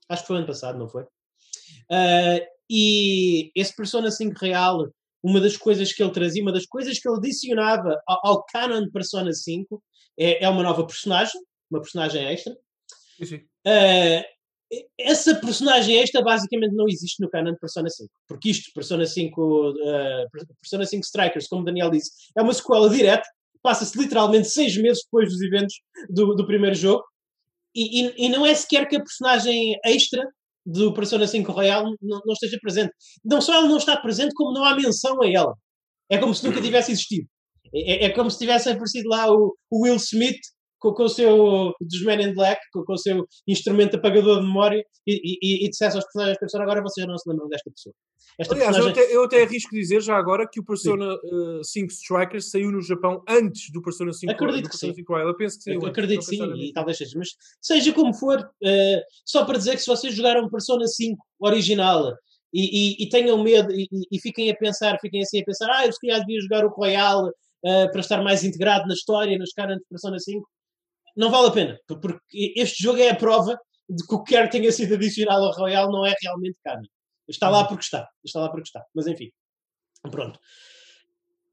[0.07, 1.03] Acho que foi o ano passado, não foi?
[1.03, 4.89] Uh, e esse Persona 5 real,
[5.24, 8.84] uma das coisas que ele trazia, uma das coisas que ele adicionava ao, ao canon
[8.84, 9.82] de Persona 5
[10.20, 11.39] é, é, uma nova personagem,
[11.70, 12.53] uma personagem extra.
[13.22, 14.24] Uh,
[14.99, 18.09] essa personagem extra basicamente não existe no canon de Persona 5.
[18.28, 19.76] Porque isto, Persona 5, uh,
[20.61, 23.28] Persona 5 Strikers, como Daniel disse, é uma sequela direta,
[23.61, 25.76] passa-se literalmente seis meses depois dos eventos
[26.09, 27.03] do, do primeiro jogo.
[27.76, 30.28] E, e, e, não é sequer que a personagem extra
[30.68, 32.91] do Persona 5 Royal não, não, esteja presente.
[33.24, 35.53] Não só ela não está presente, como não há menção a ela.
[36.09, 37.26] É como se nunca tivesse existido.
[37.74, 40.39] É, é, é como se tivesse aparecido lá o, o Will Smith
[40.80, 44.47] com, com, o seu dos Men in Black, com, com, o seu instrumento apagador de
[44.47, 47.93] memória e, e, e dissesse aos personagens da agora vocês não se lembram desta pessoa.
[48.39, 49.01] Esta Aliás, personagem...
[49.01, 52.71] eu, até, eu até arrisco dizer já agora que o Persona uh, 5 Strikers saiu
[52.71, 54.93] no Japão antes do Persona 5 Acredito que sim.
[54.93, 55.28] 5 Royal.
[55.30, 55.86] Eu penso que sim.
[55.86, 57.17] acredito que sim, e talvez seja.
[57.17, 57.30] Mas
[57.61, 62.13] seja como for, uh, só para dizer que se vocês jogaram Persona 5 original
[62.53, 65.91] e, e, tenham medo e, e, fiquem a pensar, fiquem assim a pensar, ah, eu
[65.91, 69.78] se calhar devia jogar o Royal uh, para estar mais integrado na história, nos caras
[69.78, 70.47] de Persona 5,
[71.18, 73.59] não vale a pena, porque este jogo é a prova
[73.89, 76.84] de que o que quer tenha sido adicionado ao Royal não é realmente canon.
[77.28, 77.68] Está lá uhum.
[77.68, 78.07] porque está.
[78.24, 78.86] Está lá porque está.
[78.93, 79.30] Mas enfim.
[80.11, 80.39] Pronto.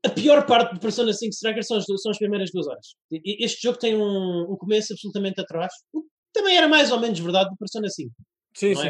[0.04, 2.94] A pior parte de Persona 5 Strikers são, são as, primeiras duas horas.
[3.10, 5.72] Este jogo tem um, um começo absolutamente atrás.
[6.32, 8.10] Também era mais ou menos verdade do Persona 5.
[8.54, 8.88] Sim, sim.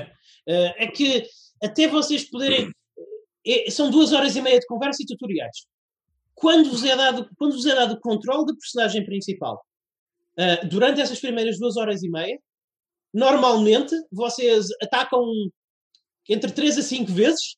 [0.49, 0.85] É?
[0.85, 1.25] É que
[1.63, 2.71] até vocês poderem.
[3.47, 5.67] É, são duas horas e meia de conversa e tutoriais.
[6.35, 9.65] Quando vos é dado, quando vos é dado o controle da personagem principal
[10.39, 12.39] uh, durante essas primeiras duas horas e meia,
[13.13, 15.25] normalmente vocês atacam
[16.29, 17.57] entre 3 a 5 vezes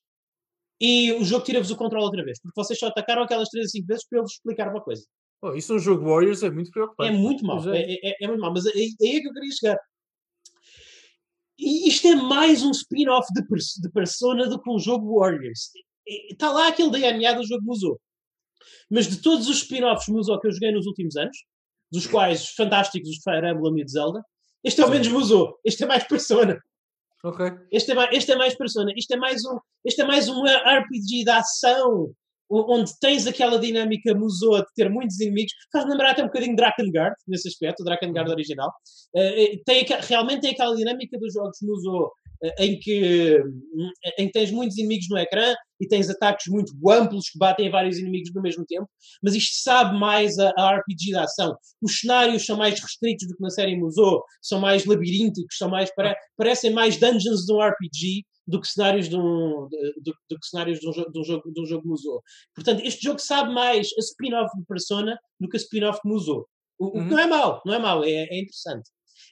[0.81, 3.69] e o jogo tira-vos o controle outra vez, porque vocês só atacaram aquelas 3 a
[3.69, 5.05] 5 vezes para ele vos explicar uma coisa.
[5.43, 7.15] Oh, isso é um jogo Warriors é muito preocupante.
[7.15, 7.81] É muito mau, é.
[7.81, 9.79] É, é, é, muito mau, mas é, é, é que eu queria chegar.
[11.59, 15.71] E isto é mais um spin-off de, de Persona do que um jogo Warriors.
[16.31, 18.01] Está lá aquele DNA do jogo Musou.
[18.91, 21.37] Mas de todos os spin-offs Musou que eu joguei nos últimos anos,
[21.91, 24.23] dos quais fantásticos os Fire Emblem e de Zelda.
[24.65, 25.59] Este é o menos Musou.
[25.65, 26.61] Este é mais Persona.
[27.25, 27.47] Ok.
[27.71, 28.93] Este é mais, este é mais Persona.
[28.97, 32.13] Isto é mais um, este é mais um RPG de ação
[32.51, 37.17] onde tens aquela dinâmica Musou de ter muitos inimigos, faz lembrar até um bocadinho Drakengard,
[37.27, 38.71] nesse aspecto, o Drakengard original.
[39.15, 42.11] Uh, tem, realmente tem aquela dinâmica dos jogos Musou
[42.59, 43.39] em que,
[44.19, 47.71] em que tens muitos inimigos no ecrã e tens ataques muito amplos que batem a
[47.71, 48.89] vários inimigos no mesmo tempo,
[49.23, 51.57] mas isto sabe mais a, a RPG da ação.
[51.83, 55.95] Os cenários são mais restritos do que na série Musou, são mais labirínticos, são mais,
[55.95, 59.69] pare, parecem mais dungeons de um RPG do que cenários de um,
[60.03, 62.23] do, do que cenários de um, jogo, de um jogo, de um jogo Musou.
[62.55, 66.49] Portanto, este jogo sabe mais a spin-off de Persona do que a spin-off de Musou.
[66.79, 67.05] O, uhum.
[67.07, 68.91] Não é mau, não é mau, é, é interessante.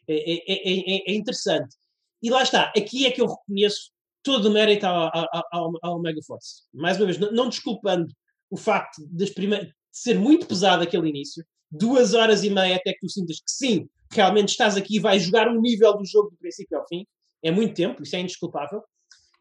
[0.08, 1.76] É, é, é, é, interessante.
[2.22, 3.90] E lá está, aqui é que eu reconheço
[4.22, 5.10] todo o mérito ao,
[5.52, 6.62] ao, ao Omega Force.
[6.72, 8.12] Mais uma vez, não, não desculpando
[8.50, 13.00] o facto das de ser muito pesado aquele início, duas horas e meia até que
[13.00, 16.36] tu sintas que sim, realmente estás aqui e vais jogar um nível do jogo do
[16.36, 17.06] princípio ao fim.
[17.42, 18.82] É muito tempo, isso é indesculpável.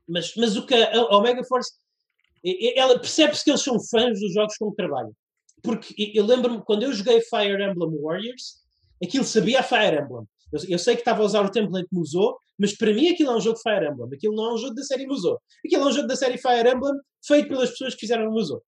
[0.07, 1.71] Mas, mas o que a, a Omega Force,
[2.75, 5.13] ela percebe-se que eles são fãs dos jogos com que trabalham.
[5.61, 8.57] Porque eu lembro-me, quando eu joguei Fire Emblem Warriors,
[9.01, 10.27] aquilo sabia Fire Emblem.
[10.51, 13.31] Eu, eu, sei que estava a usar o template que usou, mas para mim aquilo
[13.31, 14.09] é um jogo de Fire Emblem.
[14.13, 15.39] Aquilo não é um jogo da série Musou.
[15.65, 16.93] Aquilo é um jogo da série Fire Emblem
[17.25, 18.61] feito pelas pessoas que fizeram o Musou.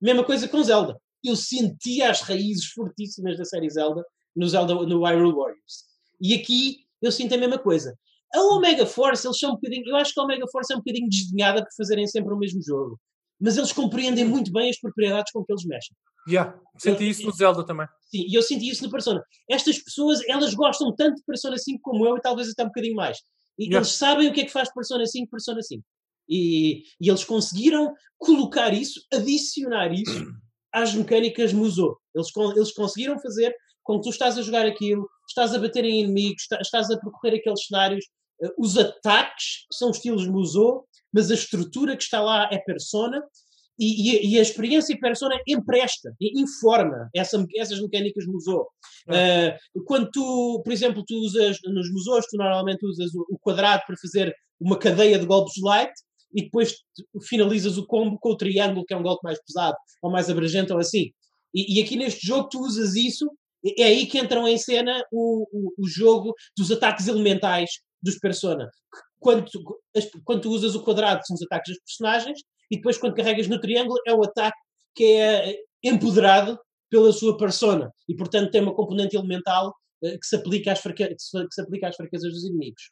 [0.00, 0.96] Mesma coisa com Zelda.
[1.24, 5.84] Eu sentia as raízes fortíssimas da série Zelda no Zelda no Hyrule Warriors.
[6.20, 7.98] E aqui eu sinto a mesma coisa.
[8.34, 9.84] A Omega Force, eles são um bocadinho.
[9.86, 12.60] Eu acho que a Omega Force é um bocadinho desdenhada por fazerem sempre o mesmo
[12.62, 12.98] jogo.
[13.40, 15.96] Mas eles compreendem muito bem as propriedades com que eles mexem.
[16.28, 17.86] Yeah, senti isso no Zelda também.
[18.10, 19.22] Sim, e eu senti isso no Persona.
[19.48, 22.96] Estas pessoas, elas gostam tanto de Persona 5 como eu e talvez até um bocadinho
[22.96, 23.18] mais.
[23.58, 23.78] E yeah.
[23.78, 25.82] eles sabem o que é que faz Persona 5 Persona 5.
[26.28, 30.26] E, e eles conseguiram colocar isso, adicionar isso
[30.74, 31.96] às mecânicas Musou.
[32.14, 33.54] Eles, eles conseguiram fazer
[33.84, 37.38] com que tu estás a jogar aquilo, estás a bater em inimigos, estás a percorrer
[37.38, 38.04] aqueles cenários.
[38.40, 43.22] Uh, os ataques são estilos Musou, mas a estrutura que está lá é Persona
[43.78, 48.68] e, e, e, a experiência Persona empresta, informa essa, essas mecânicas musou.
[49.06, 53.82] Uh, quando tu, por exemplo, tu usas nos museus, tu normalmente usas o, o, quadrado
[53.86, 55.92] para fazer uma cadeia de golpes light
[56.34, 56.74] e depois
[57.28, 60.72] finalizas o combo com o triângulo, que é um golpe mais pesado ou mais abrangente
[60.72, 61.10] ou assim.
[61.54, 63.30] E, e aqui neste jogo tu usas isso,
[63.78, 67.70] é aí que entram em cena o, o, o jogo dos ataques elementais
[68.02, 68.68] dos Persona.
[69.18, 69.80] Quando tu,
[70.24, 72.40] quando tu usas o quadrado, são os ataques dos personagens,
[72.70, 74.58] e depois quando carregas no triângulo é o ataque
[74.94, 76.58] que é empoderado
[76.90, 81.16] pela sua persona e portanto tem uma componente elemental uh, que, se aplica às que
[81.18, 82.90] se aplica às fraquezas dos inimigos.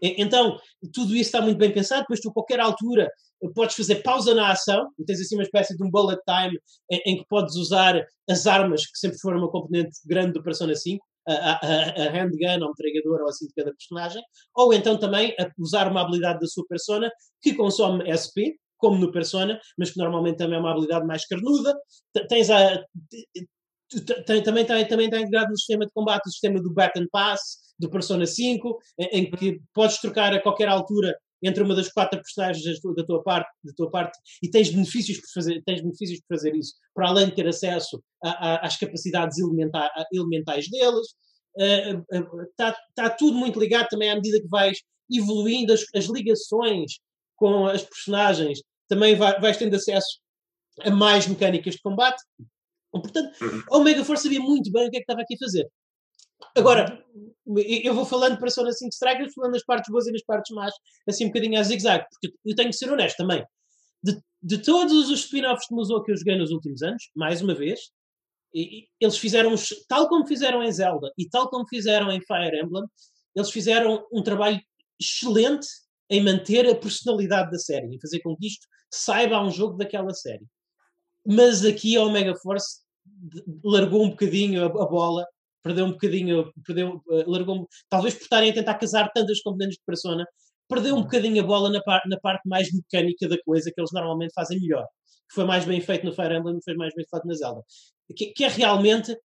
[0.00, 0.58] Então,
[0.92, 3.10] tudo isso está muito bem pensado, depois tu a qualquer altura
[3.54, 6.58] podes fazer pausa na ação, e tens assim uma espécie de um bullet time
[6.90, 10.74] em, em que podes usar as armas, que sempre foram uma componente grande do Persona
[10.74, 14.22] 5, a, a, a handgun ou metralhadora ou assim de cada personagem,
[14.56, 17.10] ou então também usar uma habilidade da sua persona
[17.40, 21.72] que consome SP, como no Persona, mas que normalmente também é uma habilidade mais carnuda.
[22.28, 22.82] Tens a,
[24.44, 28.24] também está também integrado no sistema de combate o sistema do Baton Pass, do Persona
[28.24, 33.04] 5, em, em, que podes trocar a qualquer altura entre uma das quatro personagens da
[33.04, 36.74] tua parte, da tua parte e tens benefícios por fazer, tens benefícios por fazer isso,
[36.94, 41.08] para além de ter acesso a, a, às capacidades elementais deles.
[41.54, 44.78] Está uh, uh, tá tudo muito ligado também à medida que vais
[45.10, 46.92] evoluindo as, as ligações
[47.36, 50.20] com as personagens também vai, vais tendo acesso
[50.80, 52.22] a mais mecânicas de combate.
[52.90, 53.32] Portanto,
[53.70, 55.66] a Omega Force sabia muito bem o que é que estava aqui a fazer.
[56.56, 57.02] Agora,
[57.46, 60.72] eu vou falando para Sona 5 Strikers, falando nas partes boas e nas partes más,
[61.08, 63.44] assim um bocadinho a zig-zag, porque eu tenho que ser honesto também.
[64.02, 67.54] De, de todos os spin-offs de Musou que eu joguei nos últimos anos, mais uma
[67.54, 67.80] vez,
[68.54, 69.54] eles fizeram,
[69.88, 72.84] tal como fizeram em Zelda e tal como fizeram em Fire Emblem,
[73.34, 74.60] eles fizeram um trabalho
[75.00, 75.66] excelente
[76.10, 79.78] em manter a personalidade da série, em fazer com que isto saiba a um jogo
[79.78, 80.44] daquela série.
[81.26, 82.80] Mas aqui a Omega Force
[83.64, 85.26] largou um bocadinho a, a bola,
[85.62, 89.84] perdeu um bocadinho, perdeu, uh, largou, talvez por estarem a tentar casar tantas componentes de
[89.84, 90.26] persona,
[90.68, 91.02] perdeu um uhum.
[91.04, 94.60] bocadinho a bola na, par, na parte mais mecânica da coisa, que eles normalmente fazem
[94.60, 94.84] melhor.
[95.28, 97.62] Que foi mais bem feito no Fire Emblem foi mais bem feito na Zelda.
[98.16, 99.16] Que, que é realmente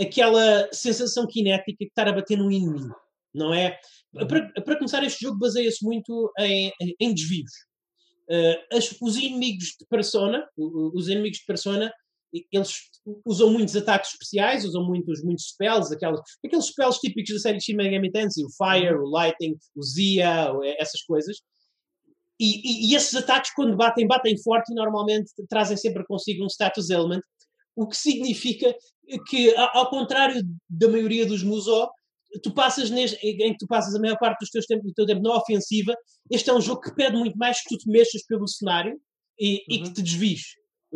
[0.00, 2.94] aquela sensação cinética de estar a bater no inimigo,
[3.34, 3.78] não é?
[4.14, 4.26] Uhum.
[4.26, 7.52] Para, para começar, este jogo baseia-se muito em, em desvios.
[8.28, 11.92] Uh, as, os inimigos de Persona, os inimigos de Persona,
[12.52, 12.74] eles
[13.26, 17.74] usam muitos ataques especiais, usam muitos, muitos spells, aquelas, aqueles spells típicos da série Shin
[17.74, 19.04] Megami Tensei, o Fire, uhum.
[19.04, 21.38] o Lighting, o Zia, essas coisas.
[22.38, 26.48] E, e, e, esses ataques, quando batem, batem forte e normalmente trazem sempre consigo um
[26.48, 27.20] status element,
[27.76, 28.74] o que significa
[29.28, 31.90] que, ao contrário da maioria dos Musou,
[32.42, 35.04] tu passas neste, em que tu passas a maior parte dos teus tempo, do teu
[35.04, 35.94] tempo na ofensiva,
[36.30, 38.98] este é um jogo que pede muito mais que tu te mexas pelo cenário
[39.38, 39.58] e, uhum.
[39.68, 39.92] e que uhum.
[39.94, 40.42] te desvies.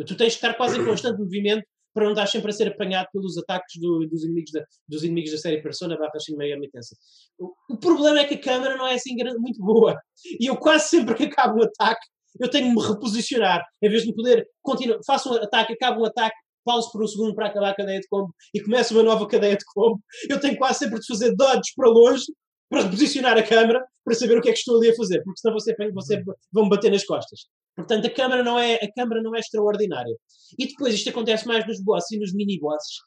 [0.05, 3.07] Tu tens que estar quase em constante movimento para não estar sempre a ser apanhado
[3.13, 6.97] pelos ataques do, dos, inimigos da, dos inimigos da série Persona barra Shin Megami Tensei.
[7.39, 9.97] O, o, problema é que a câmera não é assim muito boa.
[10.37, 12.05] E eu quase sempre que acabo um ataque,
[12.37, 13.63] eu tenho que me reposicionar.
[13.81, 16.35] Em vez de poder continuar, faço um ataque, acabo um ataque,
[16.65, 19.55] pauso por um segundo para acabar a cadeia de combo e começo uma nova cadeia
[19.55, 22.25] de combo, eu tenho quase sempre de fazer dodges para longe
[22.69, 25.39] para reposicionar a câmera para saber o que é que estou ali a fazer, porque
[25.39, 27.41] senão você, você vão bater nas costas.
[27.75, 30.15] Portanto, a câmara não é, a câmara não é extraordinária.
[30.57, 32.97] E depois isto acontece mais nos bosses e nos mini-bosses.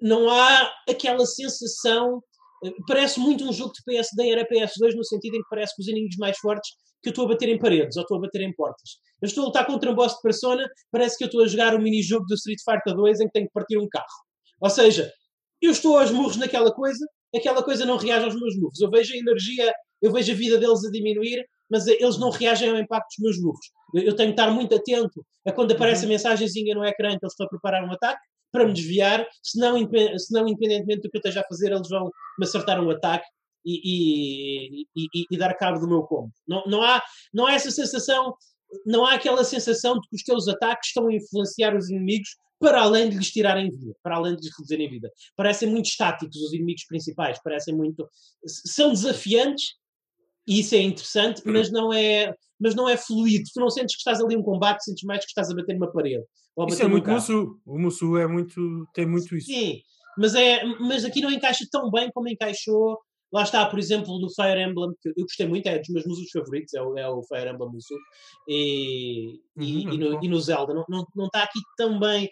[0.00, 2.22] Não há aquela sensação.
[2.64, 5.82] Eh, parece muito um jogo de PS10 era PS2 no sentido em que parece que
[5.82, 6.70] os inimigos mais fortes
[7.02, 8.90] que eu estou a bater em paredes ou estou a bater em portas.
[9.20, 11.74] Eu estou a lutar contra um boss de persona, parece que eu estou a jogar
[11.74, 14.06] um mini-jogo do Street Fighter 2 em que tenho que partir um carro.
[14.60, 15.10] Ou seja,
[15.60, 18.80] eu estou aos murros naquela coisa, aquela coisa não reage aos meus murros.
[18.80, 19.72] Eu vejo a energia,
[20.02, 23.40] eu vejo a vida deles a diminuir, mas eles não reagem ao impacto dos meus
[23.40, 23.66] murros.
[23.94, 26.10] Eu, tenho que estar muito atento a quando aparece uhum.
[26.10, 28.20] a mensagenzinha no ecrã que eles estão a preparar um ataque
[28.52, 29.76] para me desviar, senão,
[30.18, 33.26] senão independentemente do que eu esteja a fazer, eles vão me acertar um ataque
[33.64, 36.32] e, e, e, e, dar cabo do meu combo.
[36.46, 38.34] Não, não, há, não há essa sensação,
[38.84, 42.82] não há aquela sensação de que os teus ataques estão a influenciar os inimigos para
[42.82, 45.10] além de lhes tirarem vida, para além de lhes reduzirem vida.
[45.34, 48.08] Parecem muito estáticos os inimigos principais, parecem muito.
[48.46, 49.74] São desafiantes,
[50.46, 53.44] e isso é interessante, mas não é, mas não é fluido.
[53.52, 55.90] Tu não sentes que estás ali um combate, sentes mais que estás a bater numa
[55.90, 56.24] parede.
[56.68, 57.60] isso é muito Mussu.
[57.64, 59.46] O Mussu é muito, tem muito isso.
[59.46, 59.80] Sim,
[60.18, 62.98] mas, é, mas aqui não encaixa tão bem como encaixou.
[63.32, 66.30] Lá está, por exemplo, no Fire Emblem, que eu gostei muito, é dos meus Mussus
[66.32, 67.94] favoritos, é o, é o Fire Emblem Mussu.
[68.48, 72.28] E, uhum, e, e, no, e, no, Zelda, não, não, não está aqui tão bem,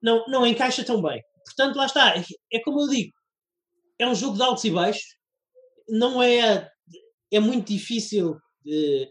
[0.00, 1.20] não, não encaixa tão bem.
[1.44, 3.12] Portanto, lá está, é, é como eu digo,
[3.98, 5.02] é um jogo de altos e baixos,
[5.88, 6.70] não é
[7.32, 8.36] é muito difícil,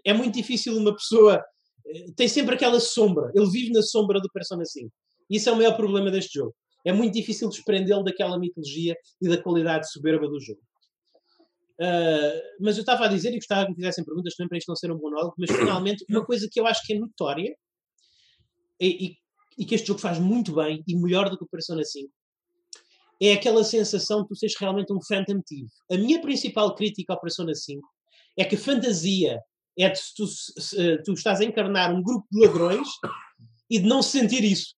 [0.06, 1.44] é muito difícil uma pessoa
[1.90, 4.90] eh, tem sempre aquela sombra, ele vive na sombra do Persona 5.
[5.30, 6.56] Isso é o maior problema deste jogo.
[6.86, 10.62] É muito difícil desprendê-lo daquela mitologia e da qualidade soberba do jogo.
[11.80, 14.68] Uh, mas eu estava a dizer, e gostava que me fizessem perguntas também para isto
[14.68, 17.56] não ser um monólogo, mas finalmente uma coisa que eu acho que é notória
[18.80, 19.18] e, e,
[19.58, 22.12] e, que este jogo faz muito bem e melhor do que o Persona 5
[23.22, 25.70] é aquela sensação de tu seres realmente um Phantom Thief.
[25.92, 27.82] A minha principal crítica ao Persona 5
[28.40, 29.40] é que a fantasia
[29.78, 32.88] é de tu, se, tu estás a encarnar um grupo de ladrões
[33.70, 34.74] e de não se sentir isso.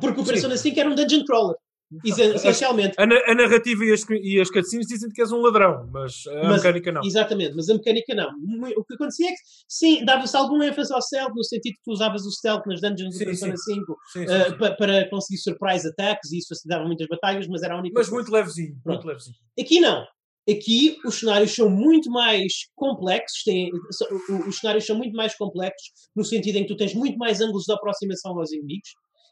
[0.00, 1.56] Porque o Persona 5 era um dungeon crawler.
[2.04, 2.94] Essencialmente.
[2.98, 6.48] A, a, narrativa e as, e as cutscenes dizem que és um ladrão, mas a
[6.48, 7.00] mas, mecânica não.
[7.02, 8.28] Exatamente, mas a mecânica não.
[8.76, 11.92] O que acontecia é que, sim, dava-se algum ênfase ao stealth, no sentido que tu
[11.92, 15.88] usavas o stealth nas dungeons do Persona 5 sim, sim, uh, para, para conseguir surprise
[15.88, 17.94] attacks e isso facilitava muitas batalhas, mas era a única.
[17.98, 19.36] Mas muito levezinho, muito levezinho.
[19.58, 20.04] Aqui não.
[20.48, 23.70] Aqui os cenários são muito mais complexos, têm,
[24.48, 27.64] os cenários são muito mais complexos, no sentido em que tu tens muito mais ângulos
[27.64, 28.88] de aproximação aos inimigos,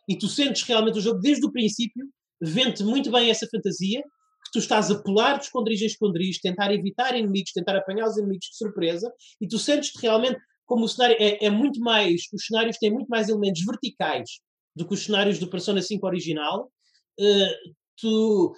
[0.08, 2.04] e tu sentes realmente o jogo desde o princípio,
[2.40, 6.72] vende muito bem essa fantasia, que tu estás a pular de esconderijo em esconderijo, tentar
[6.72, 9.10] evitar inimigos, tentar apanhar os inimigos de surpresa,
[9.40, 13.08] e tu sentes-te realmente como o cenário é, é, muito mais, os cenários têm muito
[13.08, 14.28] mais elementos verticais
[14.74, 16.70] do que os cenários do Persona 5 original.
[17.18, 18.54] Uh, tu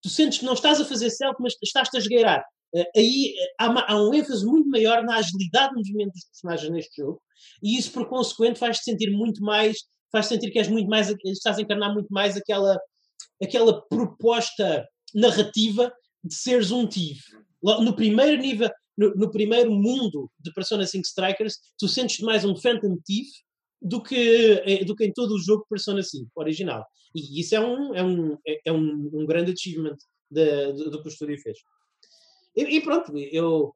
[0.00, 2.44] tu sentes que não estás a fazer self, mas estás-te a esgueirar.
[2.74, 6.70] Uh, aí uh, há, há, um ênfase muito maior na agilidade de movimento dos personagens
[6.70, 7.20] neste jogo,
[7.62, 9.78] e isso, por consequente, faz-te sentir muito mais,
[10.10, 12.78] faz sentir que és muito mais, estás a encarnar muito mais aquela,
[13.42, 15.92] aquela proposta narrativa
[16.24, 17.20] de seres um Tive.
[17.62, 22.56] No primeiro nível, no, no, primeiro mundo de Persona 5 Strikers, tu sentes mais um
[22.56, 23.28] Phantom Thief
[23.82, 26.84] do que, eh, do que em todo o jogo Persona 5 original.
[27.14, 29.96] E isso é um, é um, é, é um, um grande achievement
[30.30, 31.58] do que o estúdio fez.
[32.56, 33.72] E, e, pronto, eu,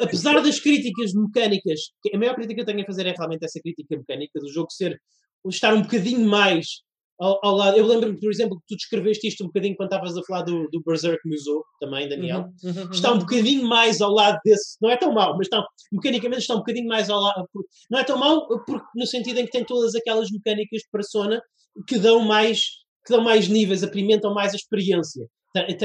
[0.00, 1.80] apesar das críticas mecânicas,
[2.12, 4.70] a maior crítica que eu tenho a fazer é realmente essa crítica mecânica do jogo
[4.70, 5.00] ser
[5.48, 6.82] estar um bocadinho mais
[7.18, 7.76] ao, ao lado.
[7.76, 10.68] Eu lembro-me, por exemplo, que tu descreveste isto um bocadinho quando estavas a falar do,
[10.70, 12.48] do Berserk Musou, também, Daniel.
[12.62, 12.90] Uhum, uhum, uhum.
[12.90, 14.76] está um bocadinho mais ao lado desse.
[14.80, 17.48] Não é tão mau, mas está, mecanicamente está um bocadinho mais ao lado.
[17.90, 21.40] Não é tão mau porque, no sentido em que tem todas aquelas mecânicas de persona
[21.86, 22.62] que dão mais,
[23.04, 25.26] que dão mais níveis, apimentam mais a experiência.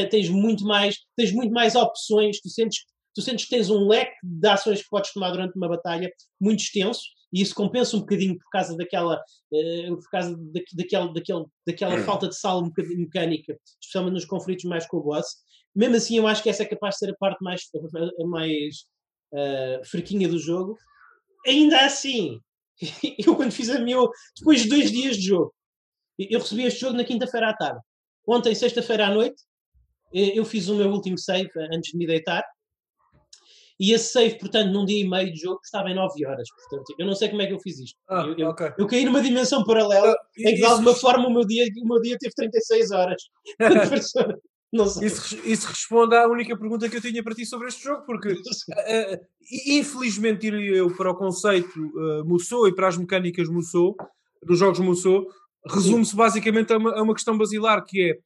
[0.09, 2.79] Tens muito mais, tens muito mais opções, tu sentes,
[3.15, 6.11] tu sentes que tens um leque de ações que podes tomar durante uma batalha
[6.41, 7.01] muito extenso
[7.33, 9.15] e isso compensa um bocadinho por causa daquela,
[9.51, 12.03] uh, por causa da, daquela, daquela, daquela hum.
[12.03, 15.27] falta de sala mecânica, especialmente nos conflitos mais com o boss.
[15.73, 17.61] Mesmo assim, eu acho que essa é capaz de ser a parte mais,
[18.19, 18.75] a mais
[19.33, 20.77] uh, fraquinha do jogo.
[21.47, 22.39] Ainda assim,
[23.25, 23.97] eu quando fiz a minha,
[24.37, 25.53] depois de dois dias de jogo,
[26.19, 27.79] Eu recebi este jogo na quinta-feira à tarde.
[28.27, 29.41] Ontem, sexta-feira à noite,
[30.13, 32.43] eu fiz o meu último save antes de me deitar.
[33.81, 36.47] E esse save, portanto, num dia e meio de jogo, estava em 9 horas.
[36.69, 37.97] Portanto, eu não sei como é que eu fiz isto.
[38.07, 38.73] Ah, eu, eu, ok.
[38.77, 41.87] eu caí numa dimensão paralela Ah, em que, de alguma forma, o meu dia, o
[41.87, 43.23] meu dia teve 36 horas.
[44.71, 45.07] não sei.
[45.07, 48.35] Isso, isso responde à única pergunta que eu tinha para ti sobre este jogo, porque
[48.85, 49.19] eh,
[49.65, 53.95] infelizmente eu para o conceito uh, Musou e para as mecânicas Musou,
[54.43, 55.25] dos jogos Musou,
[55.67, 58.19] resume-se basicamente a uma, a uma questão basilar, que é,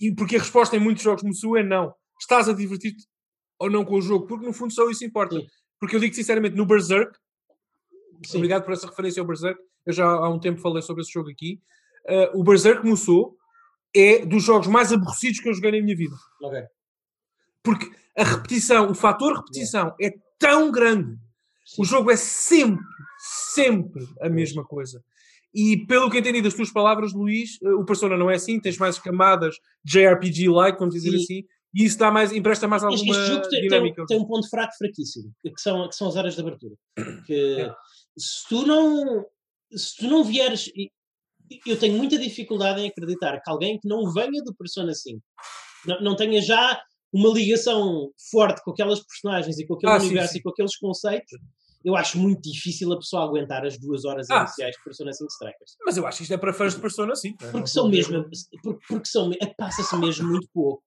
[0.00, 1.94] e porque a resposta em muitos jogos Musou é não.
[2.20, 3.06] Estás a divertir-te
[3.58, 4.26] ou não com o jogo?
[4.26, 5.36] Porque no fundo só isso importa.
[5.36, 5.46] Sim.
[5.78, 7.16] Porque eu digo sinceramente, no Berserk,
[8.24, 8.38] Sim.
[8.38, 11.30] obrigado por essa referência ao Berserk, eu já há um tempo falei sobre esse jogo
[11.30, 11.60] aqui,
[12.08, 13.36] uh, o Berserk Musou
[13.94, 16.14] é dos jogos mais aborrecidos que eu joguei na minha vida.
[17.62, 21.18] Porque a repetição, o fator repetição é tão grande.
[21.64, 21.82] Sim.
[21.82, 22.84] O jogo é sempre,
[23.18, 25.02] sempre a mesma coisa.
[25.54, 28.76] E pelo que entendi das tuas palavras, Luís, eh, o Persona não é assim, tens
[28.76, 31.16] mais camadas JRPG-like, vamos dizer Sim.
[31.16, 31.44] assim,
[31.74, 34.04] e isso dá mais, empresta mais alguma este jogo tem, tem, dinâmica.
[34.06, 36.74] tem um ponto fraco fraquíssimo, que são, que são as horas de abertura.
[37.26, 37.74] Que É.
[38.18, 39.24] se tu não
[39.72, 40.70] se tu não vieres
[41.66, 45.20] eu tenho muita dificuldade em acreditar que alguém que não venha do Persona 5
[45.86, 46.80] não, não tenha já
[47.12, 50.38] uma ligação forte com aquelas personagens e com aquele Ah, sim, universo sim.
[50.38, 51.30] e com aqueles conceitos,
[51.84, 55.30] eu acho muito difícil a pessoa aguentar as duas horas Ah, iniciais de Persona 5
[55.30, 55.76] Strikers.
[55.86, 57.36] Mas eu acho que isto é para fãs de Persona, sim.
[57.52, 58.24] Porque são mesmo,
[58.62, 60.82] porque, porque são, é que passa-se mesmo muito pouco.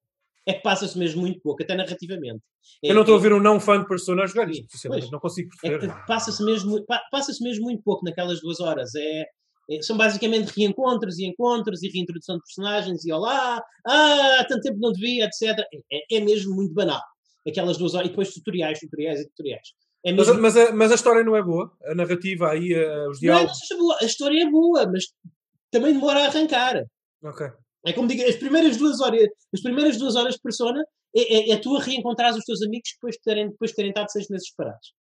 [0.46, 2.42] É que passa-se mesmo muito pouco, até narrativamente.
[2.82, 5.12] Eu não estou a É- ver um não fã de Persona a jogar isto, Pois.
[5.12, 5.94] não consigo é perceber.
[5.94, 8.94] que passa-se mesmo, pa- passa-se mesmo muito pouco naquelas duas horas.
[8.96, 9.26] É,
[9.72, 14.62] é- são basicamente reencontros e encontros e reintrodução de personagens e olá, ah, há tanto
[14.62, 15.60] tempo não te vi, etc.
[15.92, 17.02] É, é mesmo muito banal.
[17.48, 19.68] Aquelas duas horas, e depois tutoriais, tutoriais e tutoriais.
[20.06, 23.08] É Mas, mesmo, mas a, mas a história não é boa, a narrativa aí, eh,
[23.10, 23.58] os não é que diálogos.
[23.60, 25.04] seja boa, a história é boa, mas
[25.72, 26.84] também demora a arrancar.
[27.24, 27.48] Ok.
[27.86, 30.84] É como digo, as primeiras duas horas, as primeiras duas horas de persona
[31.16, 33.90] é, é, é tu a reencontrar os teus amigos depois de terem, depois de terem
[33.92, 34.94] estado seis meses separados.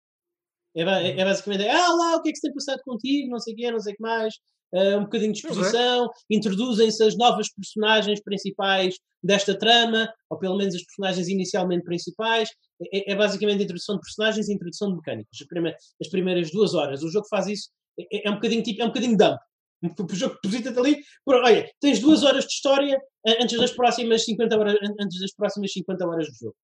[0.75, 3.39] É, é, é basicamente, ah lá, o que é que se tem passado contigo, não
[3.39, 4.35] sei o quê, não sei o que mais,
[4.73, 10.75] ah, um bocadinho de exposição, introduzem-se as novas personagens principais desta trama, ou pelo menos
[10.75, 12.49] as personagens inicialmente principais,
[12.93, 15.37] é, é basicamente a introdução de personagens e introdução de mecânicas.
[15.41, 17.69] As, prime- as primeiras duas horas, o jogo faz isso,
[17.99, 19.39] é, é um bocadinho tipo, é um bocadinho dump.
[19.81, 24.25] O jogo deposita-te ali, por, olha, tens duas horas de história a- antes das próximas
[24.25, 26.55] 50 horas, an- antes das próximas 50 horas de jogo.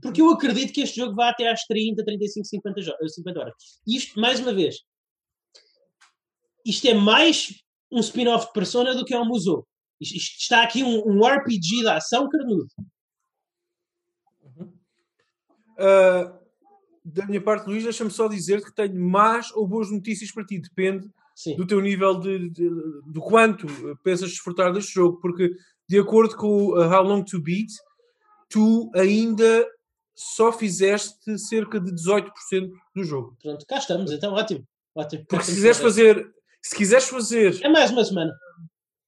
[0.00, 3.54] Porque eu acredito que este jogo vai até às 30, 35, 50, jo- 50 horas.
[3.86, 4.76] E isto, mais uma vez,
[6.64, 7.48] isto é mais
[7.92, 9.66] um spin-off de Persona do que é um Musou.
[10.00, 12.66] Isto, isto está aqui um, um RPG da ação carnudo.
[15.76, 16.32] Uh,
[17.04, 20.58] da minha parte, Luís, deixa-me só dizer que tenho más ou boas notícias para ti.
[20.58, 21.56] Depende Sim.
[21.56, 22.70] do teu nível de, de-
[23.06, 23.66] do quanto
[24.04, 25.50] pensas desfrutar deste jogo, porque
[25.88, 27.68] de acordo com o uh, How Long to Beat,
[28.48, 29.66] tu ainda
[30.14, 32.30] só fizeste cerca de 18%
[32.94, 33.36] do jogo.
[33.42, 34.64] Pronto, cá estamos, então ótimo.
[34.94, 35.24] ótimo.
[35.28, 36.26] Porque se quiseres fazer,
[36.62, 38.32] se quiseres fazer É mais uma semana.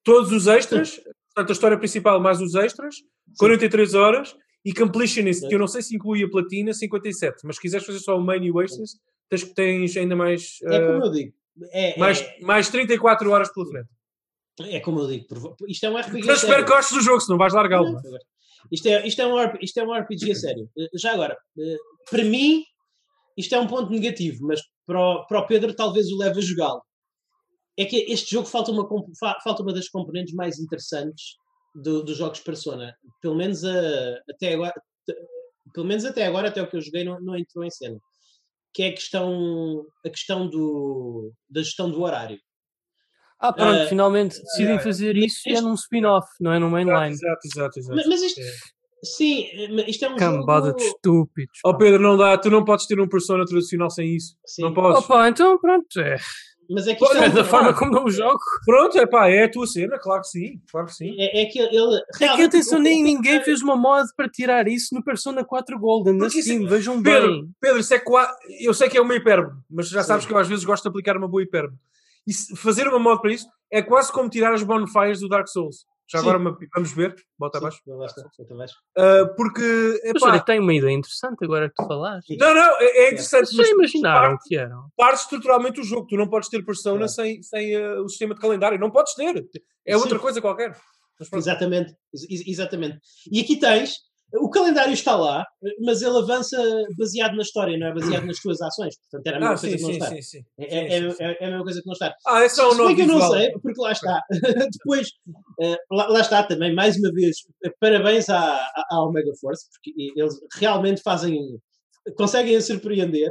[0.02, 0.96] todos os extras,
[1.32, 2.96] portanto a história principal mais os extras,
[3.38, 7.62] 43 horas, e Completionist, que eu não sei se inclui a platina, 57, mas se
[7.62, 8.96] quiseres fazer só o main e o extras,
[9.30, 11.32] tens, tens ainda mais, É uh, como eu digo.
[11.72, 13.88] É, mais, é, mais 34 horas pela frente.
[14.60, 15.26] é como eu digo.
[15.68, 16.26] Isto é um RPG.
[16.26, 17.98] Mas espero que gostes do jogo, senão vais largá-lo.
[17.98, 18.18] é?
[18.72, 20.68] Isto é, isto, é um, isto é um RPG a sério.
[20.78, 21.76] Eh, Já agora, eh,
[22.10, 22.62] para mim,
[23.36, 26.42] isto é um ponto negativo, mas para o, para o Pedro talvez o leve a
[26.42, 26.82] jogá-lo.
[27.78, 28.88] É que este jogo falta uma,
[29.42, 31.36] falta uma das componentes mais interessantes
[31.74, 32.94] do- dos jogos Persona.
[33.20, 34.72] Pelo menos, a- até agora,
[35.74, 37.98] pelo menos até agora, até o que eu joguei, não, não entrou em cena.
[38.76, 42.38] Que é a questão, a questão do, da gestão do horário.
[43.40, 46.58] Ah, pronto, Ah, finalmente decidem ah, fazer isso e é este- num spin-off, não é
[46.58, 47.14] no mainline.
[47.14, 47.96] Exato, exato, exato.
[47.96, 48.52] Mas, mas isto, É.
[49.02, 50.78] sim, mas isto é um Cambada jogo...
[50.78, 51.58] de estúpidos.
[51.64, 51.74] Oh.
[51.74, 54.36] Pedro, não dá, tu não podes ter um persona tradicional sem isso.
[54.44, 54.60] Sim.
[54.62, 55.02] Não podes.
[55.04, 56.16] Opa, então pronto, é.
[56.68, 58.38] Mas é que isto é, É da forma como não jogo.
[58.64, 61.14] Pronto, é pá, é a tua cena, claro que sim, claro que sim.
[61.18, 62.00] É, é que ele.
[62.20, 66.18] É que atenção, nem ninguém fez uma mod para tirar isso no Persona 4 Golden
[66.18, 67.50] Porque isso- Steam, vejam Pedro, bem.
[67.60, 68.30] Pedro, isso é qua...
[68.60, 70.08] eu sei que é uma hipérbole, mas já Sim.
[70.08, 71.78] sabes que eu às vezes gosto de aplicar uma boa hipérbole.
[72.26, 75.86] E fazer uma mod para isso é quase como tirar as bonfires do Dark Souls.
[76.08, 76.24] Já Sim.
[76.28, 77.80] agora uma- vamos ver, bota Sim, abaixo.
[78.96, 82.36] Ah, porque, Mas epá, olha, tem uma ideia interessante agora que tu falaste.
[82.36, 84.88] não, não, é, é interessante, Vocês mas já imaginaram parte, que eram?
[84.96, 86.06] parte estruturalmente o jogo.
[86.06, 87.12] Tu não podes ter persona Claro.
[87.12, 88.78] sem, sem ah, o sistema de calendário.
[88.78, 89.44] Não podes ter.
[89.84, 90.00] É Sim.
[90.00, 90.76] outra coisa qualquer.
[91.18, 91.32] Mas.
[91.32, 92.98] Exatamente, ex- ex- exatamente.
[93.32, 93.96] E aqui tens,
[94.34, 95.46] o calendário está lá,
[95.84, 96.56] mas ele avança
[96.98, 98.94] baseado na história, não é baseado nas suas ações.
[98.98, 100.08] Portanto, era a mesma Ah, coisa sim, que não sim, está.
[100.10, 100.44] sim, sim.
[100.58, 102.14] É, é, é- é a mesma coisa que não está.
[102.26, 103.32] Ah, esse é o nome que eu não visual.
[103.32, 104.20] sei, porque lá está.
[104.78, 105.08] Depois,
[105.62, 109.92] eh, lá, lá está também, mais uma vez, eh, parabéns à, à, Omega Force, porque
[110.20, 111.38] eles realmente fazem,
[112.16, 113.30] conseguem a surpreender.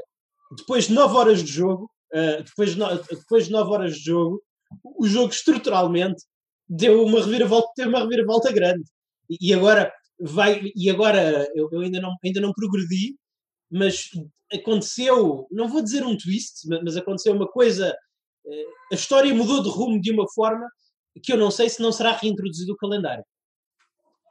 [0.58, 4.04] Depois de 9 horas de jogo, eh, depois, de no- depois de 9 horas de
[4.06, 4.42] jogo,
[4.84, 6.24] o jogo estruturalmente
[6.68, 8.84] deu uma reviravolta, teve uma reviravolta grande.
[9.42, 13.16] E agora vai, e agora eu, eu ainda, não, ainda não progredi,
[13.72, 14.10] mas
[14.54, 17.96] aconteceu, não vou dizer um twist, ma- mas aconteceu uma coisa
[18.48, 20.68] eh, a história mudou de rumo de uma forma
[21.24, 23.24] que eu não sei se não será reintroduzido o calendário.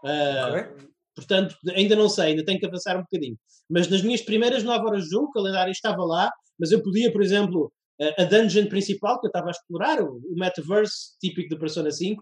[0.05, 0.89] Ah, Ok.
[1.17, 3.37] Portanto, ainda não sei, ainda tenho que avançar um bocadinho.
[3.71, 6.29] Mas nas minhas primeiras 9 horas de jogo, o calendário estava lá,
[6.59, 7.73] mas eu podia, por exemplo,
[8.19, 12.21] a dungeon principal que eu estava a explorar, o, o metaverse típico do Persona 5,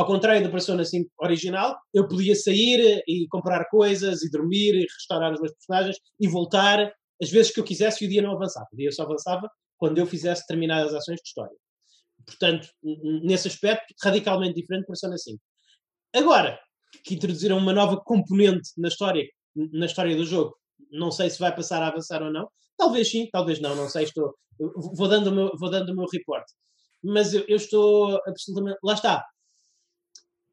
[0.00, 4.86] ao contrário do Persona 5 original, eu podia sair e comprar coisas e dormir e
[4.96, 6.90] restaurar os meus personagens e voltar
[7.22, 8.66] as vezes que eu quisesse e o dia não avançava.
[8.72, 9.46] O dia só avançava
[9.76, 11.54] quando eu fizesse determinadas ações de história.
[12.24, 12.66] Portanto,
[13.22, 15.38] nesse aspecto, radicalmente diferente do Persona 5.
[16.16, 16.58] Agora,
[17.04, 20.56] que introduziram uma nova componente na história, na história do jogo,
[20.90, 22.48] não sei se vai passar a avançar ou não.
[22.78, 24.04] Talvez sim, talvez não, não sei.
[24.04, 24.34] Estou,
[24.96, 26.54] vou, dando o meu, vou dando o meu reporte.
[27.04, 28.78] Mas eu, eu estou absolutamente.
[28.82, 29.26] Lá está.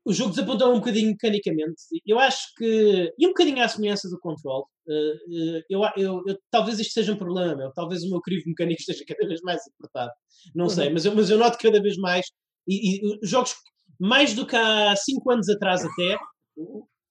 [0.08, 1.82] O jogo desapontou um bocadinho mecanicamente.
[2.06, 3.14] Eu acho que.
[3.20, 4.68] E um bocadinho à semelhança do Control.
[4.90, 5.14] eh,
[5.58, 7.72] eh, eu, eu, eu- talvez isto seja um problema meu.
[7.74, 10.12] Talvez o meu crivo mecânico esteja cada vez mais apertado.
[10.56, 12.26] Não sei, mas eu, mas eu noto cada vez mais.
[12.68, 13.54] E, e os jogos,
[14.00, 16.18] mais do que há 5 anos atrás até,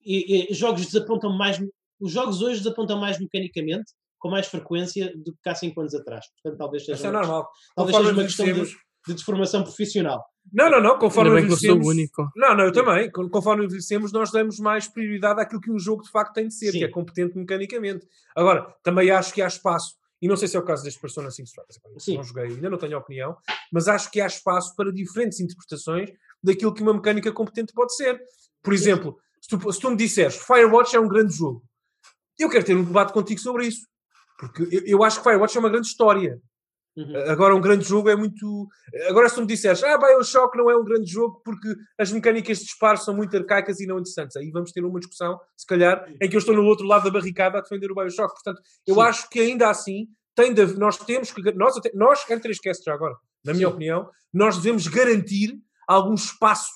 [0.04, 1.58] e, e jogos desapontam mais.
[2.00, 6.24] Os jogos hoje desapontam mais mecanicamente, com mais frequência do que há 5 anos atrás.
[6.42, 7.48] Portanto, talvez seja, Isso é normal.
[7.74, 8.64] talvez seja uma questão de,
[9.08, 10.24] de desformação profissional.
[10.52, 10.98] Não, não, não.
[10.98, 11.86] Conforme Ainda bem que eu sou o envelhecemos-
[12.22, 12.30] único.
[12.36, 13.10] Não, não, eu também.
[13.10, 16.54] Con- Conforme envelhecemos, nós damos mais prioridade àquilo que um jogo de facto tem de
[16.54, 16.78] ser, Sim.
[16.78, 18.06] que é competente mecanicamente.
[18.34, 21.30] Agora, também acho que há espaço, e não sei se é o caso deste Persona
[21.30, 21.80] 5 Strikers,
[22.16, 23.36] não joguei, ainda não tenho opinião,
[23.72, 26.10] mas acho que há espaço para diferentes interpretações
[26.42, 28.20] daquilo que uma mecânica competente pode ser.
[28.62, 31.62] Por exemplo, se tu, se tu me disseres Firewatch é um grande jogo,
[32.38, 33.86] eu quero ter um debate contigo sobre isso.
[34.38, 36.40] Porque eu, eu acho que Firewatch é uma grande história.
[36.96, 37.30] Uhum.
[37.30, 38.66] Agora, um grande jogo é muito.
[39.08, 42.58] Agora, se tu me disseres, ah, Bioshock não é um grande jogo porque as mecânicas
[42.58, 46.08] de disparo são muito arcaicas e não interessantes, aí vamos ter uma discussão, se calhar,
[46.20, 48.32] em que eu estou no outro lado da barricada a defender o Bioshock.
[48.32, 49.00] Portanto, eu Sim.
[49.02, 51.42] acho que ainda assim, tem de, nós temos que.
[51.52, 53.74] Nós, até, nós N3Cast já agora, na minha Sim.
[53.74, 55.54] opinião, nós devemos garantir
[55.86, 56.70] algum espaço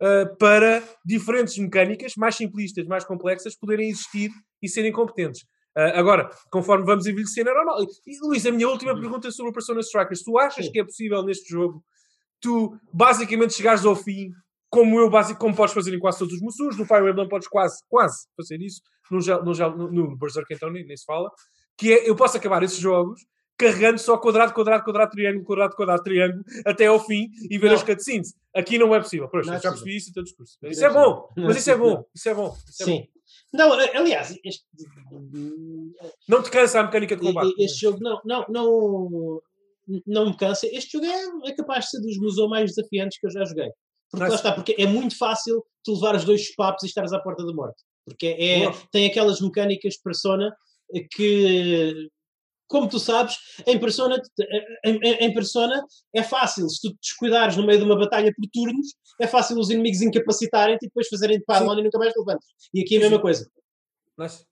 [0.00, 4.30] ah, para diferentes mecânicas, mais simplistas, mais complexas, poderem existir
[4.62, 5.42] e serem competentes.
[5.80, 7.82] Ah, agora, conforme vamos envelhecer, é normal.
[8.06, 10.22] E, Luís, a minha última pergunta sobre o Persona Strikers.
[10.22, 10.64] Tu achas Uhum.
[10.64, 10.72] Sim.
[10.72, 11.82] que é possível neste jogo
[12.42, 14.30] tu basicamente chegares ao fim,
[14.70, 17.46] como eu, basic, como podes fazer em quase todos os Mussus, no Fire Emblem podes
[17.48, 21.30] quase, quase fazer isso, no, no, no, no Berserk então nem, nem se fala,
[21.76, 23.20] que é, eu posso acabar esses jogos
[23.58, 27.74] carregando só quadrado, quadrado, quadrado, triângulo, quadrado, quadrado, triângulo, até ao fim e ver Não.
[27.74, 28.32] as cutscenes.
[28.54, 29.28] Aqui não é possível.
[29.30, 30.56] Não é já percebi isso em todo o discurso.
[30.62, 32.04] Não Isso é é bom, mas é isso é bom.
[32.14, 32.56] Isso é bom.
[32.66, 33.06] Isso é bom.
[33.52, 34.64] Não, aliás, este,
[36.28, 37.54] Não te cansa a mecânica de combate.
[37.58, 39.42] este jogo não, não, não,
[40.06, 40.66] não me cansa.
[40.66, 43.70] Este jogo é, é capaz de ser dos museu mais desafiantes que eu já joguei.
[44.10, 44.30] Porque Nice.
[44.30, 47.44] lá está, porque é muito fácil tu levar os dois papos e estares à porta
[47.44, 47.82] da morte.
[48.04, 48.74] Porque é, Boa.
[48.90, 50.54] tem aquelas mecânicas persona
[51.14, 52.08] que,
[52.70, 53.36] como tu sabes,
[53.66, 54.16] em persona,
[54.84, 55.84] em, em- persona
[56.14, 56.68] é fácil.
[56.70, 60.00] Se tu te descuidares no meio de uma batalha por turnos, é fácil os inimigos
[60.00, 62.46] incapacitarem-te e depois fazerem de pylon e nunca mais te levantes.
[62.72, 63.50] E aqui é a mesma coisa.
[64.16, 64.46] Nice.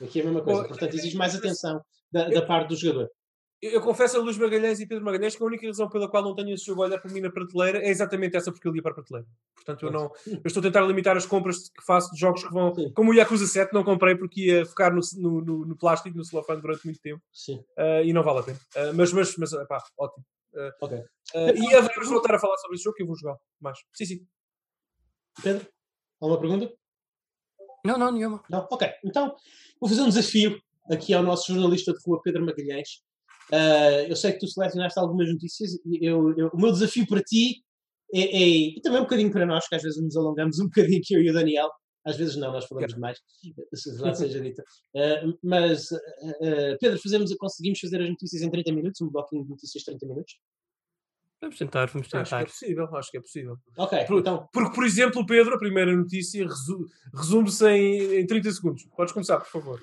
[0.00, 0.64] Aqui é a mesma coisa.
[0.66, 1.80] Portanto, exige mais atenção
[2.10, 3.10] da, da parte do jogador.
[3.60, 6.22] Eu, eu confesso a Luís Magalhães e Pedro Magalhães que a única razão pela qual
[6.22, 8.72] não tenho esse jogo a olhar para mim na prateleira é exatamente essa porque eu
[8.72, 9.26] li para a prateleira.
[9.54, 10.12] Portanto, eu não.
[10.26, 12.74] Eu estou a tentar limitar as compras que faço de jogos que vão.
[12.74, 12.92] Sim.
[12.92, 16.24] Como o Yakuza 7, não comprei porque ia ficar no, no, no, no plástico, no
[16.24, 17.62] celofane durante muito tempo Sim.
[17.76, 18.58] ah, e não vale a pena.
[18.76, 20.24] Ah, mas, mas, mas, pá, ótimo.
[20.80, 20.98] Ok.
[21.34, 23.78] Ah, e vamos voltar a falar sobre esse jogo que eu vou jogar mais.
[23.92, 24.26] Sim, sim.
[25.42, 25.66] Pedro,
[26.20, 26.72] alguma pergunta?
[27.84, 28.42] Não, não, nenhuma.
[28.50, 28.66] Não?
[28.70, 28.88] Ok.
[29.04, 29.36] Então,
[29.80, 30.60] vou fazer um desafio
[30.90, 33.02] aqui ao nosso jornalista de rua, Pedro Magalhães.
[33.52, 35.72] Ah, eu sei que tu selecionaste algumas notícias.
[36.00, 37.62] Eu, eu- o meu desafio para ti
[38.14, 41.00] é, é- e também um bocadinho para nós, que às vezes nos alongamos um bocadinho,
[41.02, 41.70] que eu e o Daniel.
[42.06, 43.18] Às vezes não, nós falamos demais,
[43.74, 44.62] se verdade seja dita.
[44.96, 49.50] Ah, mas, ah, Pedro, fazemos, conseguimos fazer as notícias em 30 minutos, um bloquinho de
[49.50, 50.38] notícias de 30 minutos?
[51.40, 52.44] Vamos tentar, vamos Acho que é tentar.
[52.46, 52.96] possível.
[52.96, 53.56] Acho que é possível.
[53.76, 58.50] Ok, Por- então, Porque, por exemplo, Pedro, a primeira notícia resu- resume-se em, em 30
[58.52, 58.84] segundos.
[58.96, 59.80] Podes começar, por favor.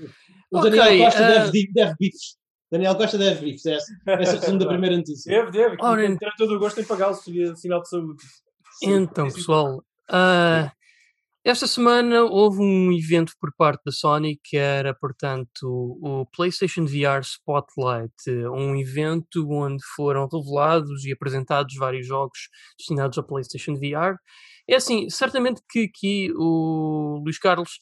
[0.52, 2.38] o Ok, Daniel Costa ah, deve, deve bifes.
[2.72, 5.30] Daniel Costa deve bifes, é essa, essa é resumo da primeira notícia.
[5.30, 5.78] Deve, deve.
[5.80, 8.24] Ora, Ora, terá todo o gosto em pagá-lo, seria sinal de saúde.
[8.84, 10.72] Então, pessoal, ah,
[11.46, 15.68] Esta semana houve um evento por parte da Sony que era, portanto,
[16.02, 18.16] o PlayStation VR Spotlight,
[18.52, 24.18] um evento onde foram revelados e apresentados vários jogos destinados ao PlayStation VR.
[24.68, 27.80] É assim, certamente que aqui o Luís Carlos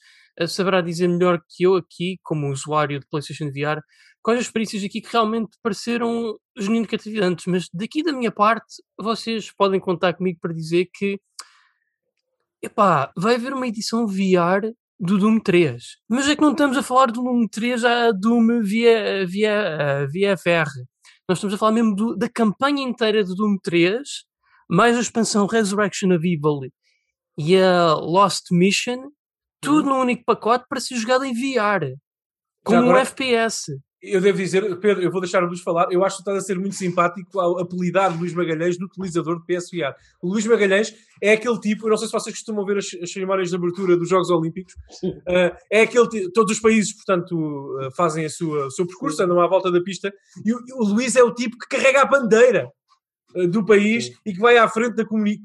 [0.48, 3.82] saberá dizer melhor que eu aqui, como usuário de PlayStation VR,
[4.22, 9.52] quais as experiências aqui que realmente pareceram genuinamente cativantes, mas daqui da minha parte, vocês
[9.52, 11.20] podem contar comigo para dizer que
[12.64, 15.84] epá, vai haver uma edição VR do Doom 3.
[16.10, 20.36] Mas é que não estamos a falar do Doom 3 a Doom via, via, via
[20.36, 20.70] VR.
[21.28, 24.00] Nós estamos a falar mesmo do, da campanha inteira do Doom 3,
[24.70, 26.70] mais a expansão Resurrection of Evil
[27.38, 29.10] e a Lost Mission,
[29.64, 29.96] tudo uhum.
[29.96, 31.96] num único pacote para ser jogado em VR.
[32.64, 33.72] Com agora, um FPS
[34.04, 35.88] eu devo dizer, Pedro, eu vou deixar o Luís falar.
[35.90, 39.46] Eu acho que estás a ser muito simpático ao apelidar Luís Magalhães de utilizador de
[39.46, 39.96] PSVR.
[40.22, 43.12] O Luís Magalhães é aquele tipo, eu não sei se vocês costumam ver as, as
[43.12, 44.74] cerimónias de abertura dos Jogos Olímpicos,
[45.04, 49.40] uh, é aquele todos os países, portanto, uh, fazem a sua, o seu percurso, andam
[49.40, 50.14] à volta da pista,
[50.44, 52.70] e o, o Luís é o tipo que carrega a bandeira
[53.52, 54.14] do país Sim.
[54.26, 55.04] e que vai à frente da,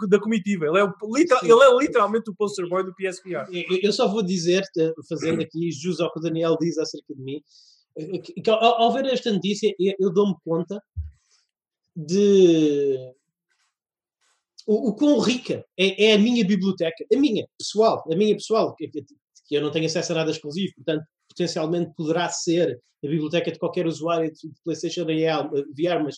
[0.09, 0.67] da comitiva.
[0.67, 3.47] Ele é, o, literal, ele é literalmente o poster boy do PSVR.
[3.51, 4.63] Eu, eu só vou dizer,
[5.09, 7.43] fazendo aqui jus ao que o Daniel diz acerca de mim,
[8.23, 10.81] que, ao, ao, ver esta notícia, eu, dou-me conta
[11.97, 12.97] de
[14.67, 18.75] o, o quão rica é, é, a minha biblioteca, a minha pessoal, a minha pessoal,
[18.77, 19.05] que, que,
[19.51, 23.87] eu não tenho acesso a nada exclusivo, portanto, potencialmente poderá ser a biblioteca de qualquer
[23.87, 26.17] usuário de PlayStation VR, mas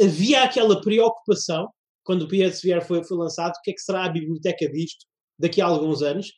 [0.00, 1.68] havia aquela preocupação
[2.02, 5.06] quando o PSVR foi, foi lançado, o que é que será a biblioteca disto
[5.38, 6.32] daqui a alguns anos?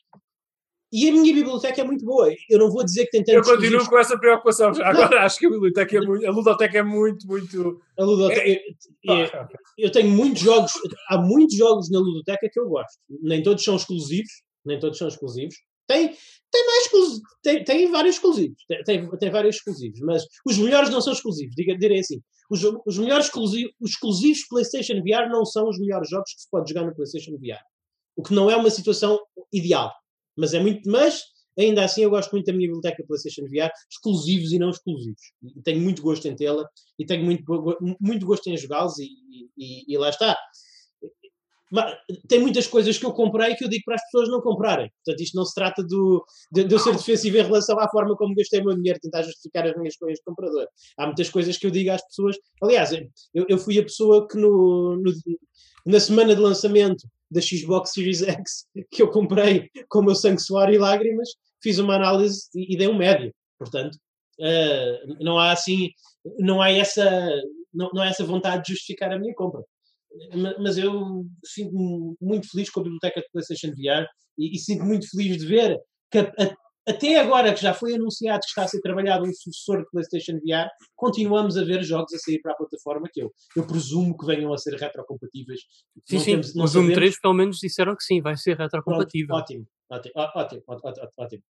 [0.91, 2.31] E a minha biblioteca é muito boa.
[2.47, 3.49] Eu não vou dizer que tem tantos.
[3.49, 4.69] Eu continuo com essa preocupação.
[4.83, 6.27] Agora acho que a biblioteca é muito.
[6.27, 7.81] A ludoteca é muito, muito.
[7.97, 8.47] A ludoteca.
[8.47, 8.61] É...
[9.03, 9.47] Eu, eu,
[9.79, 10.71] eu, tenho muitos jogos.
[11.09, 12.99] Há muitos jogos na ludoteca que eu gosto.
[13.23, 14.29] Nem todos são exclusivos.
[14.63, 15.55] Nem todos são exclusivos.
[15.87, 16.09] Tem,
[16.51, 17.21] tem mais exclusivos.
[17.41, 18.63] Tem, tem vários exclusivos.
[18.67, 19.99] Tem, tem, tem, vários exclusivos.
[20.01, 21.55] Mas os melhores não são exclusivos.
[21.55, 22.21] Diga, direi assim.
[22.53, 26.49] Os, os melhores exclusivos, os exclusivos PlayStation VR não são os melhores jogos que se
[26.49, 27.63] pode jogar no PlayStation VR.
[28.15, 29.19] O que não é uma situação
[29.51, 29.91] ideal
[30.35, 30.89] mas é muito.
[30.89, 31.21] Mas
[31.57, 35.21] ainda assim eu gosto muito da minha biblioteca PlayStation VR, exclusivos e não exclusivos.
[35.43, 36.67] E tenho muito gosto em tê-la
[36.97, 37.43] e tenho muito,
[37.99, 39.07] muito gosto em jogá-los e,
[39.57, 40.37] e, e, lá está.
[42.27, 44.91] Tem muitas coisas que eu comprei que eu digo para as pessoas não comprarem.
[45.03, 48.15] Portanto, isto não se trata do, de, de eu ser defensivo em relação à forma
[48.15, 50.67] como gastei o meu dinheiro, tentar justificar as minhas coisas de comprador.
[50.97, 52.37] Há muitas coisas que eu digo às pessoas.
[52.61, 52.91] Aliás,
[53.33, 55.11] eu, eu fui a pessoa que no, no
[55.85, 60.41] na semana de lançamento da Xbox Series X que eu comprei com o meu sangue,
[60.41, 61.29] suor e lágrimas,
[61.61, 63.33] fiz uma análise e, e dei um médio.
[63.57, 63.95] Portanto,
[64.39, 65.89] uh, não há assim,
[66.39, 67.29] não há essa,
[67.73, 69.63] não, não há essa vontade de justificar a minha compra.
[70.59, 74.05] Mas eu sinto-me muito feliz com a biblioteca de PlayStation VR
[74.37, 75.79] e, e sinto muito feliz de ver
[76.11, 76.55] que a, a,
[76.87, 80.33] até agora que já foi anunciado que está a ser trabalhado um sucessor de PlayStation
[80.33, 84.25] VR, continuamos a ver jogos a sair para a plataforma que eu, eu presumo que
[84.25, 85.61] venham a ser retrocompatíveis.
[86.05, 86.31] Sim, não sim.
[86.31, 89.33] Temos, não o Doom 3 pelo menos disseram que sim, vai ser retrocompatível.
[89.33, 91.43] Ótimo, ótimo, ótimo, ótimo, ótimo.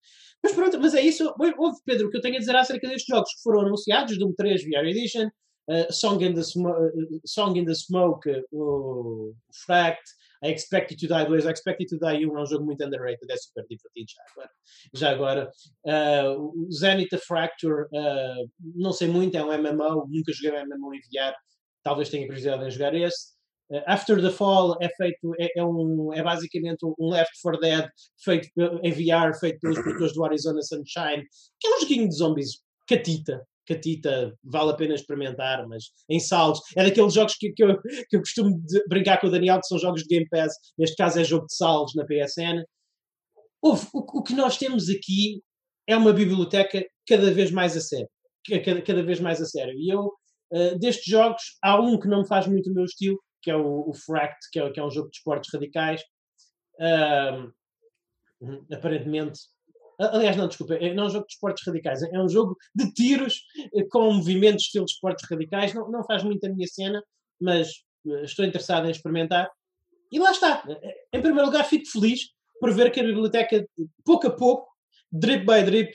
[0.43, 1.34] Mas pronto, mas é isso.
[1.39, 4.34] Houve, Pedro, o que eu tenho a dizer acerca destes jogos que foram anunciados, Doom
[4.36, 5.28] 3 VR Edition,
[5.68, 9.34] uh, Song, in the uh, Song in the Smoke, o uh,
[9.66, 10.02] Fract,
[10.43, 12.64] a Expect You to Die 2, a Expect You to Die 1 é um jogo
[12.64, 14.51] muito underrated, é super divertido já agora.
[14.94, 15.51] Já agora.
[15.86, 20.90] Uh, o Zenith Fracture, uh, não sei muito, é um MMO, nunca joguei um MMO
[20.90, 21.34] VR,
[21.84, 23.32] talvez tenha curiosidade em jogar esse.
[23.70, 27.89] Uh, After the Fall é feito, é, é, um, é basicamente um Left 4 Dead
[28.24, 28.48] feito
[28.82, 31.24] em VR, feito pelos produtores do Arizona Sunshine,
[31.60, 36.61] que é um joguinho de zombies catita, catita, vale a pena experimentar, mas em saldos.
[36.77, 39.78] É daqueles jogos que, que, eu, que eu costumo brincar com o Daniel, que são
[39.78, 42.65] jogos de Game Pass, neste caso é jogo de saldos na PSN.
[43.62, 45.43] o, o, que nós temos aqui
[45.86, 48.09] é uma biblioteca cada vez mais a sério.
[48.65, 49.74] Cada, cada vez mais a sério.
[49.77, 50.12] E eu,
[50.53, 53.57] uh, destes jogos, há um que não me faz muito o meu estilo, que é
[53.57, 56.03] o, o Fract, que é, que é um jogo de esportes radicais.
[56.81, 57.53] Uh,
[58.73, 59.39] aparentemente
[60.10, 62.92] Aliás, não, desculpa, é, não é um jogo de esportes radicais, é um jogo de
[62.92, 63.42] tiros
[63.74, 65.74] eh, com movimentos estilo de esportes radicais.
[65.74, 67.02] Não, não faz muito a minha cena,
[67.40, 67.68] mas
[68.06, 69.48] eh, estou interessado em experimentar.
[70.10, 70.64] E lá está.
[70.68, 72.20] Eh, em primeiro lugar, fico feliz
[72.60, 73.64] por ver que a biblioteca,
[74.04, 74.68] pouco a pouco,
[75.10, 75.92] drip by drip,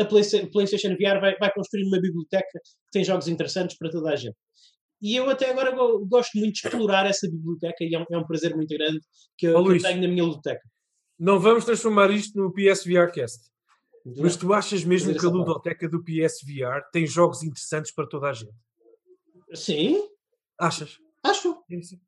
[0.00, 4.16] a PlayStation VR vai, vai construir uma biblioteca que tem jogos interessantes para toda a
[4.16, 4.36] gente.
[5.02, 5.72] E eu até agora
[6.06, 9.00] gosto muito de explorar essa biblioteca e é um, é um prazer muito grande
[9.36, 10.62] que eu, que eu tenho na minha biblioteca.
[11.20, 13.50] Não vamos transformar isto no PSVR Cast.
[14.16, 18.32] Mas tu achas mesmo que a ludoteca do PSVR tem jogos interessantes para toda a
[18.32, 18.50] gente?
[19.54, 20.00] Sim.
[20.58, 20.96] Achas?
[21.22, 21.58] Acho.
[21.68, 22.00] Sim, sim.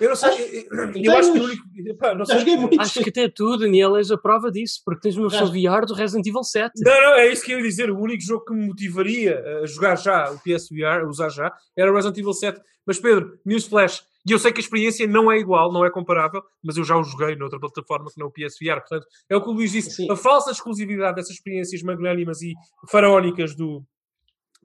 [0.00, 0.28] Eu não sei.
[0.28, 1.64] Acho- eu- eu acho que o único.
[1.98, 2.36] pá, não sei.
[2.78, 5.94] Acho que até tu, Daniel, és a prova disso, porque tens uma versão VR do
[5.94, 6.72] Resident Evil 7.
[6.82, 7.90] Não, não, é isso que eu ia dizer.
[7.90, 11.90] O único jogo que me motivaria a jogar já o PSVR, a usar já, era
[11.90, 12.60] o Resident Evil 7.
[12.86, 16.42] Mas Pedro, Newsflash, e eu sei que a experiência não é igual, não é comparável,
[16.62, 18.80] mas eu já o joguei noutra plataforma que não o PSVR.
[18.80, 19.90] Portanto, é o que o Luís disse.
[19.90, 20.10] Sim.
[20.10, 22.52] A falsa exclusividade dessas experiências magnânimas e
[22.88, 23.84] faraónicas do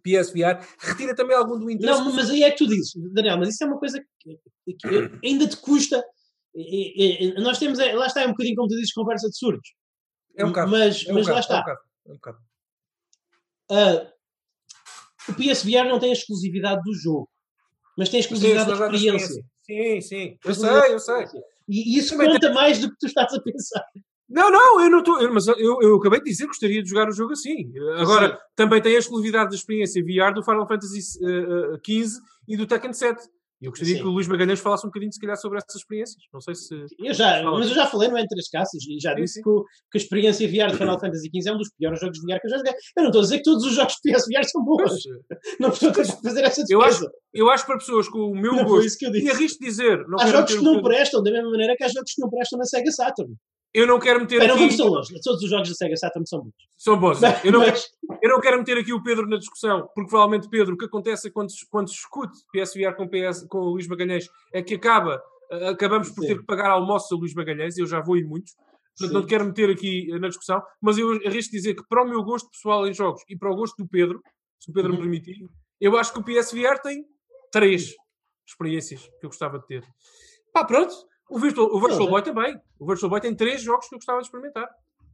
[0.03, 1.99] PSVR retira também algum do interesse.
[1.99, 4.88] Não, mas aí é que tu dizes, Daniel, mas isso é uma coisa que, que
[5.23, 6.03] ainda te custa.
[6.55, 9.38] E- e- nós temos, é- lá está, é um bocadinho como tu dizes, conversa de
[9.38, 9.69] surdos.
[10.35, 10.71] é um bocado.
[10.71, 11.55] Mas, é um mas lá bocado, está.
[11.55, 11.81] É um bocado.
[12.07, 12.38] É um bocado.
[13.71, 14.11] Ah,
[15.29, 17.29] o PSVR não tem a exclusividade do jogo,
[18.02, 19.44] mas tem Sim, exclusividade da experiência.
[19.61, 20.38] Sim, sim.
[20.44, 21.26] Eu sei, eu sei.
[21.69, 23.84] E, e isso Também conta mais do que tu estás a pensar.
[24.28, 25.32] Não, não, eu não estou.
[25.32, 27.72] Mas eu, eu acabei de dizer que gostaria de jogar o jogo assim.
[27.99, 28.38] Agora, Sim.
[28.56, 33.22] também tem a exclusividade da experiência VR do Final Fantasy XV e do Tekken 7.
[33.61, 34.01] E eu gostaria Sim.
[34.01, 36.23] que o Luís Magalhães falasse um bocadinho, se calhar, sobre essas experiências.
[36.33, 36.73] Não sei se.
[36.97, 39.49] Eu já, mas eu já falei no Entre as Caças e já disse que,
[39.91, 42.39] que a experiência VR de Final Fantasy XV é um dos piores jogos de VR
[42.39, 42.73] que eu já joguei.
[42.73, 44.77] Eu não estou a dizer que todos os jogos de PSVR são bons.
[44.83, 45.03] Pois,
[45.59, 47.11] Não estou a fazer essa Eu defesa.
[47.33, 48.88] eu acho que para pessoas com o meu Não foi gosto.
[48.88, 49.29] isso que eu E disse.
[49.31, 50.07] arrisco dizer.
[50.07, 52.57] Não Há jogos que não prestam, da mesma maneira que há jogos que não prestam
[52.57, 53.35] na Sega Saturn.
[53.73, 54.64] Eu não quero meter Bem, não aqui.
[54.65, 55.22] vamos tão longe.
[55.23, 56.53] Todos os jogos da Sega Saturn são bons.
[56.77, 57.19] São bons.
[57.43, 57.89] Eu não, Mas-
[58.22, 61.27] Eu não quero meter aqui o Pedro na discussão, porque provavelmente, Pedro, o que acontece
[61.30, 65.22] é quando, quando se discute PSVR com, PS, com o Luís Magalhães é que acaba,
[65.52, 66.27] eh, acabamos por Sim.
[66.27, 69.14] ter que pagar almoços a Luís Magalhães, eu já vou em muitos, portanto Sim.
[69.14, 72.07] não te quero meter aqui eh, na discussão, mas eu arrisco dizer que para o
[72.07, 74.22] meu gosto pessoal em jogos e para o gosto do Pedro,
[74.60, 75.03] se o Pedro me Uhum.
[75.03, 75.38] permitir,
[75.80, 77.06] eu acho que o PSVR tem
[77.52, 77.95] três
[78.45, 79.84] experiências que eu gostava de ter.
[80.53, 80.93] Pá, pronto.
[81.32, 82.60] O Virtual, o Virtual Boy também.
[82.78, 84.70] O Virtual Boy tem três jogos que eu gostava de experimentar.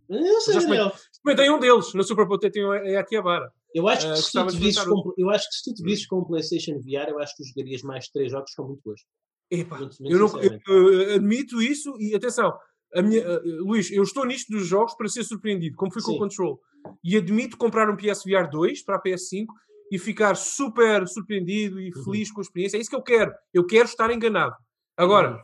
[0.09, 0.91] Eu não sei, Daniel.
[1.11, 2.51] Experimentei um deles, na Super Bowl tem
[2.95, 3.51] a Akihabara.
[3.75, 6.07] Eu acho, que se tu te visses com, eu acho que se tu te visses
[6.07, 9.05] com o PlayStation VR, eu acho que tu jogarias mais três jogos com muito gosto.
[9.51, 12.57] Epá, eu, não, eu, admito isso e atenção,
[12.95, 16.13] a minha, eh, Luís, eu estou nisto dos jogos para ser surpreendido, como fui com
[16.13, 16.17] o.
[16.17, 16.59] Control.
[17.03, 19.45] E admito comprar um PSVR 2 para a PS5
[19.91, 22.03] e ficar super surpreendido e Uhum.
[22.03, 22.77] feliz com a experiência.
[22.77, 23.33] É isso que eu quero.
[23.53, 24.55] Eu quero estar enganado.
[24.97, 25.41] Agora, Uhum.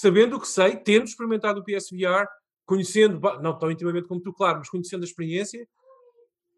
[0.00, 2.26] Sabendo o que sei, tendo experimentado o PSVR,
[2.66, 5.66] conhecendo, não tão intimamente como tu, claro, mas conhecendo a experiência,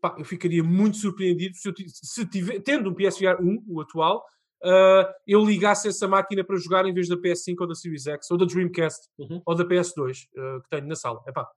[0.00, 4.24] pá, eu ficaria muito surpreendido se, eu se tiver, tendo um PSVR 1, o atual,
[4.64, 8.30] ah, eu ligasse essa máquina para jogar em vez da PS5 ou da Series X
[8.30, 9.40] ou da Dreamcast Uhum.
[9.46, 11.22] ou da PS2 ah, que tenho na sala.
[11.26, 11.48] Epá,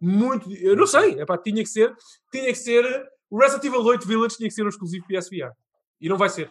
[0.00, 1.94] muito, eu não sei, epá, tinha que ser,
[2.32, 2.84] tinha que ser,
[3.28, 5.52] o Resident Evil 8 Village tinha que ser um exclusivo PSVR.
[6.00, 6.50] E não vai ser.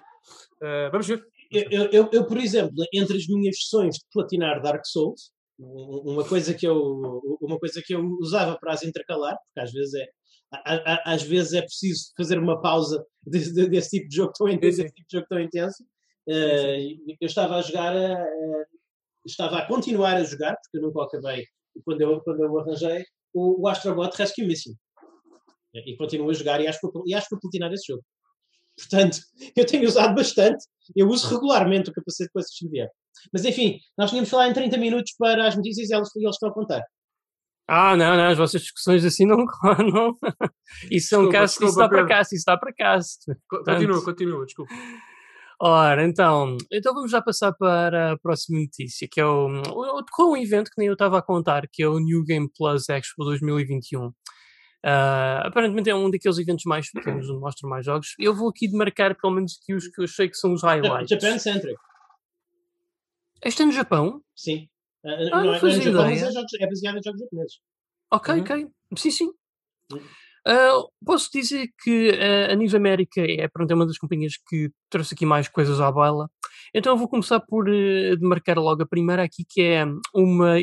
[0.61, 1.25] Ah, vamos ver.
[1.51, 6.27] Eu, eu, eu- por exemplo, entre as minhas sessões de platinar Dark Souls, um- uma
[6.27, 10.05] coisa que eu, uma coisa que eu usava para as intercalar, porque às vezes é,
[10.51, 14.33] a- a- às vezes é preciso fazer uma pausa desse, de- desse tipo de jogo
[14.37, 14.83] tão intenso, Sim, sim.
[14.83, 15.83] desse tipo de jogo tão intenso.
[16.27, 16.87] Eh,
[17.21, 18.25] eu estava a jogar, a-
[19.25, 21.45] estava a continuar a jogar, porque eu nunca acabei
[21.83, 23.03] quando eu, quando eu arranjei,
[23.33, 24.73] o, o Astrobot Rescue Mission.
[25.73, 28.01] E continuo a jogar e acho que e acho que vou platinar esse jogo.
[28.77, 29.17] Portanto,
[29.55, 30.65] eu tenho usado bastante.
[30.95, 32.89] Eu uso regularmente o capacete com esse VR.
[33.33, 36.35] Mas enfim, nós tínhamos falado em 30 minutos para as notícias e eles, e eles
[36.35, 36.83] estão a contar.
[37.67, 39.37] Ah, não, não, as vossas discussões assim não.
[39.91, 40.17] não.
[40.91, 42.99] Isso é um Desculpa, caso, isso está para cá, isso está para cá.
[43.49, 44.73] Co- Continua, continua, desculpa.
[45.59, 50.33] Ora, então, então vamos já passar para a próxima notícia, que é o, o, com
[50.33, 53.23] um evento que nem eu estava a contar, que é o New Game Plus Expo
[53.23, 54.11] 2021.
[54.87, 58.13] Ah, aparentemente é um daqueles eventos mais pequenos, onde mostram mais jogos.
[58.19, 61.09] Eu vou aqui demarcar pelo menos aqui os que eu achei que são os highlights.
[61.09, 61.75] Japan Centric,
[63.43, 64.21] Este é no Japão?
[64.35, 64.67] sim.
[65.05, 66.29] Ah, Ah, não, não é, é fazia no Japão, mas ideia.
[66.29, 67.59] é, jogos, é baseado em jogos japoneses.
[68.11, 68.41] Ok, Uhum.
[68.41, 68.67] ok.
[68.97, 69.31] Sim, sim.
[69.91, 70.01] Uhum.
[70.47, 74.69] Ah, posso dizer que ah, a Nive América é, pronto, é uma das companhias que
[74.89, 76.29] trouxe aqui mais coisas à baila.
[76.73, 80.55] Então eu vou começar por eh, demarcar logo a primeira aqui, que é uma,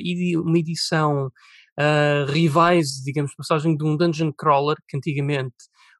[0.44, 1.30] uma edição
[1.78, 5.54] ah, revise, digamos, passagem de um dungeon crawler que antigamente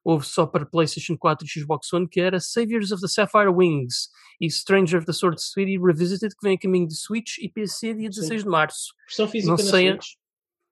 [0.05, 4.09] houve só para PlayStation 4 e Xbox One, que era Saviors of the Sapphire Wings
[4.41, 7.93] e Stranger of the Sword Sweetie Revisited, que vem a caminho de Switch e PC
[7.93, 8.93] dia 16 de março.
[9.07, 9.99] Versão física Não sei a-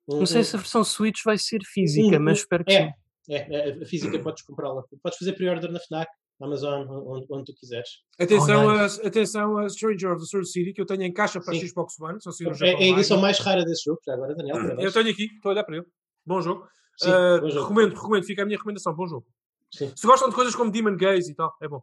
[0.10, 2.88] Não sei se a versão Switch vai ser física, mas espero que é,
[3.24, 3.34] sim.
[3.34, 4.84] é, a física podes comprá-la.
[5.02, 7.90] Podes fazer pre-order na FNAC, na Amazon, onde, onde tu quiseres.
[8.20, 11.40] Atenção, Oh, a, atenção a Stranger of the Sword City, que eu tenho em caixa
[11.40, 11.68] para Sim.
[11.68, 14.58] Xbox One, só se É, é a edição mais rara desse jogo, já agora, Daniel.
[14.80, 15.86] Eu tenho aqui, estou a olhar para ele.
[16.26, 16.68] Bom jogo.
[16.98, 17.62] Sim, Ah, bom jogo.
[17.70, 18.94] recomendo, recomendo, fica a minha recomendação.
[18.96, 19.26] Bom jogo.
[19.74, 19.92] Sim.
[19.96, 21.82] Se gostam de coisas como Demon Gaze e tal, é bom.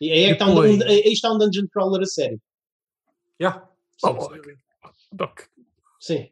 [0.00, 2.40] E aí, é que está um, aí está um dungeon crawler a sério.
[3.40, 3.68] Yeah.
[4.04, 4.54] Oh, Sim, sim.
[5.12, 5.40] Doc,
[6.00, 6.28] Sim.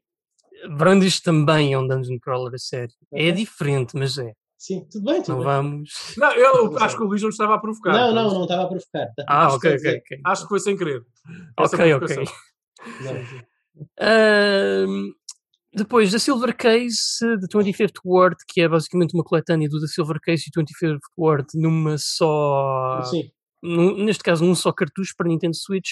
[0.77, 2.95] Brandish também é um dungeon crawler a sério.
[3.13, 3.33] É Ok.
[3.33, 4.33] diferente, mas é.
[4.59, 5.45] Sim, tudo bem, tudo Não bem.
[5.47, 5.91] vamos.
[6.17, 7.93] Não, eu acho que o Luís não estava a provocar.
[7.93, 9.09] Não, não, não estava a provocar.
[9.29, 10.21] Ah, ok, quer ok, ok.
[10.25, 11.03] Acho que foi sem querer.
[11.59, 12.25] Essa Ok, ok.
[14.01, 15.11] Ahm,
[15.75, 20.19] depois, da Silver Case, The 25th Ward, que é basicamente uma coletânea do The Silver
[20.21, 23.03] Case e 25th Ward numa só.
[23.11, 23.31] Sim.
[23.63, 25.91] num- neste caso, num só cartucho para Nintendo Switch,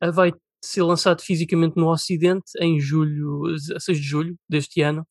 [0.00, 0.32] ah, vai
[0.64, 3.42] ser lançado fisicamente no Ocidente em julho,
[3.74, 5.06] a 6 de julho deste ano.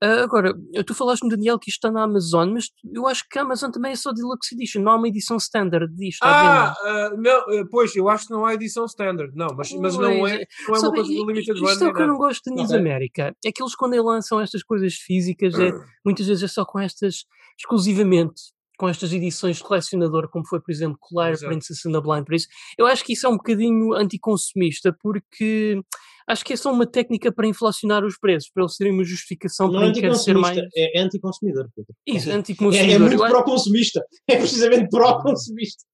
[0.00, 0.54] Ah, agora,
[0.86, 3.92] tu falaste-me, Daniel, que isto está na Amazon, mas eu acho que a Amazon também
[3.92, 6.22] é só Deluxe Edition, não há uma edição standard disto.
[6.22, 9.32] Ah, ah, não, ah, pois, eu acho que não há edição standard.
[9.34, 11.66] Não, mas, mas não é, Pois, não é uma Sabe, coisa i- do Limited Run.
[11.72, 12.78] Isto é o que eu não gosto da Niz Ok.
[12.78, 13.36] América.
[13.44, 15.72] É que eles, quando lançam estas coisas físicas, é,
[16.04, 17.24] muitas vezes é só com estas,
[17.58, 18.40] exclusivamente,
[18.78, 21.50] com estas edições de colecionador, como foi, por exemplo, Colar Exato.
[21.50, 22.46] Princess and the Blind Prince.
[22.78, 25.80] Eu acho que isso é um bocadinho anticonsumista, porque
[26.28, 29.66] acho que é só uma técnica para inflacionar os preços, para eles terem uma justificação
[29.70, 30.58] Não para é quer ser mais.
[30.76, 31.68] é anticonsumidor.
[31.74, 31.92] Pedro.
[32.06, 32.94] Isso, É, anticonsumidor.
[32.94, 34.04] é muito Eu acho- pró-consumista.
[34.28, 35.84] É precisamente pró-consumista.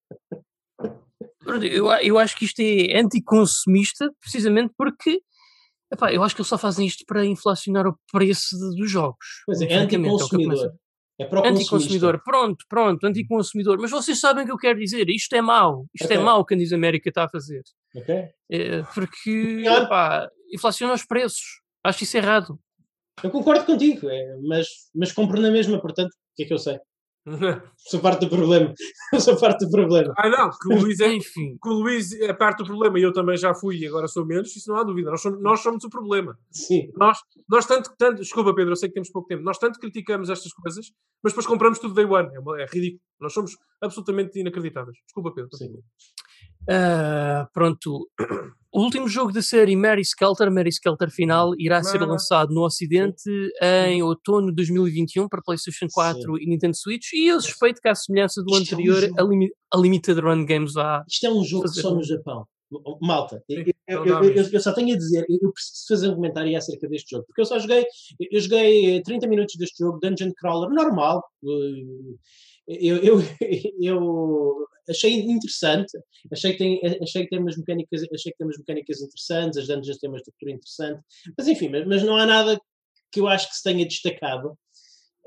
[1.62, 5.20] Eu, eu acho que isto é anticonsumista precisamente porque
[5.92, 9.24] epá, eu acho que eles só fazem isto para inflacionar o preço de- dos jogos.
[9.46, 10.72] Pois é, é anticonsumidor.
[11.18, 11.28] É.
[11.48, 13.78] Anticonsumidor, pronto, pronto, anticonsumidor.
[13.80, 15.08] Mas vocês sabem o que eu quero dizer.
[15.08, 15.86] Isto é mau.
[15.94, 16.24] Isto é Ok.
[16.24, 17.62] mau o que a Diz América está a fazer.
[17.94, 18.14] Ok?
[18.50, 21.60] É, porque epá, inflaciona os preços.
[21.84, 22.58] Acho isso errado.
[23.22, 26.58] Eu concordo contigo, é, mas, mas compro na mesma, portanto, o que é que eu
[26.58, 26.80] sei?
[27.78, 28.74] Sou parte do problema.
[29.18, 30.12] Sou parte do problema.
[30.18, 33.02] ah, não, que o Luís é, Enfim, que o Luís é parte do problema e
[33.02, 35.10] eu também já fui e agora sou menos, isso não há dúvida.
[35.10, 36.38] Nós somos, nós somos o problema.
[36.50, 36.90] Sim.
[36.96, 37.18] Nós,
[37.48, 40.52] nós tanto, tanto, desculpa Pedro, eu sei que temos pouco tempo, nós tanto criticamos estas
[40.52, 40.86] coisas,
[41.22, 42.28] mas depois compramos tudo day one.
[42.34, 43.00] É, uma- é ridículo.
[43.20, 43.52] Nós somos
[43.82, 44.96] absolutamente inacreditáveis.
[45.06, 45.48] Desculpa Pedro.
[45.56, 45.72] Sim.
[46.68, 48.08] Ah, pronto.
[48.72, 53.30] O último jogo da série Mary Skelter, Mary Skelter final, irá ser lançado no Ocidente
[53.62, 57.12] em outono de 2021 para PlayStation 4 e Nintendo Switch.
[57.12, 60.18] E eu suspeito que, à semelhança do Isto é um anterior, a, Limi- a Limited
[60.20, 61.02] Run Games vai.
[61.08, 62.44] Isto é um jogo Fazer só no Japão.
[63.00, 66.14] Malta, eu, Sim, eu- não eu- eu- só tenho a dizer, eu preciso fazer um
[66.16, 67.84] comentário acerca deste jogo, porque eu só joguei,
[68.18, 71.22] eu joguei eh, 30 minutos deste jogo, Dungeon Crawler, normal.
[72.68, 73.16] eh, eu, eu
[74.88, 75.98] achei interessante,
[76.32, 79.66] achei que, tem, achei, que tem umas mecânicas, achei que tem umas mecânicas interessantes, as
[79.66, 81.02] dungeons têm uma estrutura interessante,
[81.36, 82.60] mas enfim, mas, mas não há nada
[83.12, 84.56] que eu acho que se tenha destacado,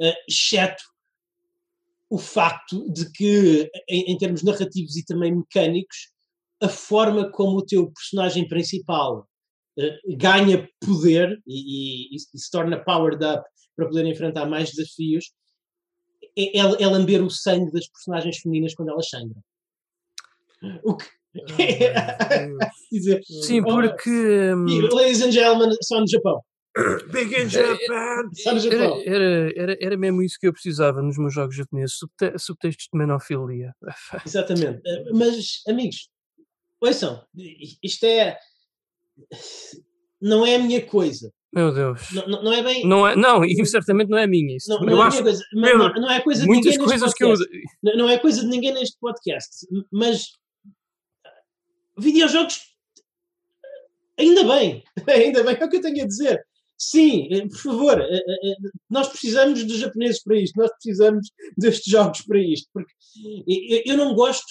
[0.02, 0.84] eh, exceto
[2.10, 6.12] o facto de que, em, em termos narrativos e também mecânicos,
[6.62, 9.28] a forma como o teu personagem principal
[9.78, 13.44] eh, ganha poder e, e- e se torna powered up
[13.76, 15.26] para poder enfrentar mais desafios
[16.38, 19.42] é, é- é lamber o sangue das personagens femininas quando elas sangram.
[20.84, 21.06] O que
[22.92, 24.10] dizer, Sim, porque.
[24.10, 26.42] e, ladies and gentlemen, só no Japão.
[27.12, 28.30] Big in Japan!
[28.36, 29.02] Só no Era, Japão.
[29.06, 32.98] era, era, era mesmo isso que eu precisava nos meus jogos japoneses, subte- subtextos de
[33.00, 33.74] menofilia.
[34.26, 34.82] Exatamente.
[34.86, 36.08] Eh, Mas, amigos,
[36.82, 37.24] ouçam,
[37.84, 38.38] isto é.
[40.22, 41.32] Não é a minha coisa.
[41.58, 42.12] Meu Deus.
[42.12, 42.86] Não, não- é bem.
[42.88, 44.56] Não, é, não, e certamente não é minha.
[44.56, 44.70] Isso.
[44.70, 45.44] Não, não é acho- coisa.
[45.52, 47.34] Pedro, não, não é coisa de Muitas ninguém neste coisas que eu.
[47.84, 49.50] Não, não é coisa de ninguém neste podcast.
[49.92, 50.26] Mas.
[51.98, 52.62] Videojogos.
[54.20, 54.84] Ainda bem.
[55.08, 55.58] Ainda bem.
[55.60, 56.40] É o que eu tenho a dizer.
[56.80, 58.56] Sim, eh, por favor, eh, eh,
[58.88, 61.28] nós precisamos dos japoneses para isto, nós precisamos
[61.58, 62.94] destes jogos para isto, porque
[63.84, 64.46] eu, não gosto,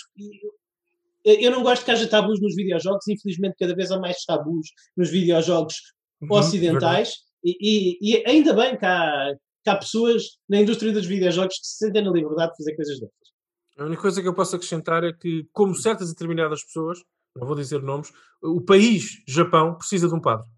[1.25, 4.67] eu não gosto que haja tabus nos videojogos, infelizmente cada vez há mais tabus
[4.97, 5.75] nos videojogos
[6.23, 7.15] Uhum, ocidentais
[7.45, 11.67] e, e- e ainda bem que há, que há pessoas na indústria dos videojogos que
[11.67, 13.15] se sentem na liberdade de fazer coisas dessas.
[13.79, 16.99] A única coisa que eu posso acrescentar é que, como certas determinadas pessoas,
[17.37, 18.11] não vou dizer nomes,
[18.43, 20.49] o país, Japão, precisa de um padre.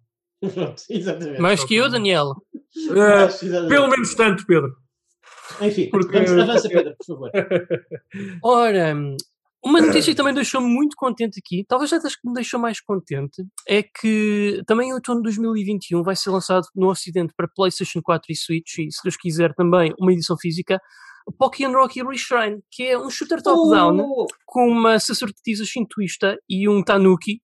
[0.89, 1.41] Exatamente.
[1.41, 2.35] Mais que eu, Daniel.
[2.77, 3.69] Exatamente.
[3.69, 4.77] pelo menos tanto, Pedro.
[5.61, 7.31] Enfim, porque- vamos, avança, Pedro, por favor.
[8.45, 8.95] Ora,
[9.65, 12.81] uma notícia que também deixou-me muito contente aqui, talvez até das que me deixou mais
[12.81, 18.01] contente, é que também em outono de 2021 vai ser lançado no Ocidente para PlayStation
[18.03, 20.81] 4 e Switch, e se Deus quiser também uma edição física,
[21.39, 26.83] Pokémon Rocky Reshrine, que é um shooter top-down Oh, com uma sacerdotisa shintoísta e um
[26.83, 27.43] tanuki,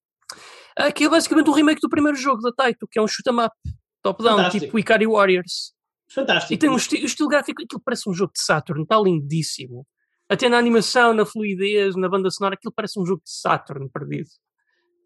[0.95, 3.45] que é basicamente um remake do primeiro jogo da Taito, que é um shoot 'em
[3.45, 3.55] up
[4.03, 5.73] top-down, tipo Ikari Warriors.
[6.11, 6.53] fantástico.
[6.55, 9.85] E tem um esti- o estilo gráfico, aquilo parece um jogo de Saturn, está lindíssimo.
[10.29, 14.29] Até na animação, na fluidez, na banda sonora, aquilo parece um jogo de Saturn perdido.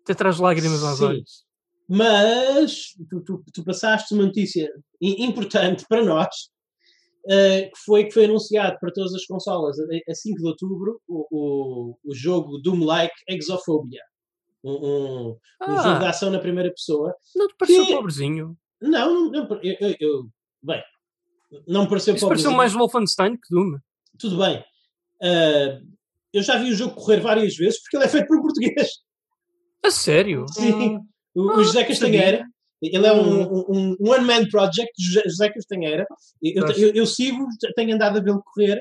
[0.02, 1.04] Até traz lágrimas aos Sim.
[1.04, 1.44] olhos.
[1.88, 4.70] Mas tu, tu- tu passaste uma notícia
[5.00, 6.28] importante para nós,
[7.28, 11.00] eh, que foi que foi anunciado para todas as consolas a, a 5 de outubro
[11.08, 14.02] o, o, o jogo Doom-like Exophobia.
[14.62, 15.28] Um, um,
[15.68, 17.14] um jogo de Ah, ação na primeira pessoa.
[17.34, 18.56] não te pareceu que- pobrezinho?
[18.80, 20.28] Não, não, eu, eu- eu-
[20.62, 20.82] bem,
[21.66, 22.56] Não me pareceu Isso pareceu pobrezinho.
[22.56, 23.78] mais Wolfenstein que Doom.
[24.18, 24.62] Tudo bem.
[25.22, 25.78] Ah,
[26.32, 28.88] eu já vi o jogo correr várias vezes porque ele é feito por um português.
[29.84, 30.44] A sério?
[30.52, 30.98] Sim.
[31.34, 32.44] O, o Ah, José Castanheira.
[32.80, 36.06] Ele é um, um, um one-man project, José José Castanheira.
[36.40, 38.80] Eu, eu, eu sigo, tenho andado a vê-lo correr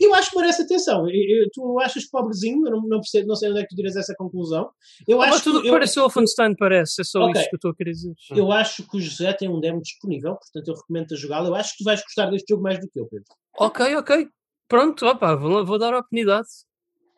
[0.00, 1.08] e eu acho que merece atenção.
[1.10, 3.74] Eu- eu- tu achas pobrezinho, eu não, não, percebo, não sei onde é que tu
[3.74, 4.70] tiras essa conclusão.
[5.08, 7.32] Eu Ah, mas acho, tudo que, que eu, parece Wolfenstein parece, é só Ok.
[7.40, 8.14] isso que eu estou a querer dizer.
[8.30, 11.48] eu acho que o José tem um demo disponível, portanto eu recomendo-te a jogá-lo.
[11.48, 13.24] Eu acho que tu vais gostar deste jogo mais do que eu, Pedro.
[13.58, 14.28] Ok, ok.
[14.72, 16.48] Pronto, opa, vou, vou dar a oportunidade.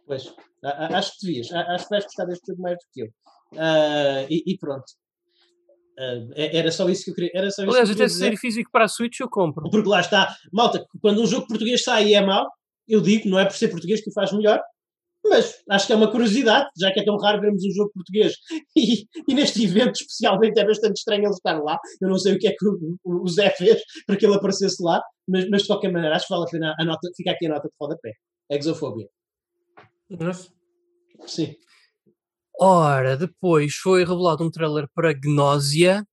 [0.09, 1.52] Pois, acho que devias.
[1.52, 3.09] Acho que vais gostar deste jogo mais do que eu.
[3.56, 4.85] Ah, e, e pronto.
[6.35, 7.31] É- era só isso que eu queria.
[7.32, 9.70] Era só isso Aliás, até se sair físico para a Switch eu compro.
[9.70, 12.48] Porque lá está, malta, quando um jogo português sai e é mau,
[12.89, 14.60] eu digo, não é por ser português que o faz melhor,
[15.24, 18.35] mas acho que é uma curiosidade, já que é tão raro vermos um jogo português.
[18.76, 21.78] E, e neste evento, especialmente, é bastante estranho ele estar lá.
[22.02, 24.82] Eu não sei o que é que o- o Zé fez para que ele aparecesse
[24.82, 27.47] lá, mas, mas de qualquer maneira, acho que vale a pena a nota, fica aqui
[27.47, 28.13] a nota de rodapé.
[28.51, 29.09] Exofobia.
[30.11, 30.53] Nossa.
[31.27, 31.55] Sim.
[32.61, 36.07] Ora, depois foi revelado um trailer para Gnosia,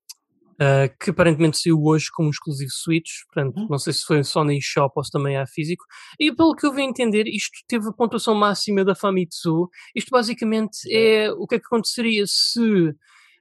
[0.59, 3.09] ah, que aparentemente saiu hoje como um exclusivo Switch.
[3.31, 3.67] Portanto, Uhum.
[3.69, 5.83] não sei se foi só na eShop ou se também há físico.
[6.19, 9.69] E pelo que eu vim entender, isto teve a pontuação máxima da Famitsu.
[9.95, 12.93] Isto basicamente é o que é que aconteceria se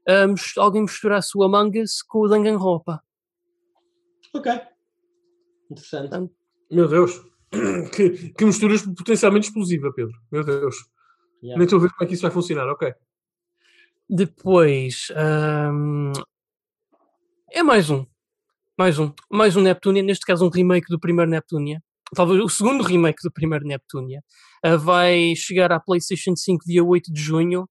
[0.09, 0.27] ah,
[0.59, 3.01] alguém misturasse o Among Us com o Danganronpa.
[4.35, 4.53] Ok.
[5.71, 6.31] Interessante.
[6.71, 7.21] Meu Deus.
[7.93, 10.15] Que, que misturas potencialmente explosiva, Pedro.
[10.31, 10.77] Meu Deus.
[11.43, 11.59] Yeah.
[11.59, 12.69] Nem estou a ver como é que isso vai funcionar.
[12.69, 12.93] Ok.
[14.09, 16.13] Depois ahm,
[17.51, 18.07] é mais um.
[18.79, 19.13] Mais um.
[19.29, 21.83] Mais um Neptunia, neste caso um remake do primeiro Neptunia.
[22.15, 24.23] Talvez o segundo remake do primeiro Neptunia.
[24.63, 27.69] Ah, vai chegar à PlayStation 5 dia 8 de junho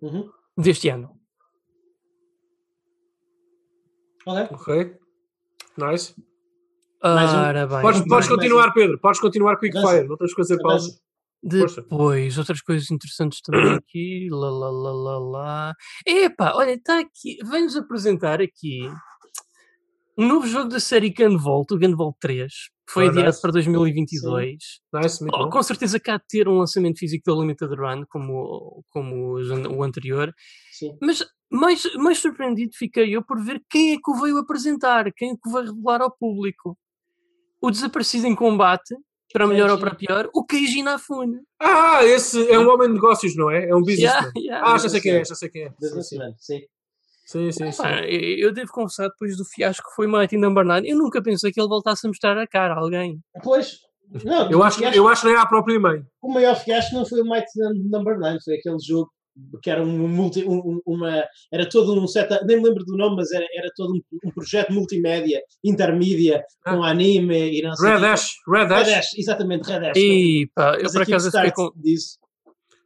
[0.00, 0.30] Uhum.
[0.56, 1.18] deste ano.
[4.24, 4.48] Ok.
[4.50, 4.96] Ok.
[5.76, 6.14] Nice.
[7.14, 7.36] Mais um.
[7.36, 7.80] Ora bem.
[7.82, 8.98] Podes, mais- podes continuar, Pedro.
[9.00, 9.92] Podes continuar Quick Avança.
[9.96, 10.08] Fire.
[10.08, 10.98] Não tens que fazer pausa.
[11.42, 14.28] Depois, outras coisas interessantes também aqui.
[14.30, 15.74] Lá, lá, lá, lá, lá.
[16.06, 17.36] Epá, olha, está aqui.
[17.48, 18.80] Vem-nos apresentar aqui
[20.18, 22.52] um novo jogo da série Gunvolt, o Gunvolt 3.
[22.86, 23.40] que Foi Oh, adiado nice.
[23.42, 24.56] para 2022.
[24.94, 25.50] Nice, muito Oh, bom.
[25.50, 30.32] com certeza cá de ter um lançamento físico da Limited Run, como, como o anterior.
[30.72, 30.96] Sim.
[31.02, 35.30] Mas mais, mais surpreendido fiquei eu por ver quem é que o veio apresentar, quem
[35.32, 36.76] é que o veio revelar ao público.
[37.60, 38.94] O desaparecido em combate,
[39.32, 41.40] para melhor ou para pior, o Keiji Inafune.
[41.60, 43.68] Ah, esse é um homem de negócios, não é?
[43.68, 44.32] É um businessman.
[44.36, 44.72] Yeah, yeah.
[44.74, 45.68] Ah, já sei quem é, já sei quem é.
[45.68, 45.86] Sim, sim.
[45.88, 46.60] Businessman, sim.
[47.26, 47.82] Sim, sim, sim.
[47.82, 51.20] Pá, eu eu devo confessar, depois do fiasco que foi Mighty Number 9, eu nunca
[51.20, 53.18] pensei que ele voltasse a mostrar a cara a alguém.
[53.42, 53.78] Pois.
[54.24, 56.00] Não, Eu acho, fiasco- eu acho que nem à própria mãe.
[56.22, 57.50] o maior fiasco não foi o Mighty
[57.90, 59.10] Number 9, foi aquele jogo
[59.62, 62.96] que era um multi, um- um- uma era todo um set nem me lembro do
[62.96, 67.90] nome, mas era, era todo um, um projeto multimédia, intermídia, com anime e não sei
[67.90, 67.98] Ah.
[67.98, 68.06] Red.
[68.06, 68.88] Ash, Red Red Ash.
[68.92, 69.96] Ash, exatamente, Red Ash.
[69.96, 71.70] E pá, eu por acaso fiquei com.
[71.76, 72.18] disso.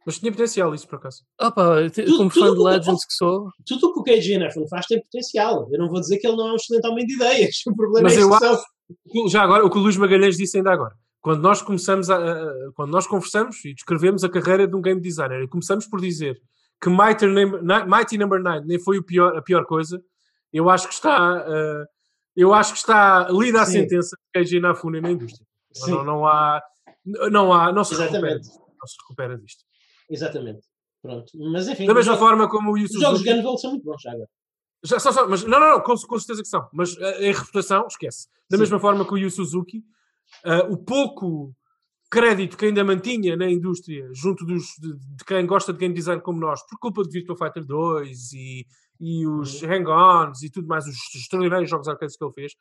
[0.05, 1.17] Mas tinha potencial isso, por acaso.
[1.39, 4.67] Opa, Tudo- como tudo fã de Legends que sou, Tudo o que o KG Nefron
[4.67, 5.67] faz tem potencial.
[5.71, 7.55] Eu não vou dizer que ele não é um excelente homem de ideias.
[7.67, 9.29] O problema Mas é a eu execução.
[9.29, 10.93] Já agora, o que o Luís Magalhães disse ainda agora.
[11.21, 14.99] Quando nós começamos a, a- quando nós conversamos e descrevemos a carreira de um game
[14.99, 16.41] designer e começamos por dizer
[16.81, 20.01] que Mighty Number, Ni- Mighty Number 9 nem foi o pior, a pior coisa,
[20.51, 21.85] eu acho que está eh,
[22.35, 23.81] eu acho que está lida a Sim.
[23.81, 25.45] sentença de Keiji Inafune na indústria.
[25.73, 26.61] Sim, Não, não há
[27.05, 29.63] não há não se recupera, não se recupera disto.
[30.09, 30.61] exatamente.
[31.01, 31.31] Pronto.
[31.51, 34.29] Mas enfim, Da mesma forma como o os jogos Gunvolt são muito bons já agora.
[34.83, 36.67] Já, só, só, mas, não, não, não, com, com certeza que são.
[36.73, 38.27] Mas eh, em reputação, esquece.
[38.49, 38.61] Da Sim.
[38.61, 39.83] mesma forma que o Yu Suzuki,
[40.45, 41.55] eh, o pouco
[42.09, 46.21] crédito que ainda mantinha na indústria, junto dos, de, de quem gosta de game design
[46.21, 48.65] como nós, por culpa de Virtua Fighter 2 e,
[48.99, 52.53] e os Hang-Ons e tudo mais, os extraordinários jogos arcades que ele fez,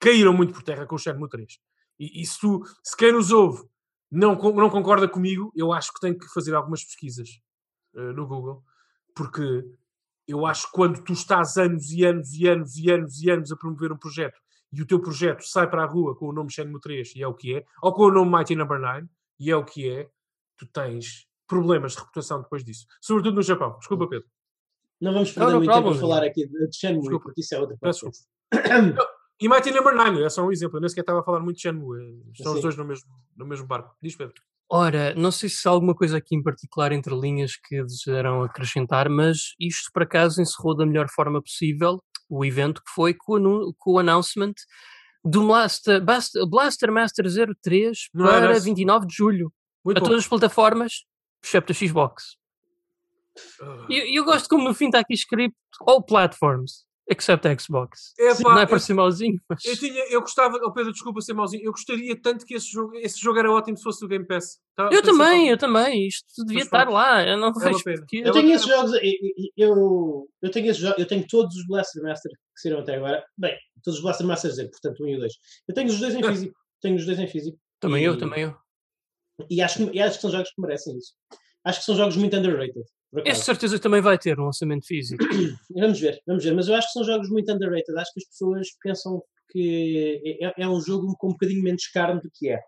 [0.00, 1.58] caíram muito por terra com o Shenmue 3.
[2.00, 3.62] E, e se, tu, se quem nos ouve
[4.10, 7.28] não, não concorda comigo, eu acho que tem que fazer algumas pesquisas
[7.94, 8.64] eh, no Google,
[9.14, 9.64] porque
[10.26, 13.52] eu acho que quando tu estás anos e anos e anos e anos e anos
[13.52, 14.40] a promover um projeto
[14.72, 17.26] e o teu projeto sai para a rua com o nome Shenmue 3 e é
[17.26, 19.06] o que é, ou com o nome Mighty Number 9
[19.38, 20.08] e é o que é,
[20.56, 22.86] tu tens problemas de reputação depois disso.
[23.00, 23.76] Sobretudo no Japão.
[23.78, 24.28] Desculpa, Pedro.
[25.00, 27.24] Não vamos Não, perder no muito tempo a falar aqui de Shenmue, Desculpa.
[27.24, 28.24] porque isso é outra podcast.
[29.40, 30.76] E Mighty Number 9 é só um exemplo.
[30.76, 32.22] Eu nem sequer estava a falar muito de Shenmue.
[32.34, 33.96] Estão os dois no mesmo, no mesmo barco.
[34.02, 34.34] Diz, Pedro.
[34.70, 39.08] Ora, não sei se há alguma coisa aqui em particular entre linhas que desejarão acrescentar,
[39.08, 43.74] mas isto por acaso encerrou da melhor forma possível o evento que foi com o,
[43.76, 44.54] com o announcement
[45.24, 46.00] do Blaster,
[46.48, 47.26] Blaster Master
[47.62, 48.64] 03 Não era para esse?
[48.64, 49.52] 29 de julho
[49.84, 50.06] Muito a bom.
[50.06, 51.04] todas as plataformas,
[51.42, 52.36] excepto a Xbox.
[53.60, 55.54] Ah, E eu, eu gosto como no fim está aqui escrito
[55.86, 56.84] All Platforms.
[57.08, 58.12] Except Xbox.
[58.18, 59.64] É, pá, não é para eu- ser mauzinho, mas.
[59.64, 62.94] Eu, tinha, eu gostava, oh Pedro, desculpa ser mauzinho, eu gostaria tanto que esse jogo,
[62.98, 64.58] esse jogo era ótimo se fosse do Game Pass.
[64.76, 66.06] Tá- Eu pensei também, eu também.
[66.06, 66.94] Isto devia Mas estar pronto.
[66.94, 67.26] lá.
[67.26, 67.98] Eu não É vejo pena.
[67.98, 68.16] porque.
[68.18, 69.00] Eu Ela- tenho esses jogos, eu,
[69.56, 73.24] eu, eu tenho esses jogos, eu tenho todos os Blaster Master que saíram até agora.
[73.36, 75.32] Bem, todos os Blaster Masters, é, portanto, um e o dois.
[75.68, 76.54] Eu tenho os dois em físico.
[76.80, 77.58] Tenho os dois em físico.
[77.80, 78.56] Também E- eu, também eu.
[79.50, 81.14] E acho, que, e acho que são jogos que merecem isso.
[81.64, 82.84] Acho que são jogos muito underrated.
[83.24, 85.24] Este certeza também vai ter um lançamento físico.
[85.74, 86.54] Vamos ver, vamos ver.
[86.54, 87.96] Mas eu acho que são jogos muito underrated.
[87.98, 92.20] Acho que as pessoas pensam que é, é um jogo com um bocadinho menos carne
[92.20, 92.60] do que é.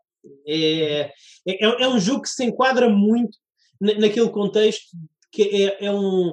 [0.46, 1.00] É,
[1.46, 3.36] é, é um jogo que se enquadra muito
[3.80, 4.84] na- naquele contexto
[5.30, 6.32] que é, é um.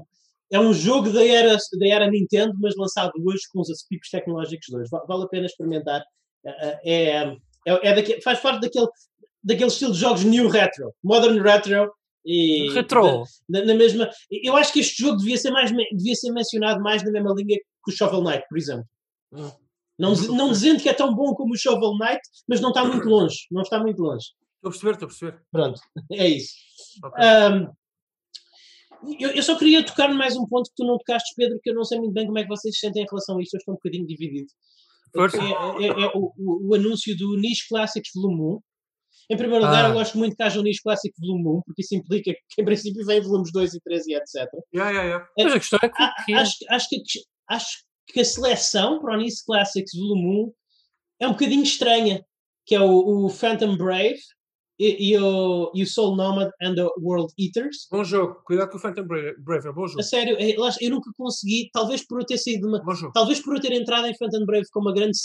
[0.52, 4.66] É um jogo da era, da era Nintendo, mas lançado hoje com os aspectos tecnológicos
[4.68, 4.90] de hoje.
[4.92, 6.04] Va- Vale a pena experimentar.
[6.44, 6.80] É,
[7.24, 7.38] é,
[7.68, 8.88] é daquele- faz parte daquele,
[9.44, 11.92] daquele estilo de jogos new retro, modern retro.
[12.32, 13.24] E Retro.
[13.50, 14.08] na, na mesma.
[14.30, 17.58] Eu acho que este jogo devia ser, mais, devia ser mencionado mais na mesma linha
[17.58, 18.86] que o Shovel Knight, por exemplo.
[19.34, 19.50] Hum.
[19.98, 23.08] Não, não dizendo que é tão bom como o Shovel Knight, mas não está muito
[23.08, 23.36] longe.
[23.52, 24.28] Não está muito longe.
[24.58, 25.42] Estou a perceber, estou a perceber.
[25.52, 25.82] Pronto,
[26.12, 26.54] é isso.
[27.04, 27.24] Ok.
[27.26, 27.68] Ahm,
[29.20, 31.74] eu, eu só queria tocar mais um ponto que tu não tocaste, Pedro, que eu
[31.76, 33.56] não sei muito bem como é que vocês se sentem em relação a isto.
[33.56, 34.48] Eu estou um bocadinho dividido.
[35.16, 38.60] É, é- é o, o- o anúncio do Niche Classics Volume 1.
[39.30, 39.90] Em primeiro lugar, Ah.
[39.90, 42.66] eu gosto muito que haja o Niche Classic Volume 1, porque isso implica que, em
[42.66, 44.48] princípio, vem volumes 2 e 3 e etc.
[44.74, 45.28] Yeah, yeah, yeah.
[45.38, 46.02] Mas a questão é que.
[46.02, 47.02] A- que- acho, acho, que,
[47.50, 47.68] acho
[48.08, 50.54] que a seleção para o Nice Classics Volume 1
[51.22, 52.26] é um bocadinho estranha,
[52.66, 54.20] que é o, o Phantom Brave
[54.80, 57.88] e, e o, e o Soul Nomad and the World Eaters.
[57.92, 58.42] Bom jogo.
[58.46, 60.00] Cuidado com o Phantom Bra- Brave, é bom jogo.
[60.00, 63.12] A sério, é, eu nunca consegui, talvez por eu ter saído de uma, Bom jogo.
[63.14, 65.18] talvez por eu ter entrado em Phantom Brave com uma grande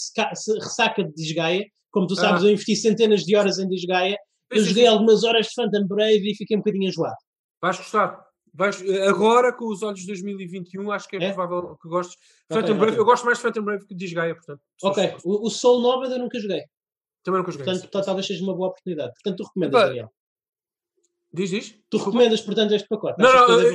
[0.60, 2.46] ressaca de Disgaea, como tu sabes, Ah.
[2.46, 4.16] eu investi centenas de horas em Disgaea,
[4.50, 4.88] eu Sim, joguei sim.
[4.90, 7.14] algumas horas de Phantom Brave e fiquei um bocadinho enjoado.
[7.62, 8.22] Vais gostar.
[8.56, 11.32] Vais, agora, com os olhos de 2021, acho que é, É?
[11.32, 12.16] provável que gostes.
[12.50, 13.00] Ok, Phantom Brave, ok.
[13.00, 14.60] eu gosto mais de Phantom Brave que de Disgaea, portanto.
[14.84, 16.62] Ok, o, o Soul Nomad eu nunca joguei,
[17.24, 17.64] Também nunca joguei.
[17.66, 19.12] portanto tal- talvez seja uma boa oportunidade.
[19.14, 20.12] Portanto, tu recomendas, Daniel.
[21.32, 21.74] Diz, diz.
[21.90, 23.20] Tu recomendas, portanto, este pacote?
[23.20, 23.74] Não, não, eu eu-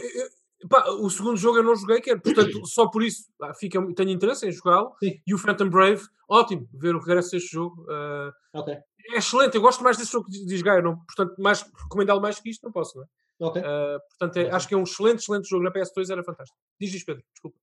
[0.61, 3.79] eu- pá, o segundo jogo eu não joguei, quero, portanto, só por isso ah, fica,
[3.95, 4.93] tenho interesse em jogá-lo.
[5.01, 7.85] E o Phantom Brave, ótimo ver o regresso deste jogo.
[7.89, 12.21] ah, Ok, é excelente, eu gosto mais desse jogo de Disgaea, não, portanto, mais, recomendá-lo
[12.21, 13.07] mais que isto, não posso, não é?
[13.41, 13.61] ok.
[13.65, 14.51] Ah, portanto, é- Ok.
[14.55, 16.57] acho que é um excelente, excelente jogo na PS2, era fantástico.
[16.79, 17.57] Diz isto, Pedro, desculpa.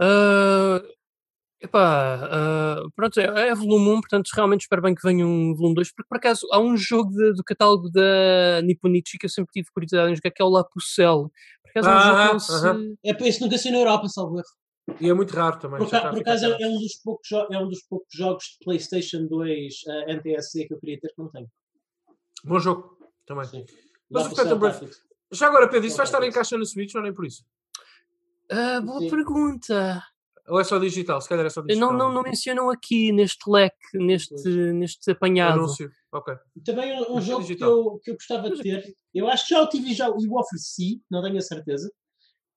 [0.00, 0.82] Ah,
[1.60, 5.74] epá, ah, pronto, é, é volume 1, portanto realmente espero bem que venha um volume
[5.74, 9.52] 2, porque por acaso há um jogo de- do catálogo da Nipponichi que eu sempre
[9.52, 11.28] tive curiosidade em jogar, que é o Lapucelle.
[11.62, 12.98] Por acaso é um jogo que Ah, não se...
[13.04, 14.46] É que nunca saiu na Europa, salvo erro.
[15.00, 15.78] E é muito raro também.
[15.80, 17.68] Por, já aca- está a por acaso é, é um dos poucos jo- é um
[17.68, 21.46] dos poucos jogos de PlayStation 2 uh, NTSC que eu queria ter que não tenho.
[22.44, 23.44] Bom jogo também.
[23.44, 23.64] Sim.
[24.10, 25.02] Mas o Phantom Tactics.
[25.30, 27.44] Já agora, Pedro, isso vai estar em caixa na Switch ou nem por isso?
[28.50, 29.10] Ah, boa Sim.
[29.10, 30.02] pergunta.
[30.48, 31.20] Ou é só digital?
[31.20, 31.90] Se calhar é só digital.
[31.92, 35.58] Não, não, não mencionam aqui neste leque, neste, neste apanhado.
[35.60, 35.90] Anúncio.
[36.12, 36.34] Ok.
[36.64, 38.84] Também um, um é jogo que eu, que eu gostava de ter,
[39.14, 41.92] eu acho que já o tive e já e o ofereci, não tenho a certeza.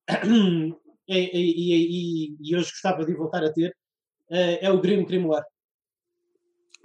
[0.10, 0.74] E,
[1.08, 1.76] e, e,
[2.34, 3.76] e- e hoje gostava de voltar a ter.
[4.30, 5.46] eh, é o Grim Grimoire.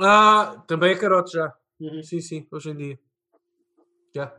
[0.00, 1.54] Ah, também é carote já.
[1.80, 2.02] Uhum.
[2.02, 2.98] Sim, sim, hoje em dia.
[4.14, 4.36] Já.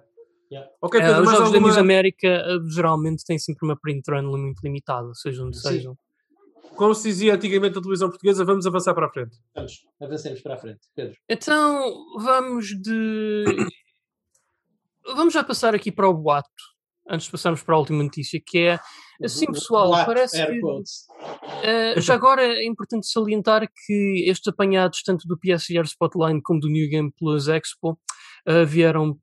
[0.51, 0.69] Já.
[0.81, 1.67] Ok, Ah, Pedro, os jogos da alguma...
[1.67, 5.69] News América ah, geralmente têm sempre uma print run muito limitada, seja onde Sim.
[5.69, 5.97] sejam.
[6.75, 9.37] Como se dizia antigamente na televisão portuguesa, vamos avançar para a frente.
[9.55, 10.79] Vamos, avancemos para a frente.
[10.95, 11.17] Pedro.
[11.27, 13.45] Então, vamos de.
[15.15, 16.49] vamos já passar aqui para o boato,
[17.09, 18.79] antes de passarmos para a última notícia, que é.
[19.23, 20.61] Assim, pessoal, Boato, parece que.
[21.63, 26.69] eh, já agora é importante salientar que estes apanhados, tanto do PSVR Spotline como do
[26.69, 27.99] New Game Plus Expo,
[28.45, 29.17] eh, vieram,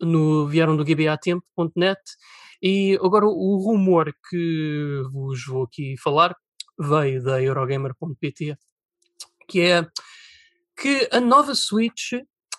[0.00, 2.00] no, vieram do gbatempo.net
[2.60, 6.34] e agora o rumor que vos vou aqui falar
[6.78, 8.56] veio da Eurogamer.pt
[9.48, 9.86] que é
[10.80, 12.12] que a nova Switch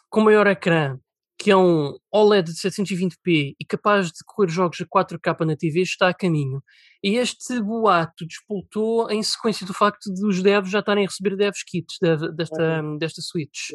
[0.10, 0.98] com maior ecrã
[1.38, 5.80] que é um OLED de 720p e capaz de correr jogos a 4K na TV
[5.84, 6.62] está a caminho.
[7.02, 11.64] E este boato despoltou em sequência do facto dos devs já estarem a receber devs
[11.64, 13.70] kits de- desta, desta Switch.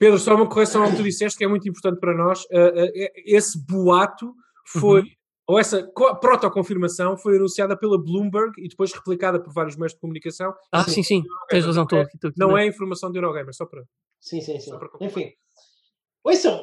[0.00, 2.42] Pedro, só uma correção ao que tu disseste, que é muito importante para nós.
[2.46, 4.34] Uh, uh, esse boato
[4.66, 5.08] foi, Uhum.
[5.48, 9.98] Ou essa co- protoconfirmação foi anunciada pela Bloomberg e depois replicada por vários meios de
[10.00, 10.52] comunicação.
[10.70, 12.18] Ah, sim, sim, tens razão, estou aqui.
[12.36, 13.82] Não é informação de Eurogamer, só para.
[14.20, 14.70] Sim, sim, sim.
[14.70, 15.08] Só para concluir.
[15.10, 15.32] Enfim.
[16.24, 16.60] Ouçam.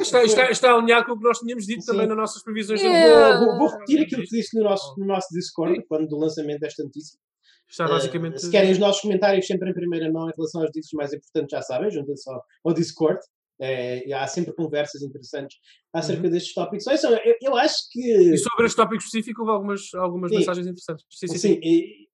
[0.00, 1.92] Está, está, está alinhado com o que nós tínhamos dito Sim.
[1.92, 2.82] também nas nossas previsões.
[2.82, 3.38] É.
[3.38, 6.82] Vou, vou- repetir aquilo que disse no nosso, no nosso Discord, quando do lançamento desta
[6.82, 7.16] notícia.
[7.70, 8.36] Está basicamente.
[8.36, 11.12] Eh, se querem os nossos comentários sempre em primeira mão em relação aos discos mais
[11.12, 13.20] importantes, já sabem, juntem-se ao, ao Discord.
[13.60, 15.56] E há sempre conversas interessantes
[15.92, 16.86] acerca destes tópicos.
[16.86, 18.32] Eu, eu acho que.
[18.32, 20.38] E sobre este tópico específico houve algumas, algumas Sim.
[20.38, 21.04] mensagens interessantes.
[21.10, 22.08] Sim, sim, Sim, sim.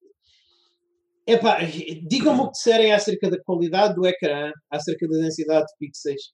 [1.26, 1.58] Epá,
[2.06, 6.32] digam-me o que disserem acerca da qualidade do ecrã, acerca da densidade de pixels.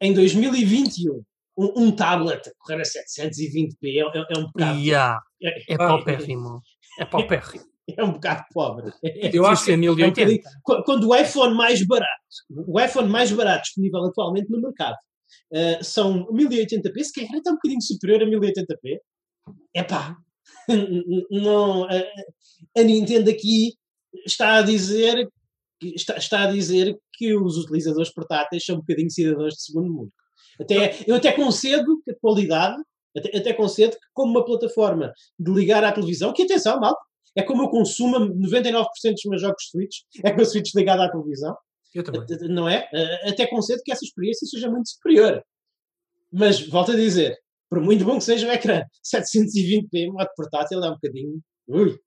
[0.00, 1.22] Em 2021,
[1.56, 4.78] um, um tablet a correr a 720p é, é, é um bocado.
[4.78, 5.20] Yeah.
[5.42, 6.60] É, é paupérrimo.
[6.98, 7.64] É paupérrimo.
[7.96, 8.92] É um bocado pobre.
[9.32, 10.48] Eu acho que é 1080.
[10.68, 14.96] Um quando o iPhone mais barato, o iPhone mais barato disponível atualmente no mercado,
[15.52, 18.98] uh, são 1080p, se calhar está um bocadinho superior a 1080p.
[19.74, 20.16] É pá,
[21.30, 22.04] não, a,
[22.76, 23.72] a Nintendo aqui
[24.26, 25.26] está a dizer
[25.82, 30.12] está, está a dizer que os utilizadores portáteis são um bocadinho cidadãos de segundo mundo.
[30.60, 32.76] Até, eu até concedo que a qualidade,
[33.16, 36.96] até, até concedo que como uma plataforma de ligar à televisão, que atenção, mal,
[37.36, 41.10] é como eu consumo 99% dos meus jogos Switch, é com a Switch ligada à
[41.10, 41.56] televisão.
[41.94, 42.22] Eu também.
[42.48, 42.88] Não é?
[43.24, 45.42] Até concedo que essa experiência seja muito superior.
[46.30, 47.36] Mas, volto a dizer,
[47.70, 51.40] por muito bom que seja o ecrã, 720p em modo portátil é um bocadinho.
[51.66, 51.98] Ui,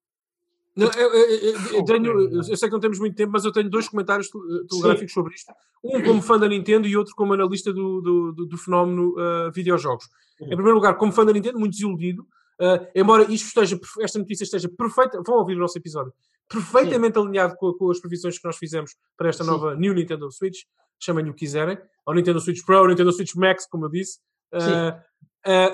[0.75, 3.69] não, eu, eu, eu, tenho, eu, sei que não temos muito tempo, mas eu tenho
[3.69, 4.29] dois comentários
[4.69, 5.51] telegráficos sobre isto.
[5.83, 9.51] Um como fã da Nintendo e outro como analista do, do, do, do fenómeno uh,
[9.51, 10.05] videojogos.
[10.39, 10.47] Uhum.
[10.47, 12.25] Em primeiro lugar, como fã da Nintendo, muito desiludido.
[12.61, 16.13] Uh, embora isto esteja, esta notícia esteja perfeita, vão ouvir o nosso episódio,
[16.47, 17.25] perfeitamente Sim.
[17.25, 19.49] alinhado com, com, as previsões que nós fizemos para esta Sim.
[19.49, 20.59] nova New Nintendo Switch,
[20.99, 21.75] chamem-lhe o que quiserem,
[22.05, 24.19] ou Nintendo Switch Pro, ou Nintendo Switch Max, como eu disse.
[24.53, 24.93] Uh,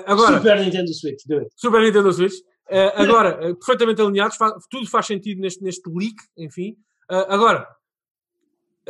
[0.06, 1.50] agora, Super Nintendo Switch, do it.
[1.56, 2.36] Super Nintendo Switch.
[2.70, 4.38] Uh, agora, uh, perfeitamente alinhados,
[4.70, 6.72] tudo faz sentido neste, neste leak, enfim.
[7.10, 7.68] Uh, agora,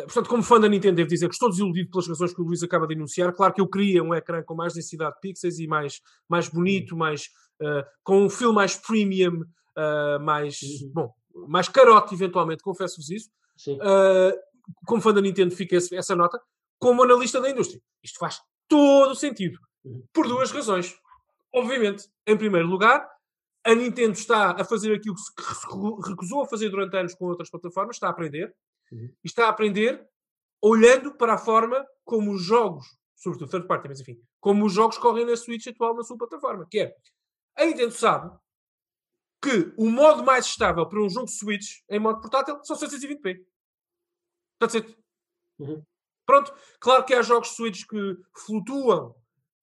[0.03, 2.63] portanto, como fã da Nintendo, devo dizer que estou desiludido pelas razões que o Luís
[2.63, 3.33] acaba de enunciar.
[3.33, 6.97] Claro que eu queria um ecrã com mais densidade de pixels e mais, mais bonito,
[6.97, 7.29] mais,
[8.03, 9.45] com um feel mais premium,
[10.21, 10.91] mais, uhum.
[10.93, 11.15] bom,
[11.49, 13.31] mais carote, eventualmente, confesso-vos isso.
[14.87, 16.41] como fã da Nintendo, fica esse, essa nota.
[16.79, 19.59] Como analista da indústria, isto faz todo o sentido.
[19.85, 20.05] Uhum.
[20.13, 20.95] Por duas razões.
[21.53, 23.09] Obviamente, em primeiro lugar,
[23.65, 25.33] a Nintendo está a fazer aquilo que se
[26.09, 28.55] recusou a fazer durante anos com outras plataformas, está a aprender.
[28.93, 29.13] Uhum.
[29.25, 30.07] E está a aprender
[30.63, 34.99] olhando para a forma como os jogos, sobretudo third party, mas enfim, como os jogos
[34.99, 36.67] correm na Switch atual na sua plataforma.
[36.71, 36.97] Que é,
[37.57, 38.37] a Nintendo sabe
[39.43, 43.45] que o modo mais estável para um jogo Switch em modo portátil são 620p.
[44.59, 44.97] That's it.
[45.59, 45.83] Uhum.
[46.27, 46.53] Pronto.
[46.81, 49.15] Claro que há jogos Switch que flutuam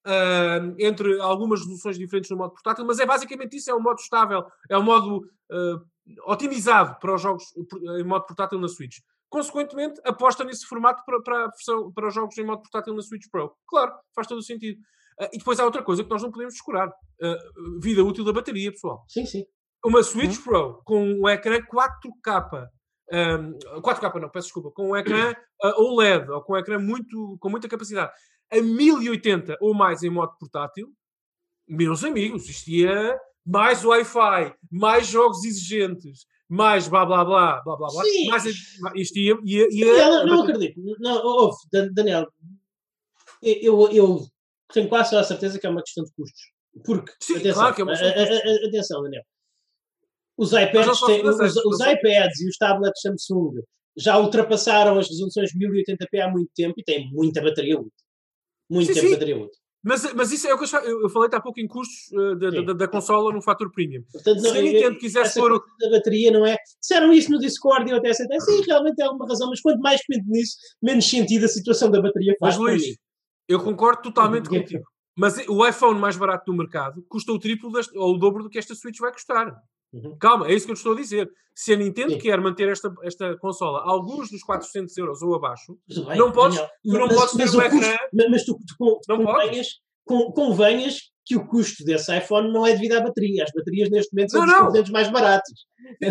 [0.06, 4.00] uh, entre algumas resoluções diferentes no modo portátil, mas é basicamente isso, é um modo
[4.00, 7.54] estável, é um modo uh, otimizado para os jogos
[8.00, 9.00] em modo portátil na Switch.
[9.36, 13.26] Consequentemente, aposta nesse formato para, para, versão, para os jogos em modo portátil na Switch
[13.30, 13.54] Pro.
[13.68, 14.80] Claro, faz todo o sentido.
[15.20, 16.88] Uh, e depois há outra coisa que nós não podemos descurar.
[16.88, 19.04] Uh, vida útil da bateria, pessoal.
[19.10, 19.44] Sim, sim.
[19.84, 20.44] Uma Switch uhum.
[20.44, 22.70] Pro com um ecrã 4K
[23.12, 25.34] um, 4K não, peço desculpa, com um ecrã
[25.64, 28.14] uh, OLED ou com um ecrã muito, com muita capacidade
[28.50, 30.88] a 1080 ou mais em modo portátil,
[31.68, 37.88] meus amigos, isto ia mais Wi-Fi, mais jogos exigentes, mais blá blá blá, blá blá
[37.88, 38.28] blá, Sim.
[38.28, 39.38] mais isto ia.
[39.44, 40.80] ia, ia não acredito.
[41.00, 41.58] Não, ouve,
[41.94, 42.28] Daniel,
[43.42, 44.26] eu, eu
[44.74, 46.42] tenho quase a certeza que é uma questão de custos.
[46.84, 48.68] Porque, Sim, atenção, claro que é uma questão de custos.
[48.68, 49.24] atenção, Daniel.
[50.38, 53.62] Os iPads, têm, os, os iPads e os tablets Samsung
[53.98, 57.92] já ultrapassaram as resoluções 1080p há muito tempo e têm muita bateria útil
[58.88, 59.14] sim, tempo sim.
[59.14, 59.62] bateria útil.
[59.86, 62.50] Mas, mas isso é o que eu, eu falei há pouco em custos uh, da,
[62.50, 64.02] da, da, consola no fator premium.
[64.12, 65.64] Portanto, Se a Nintendo quisesse pôr.
[65.80, 66.58] da bateria não é.
[66.82, 68.42] Disseram isso no Discord e eu até aceitei.
[68.42, 72.02] Sim, realmente é alguma razão, mas quanto mais penso nisso, menos sentido a situação da
[72.02, 72.58] bateria faz.
[72.58, 72.98] Mas Luís,
[73.48, 74.84] eu concordo totalmente contigo.
[75.16, 78.50] Mas o iPhone mais barato do mercado custa o triplo deste, ou o dobro do
[78.50, 79.56] que esta Switch vai custar.
[79.96, 80.18] Uhum.
[80.20, 81.30] Calma, é isso que eu estou a dizer.
[81.54, 82.20] Se a Nintendo Sim.
[82.20, 86.68] quer manter esta, esta consola alguns dos 400 euros ou abaixo, bem, não podes, tu
[86.84, 87.96] não mas, podes ter um ecrã.
[88.30, 89.14] Mas tu, tu, tu
[90.06, 93.44] convenhas, convenhas que o custo desse iPhone não é devido à bateria.
[93.44, 95.66] As baterias neste momento são não, dos mais baratos.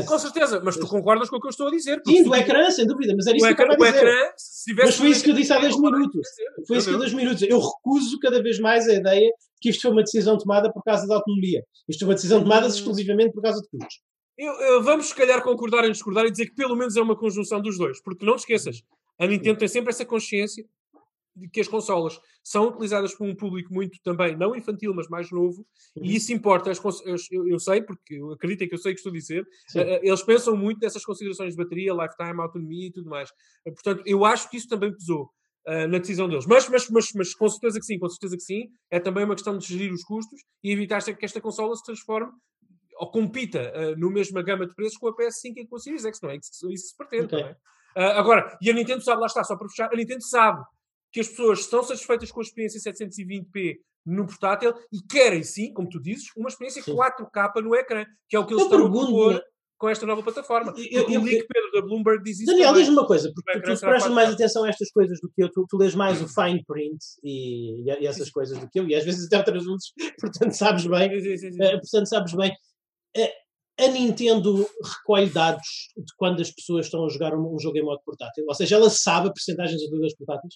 [0.06, 2.00] Com certeza, mas tu concordas com o que eu estou a dizer.
[2.04, 4.06] Sim, do ecrã, sem dúvida, mas era isso que eu estava a dizer.
[4.06, 6.28] Ecrã, mas foi isso que eu disse há 10 minutos.
[6.66, 7.42] Foi isso que eu disse há 10 minutos.
[7.42, 9.30] Eu recuso cada vez mais a ideia
[9.60, 11.62] que isto foi uma decisão tomada por causa da autonomia.
[11.88, 12.70] Isto foi uma decisão tomada hum.
[12.70, 14.00] exclusivamente por causa de custos.
[14.36, 17.16] Eu, eu, vamos, se calhar, concordar em discordar e dizer que pelo menos é uma
[17.16, 18.02] conjunção dos dois.
[18.02, 18.82] Porque não te esqueças,
[19.18, 20.64] a Nintendo tem sempre essa consciência
[21.52, 25.66] que as consolas são utilizadas por um público muito também, não infantil, mas mais novo,
[25.96, 26.04] uhum.
[26.04, 26.70] e isso importa.
[26.70, 29.14] As, as, eu, eu, sei, porque eu acredito que eu sei o que estou a
[29.14, 33.30] dizer, uh, eles pensam muito nessas considerações de bateria, lifetime, autonomia e tudo mais.
[33.66, 35.30] Uh, portanto, eu acho que isso também pesou.
[35.66, 36.44] Uh, na decisão deles.
[36.44, 38.68] Mas, mas, mas, mas com certeza que sim, com certeza que sim.
[38.90, 42.30] É também uma questão de gerir os custos e evitar que esta consola se transforme
[42.96, 46.04] ou compita uh, no mesma gama de preços com a PS5 e com a Series
[46.04, 46.36] X, não é?
[46.36, 47.40] Isso, isso que se pretende, okay.
[47.40, 47.52] não é?
[47.96, 50.62] Uh, agora, e a Nintendo sabe, lá está, só para fechar, a Nintendo sabe
[51.14, 55.88] que as pessoas estão satisfeitas com a experiência 720p no portátil e querem sim, como
[55.88, 56.92] tu dizes, uma experiência sim.
[56.92, 59.44] 4K no ecrã, que é o que eles eu estão a propor
[59.78, 60.74] com esta nova plataforma.
[60.76, 63.80] Eu- o leak, Pedro, da Bloomberg diz isso Daniel, diz-me uma coisa, porque tu, tu
[63.80, 66.64] prestas mais atenção a estas coisas do que eu, tu, tu lês mais o fine
[66.66, 70.52] print e, e, essas coisas do que eu, e às vezes até outras luzes, portanto
[70.52, 72.52] sabes bem, Sim, sim, eh, portanto sabes bem.
[73.16, 73.32] Eh,
[73.78, 77.84] a Nintendo recolhe dados de quando as pessoas estão a jogar um, um jogo em
[77.84, 80.54] modo portátil, ou seja, ela sabe a porcentagem de utilizadores portáteis.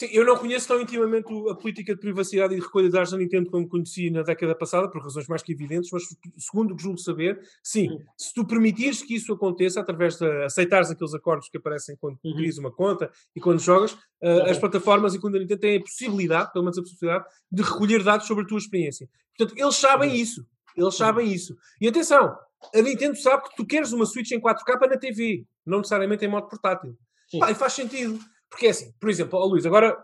[0.00, 3.10] Sim, eu não conheço tão intimamente a política de privacidade e de recolha de dados
[3.10, 6.04] da Nintendo como conheci na década passada, por razões mais que evidentes, mas
[6.38, 7.98] segundo o que julgo saber, sim, Hum.
[8.16, 12.34] se tu permitires que isso aconteça através de aceitares aqueles acordos que aparecem quando Uhum.
[12.34, 13.98] crias uma conta e quando jogas, uh,
[14.40, 14.50] Ok.
[14.52, 18.02] as plataformas e quando a Nintendo têm a possibilidade, pelo menos a possibilidade, de recolher
[18.02, 19.06] dados sobre a tua experiência.
[19.36, 20.16] Portanto, eles sabem Uhum.
[20.16, 20.46] isso.
[20.74, 21.54] Eles sabem isso.
[21.78, 22.34] E atenção,
[22.74, 26.28] a Nintendo sabe que tu queres uma Switch em 4K na TV, não necessariamente em
[26.28, 26.96] modo portátil.
[27.30, 27.38] Sim.
[27.38, 28.18] Pá, e faz sentido.
[28.50, 29.96] Porque é assim, por exemplo, ó Luís, agora,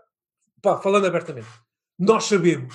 [0.61, 1.47] pá, falando abertamente,
[1.99, 2.73] nós sabemos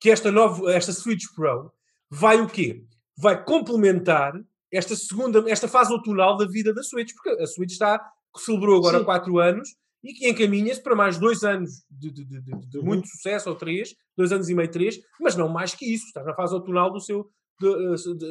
[0.00, 1.72] que esta, nova, esta Switch Pro
[2.10, 2.84] vai o quê?
[3.18, 4.32] Vai complementar
[4.72, 8.00] esta segunda, esta fase outonal da vida da Switch, porque a Switch está,
[8.36, 9.04] celebrou agora Sim.
[9.04, 9.68] 4 anos
[10.02, 12.84] e que encaminha-se para mais dois anos de, de- de- de- Uhum.
[12.84, 16.22] muito sucesso, ou três, dois anos e meio, três, mas não mais que isso, está
[16.22, 17.28] na fase outonal do seu.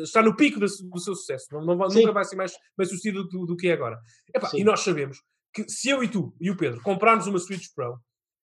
[0.04, 3.28] está no pico do, do seu sucesso, não, não nunca vai ser mais bem sucedido
[3.28, 4.00] do, do que é agora.
[4.34, 5.20] Epá, e nós sabemos
[5.54, 8.00] que se eu e tu e o Pedro comprarmos uma Switch Pro,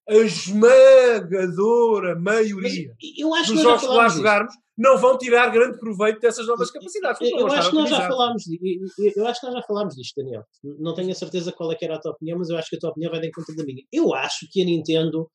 [0.08, 5.78] a esmagadora Mas maioria eu acho dos jogos que lá jogarmos não vão tirar grande
[5.78, 7.18] proveito dessas novas capacidades.
[7.20, 8.62] Eu, eu acho que nós já falámos disto.
[8.98, 10.42] Eu, eu acho que nós já falámos disto, Daniel.
[10.62, 12.76] Não tenho a certeza qual é que era a tua opinião, mas eu acho que
[12.76, 13.82] a tua opinião vai de encontro da minha.
[13.90, 15.26] Eu acho que a Nintendo,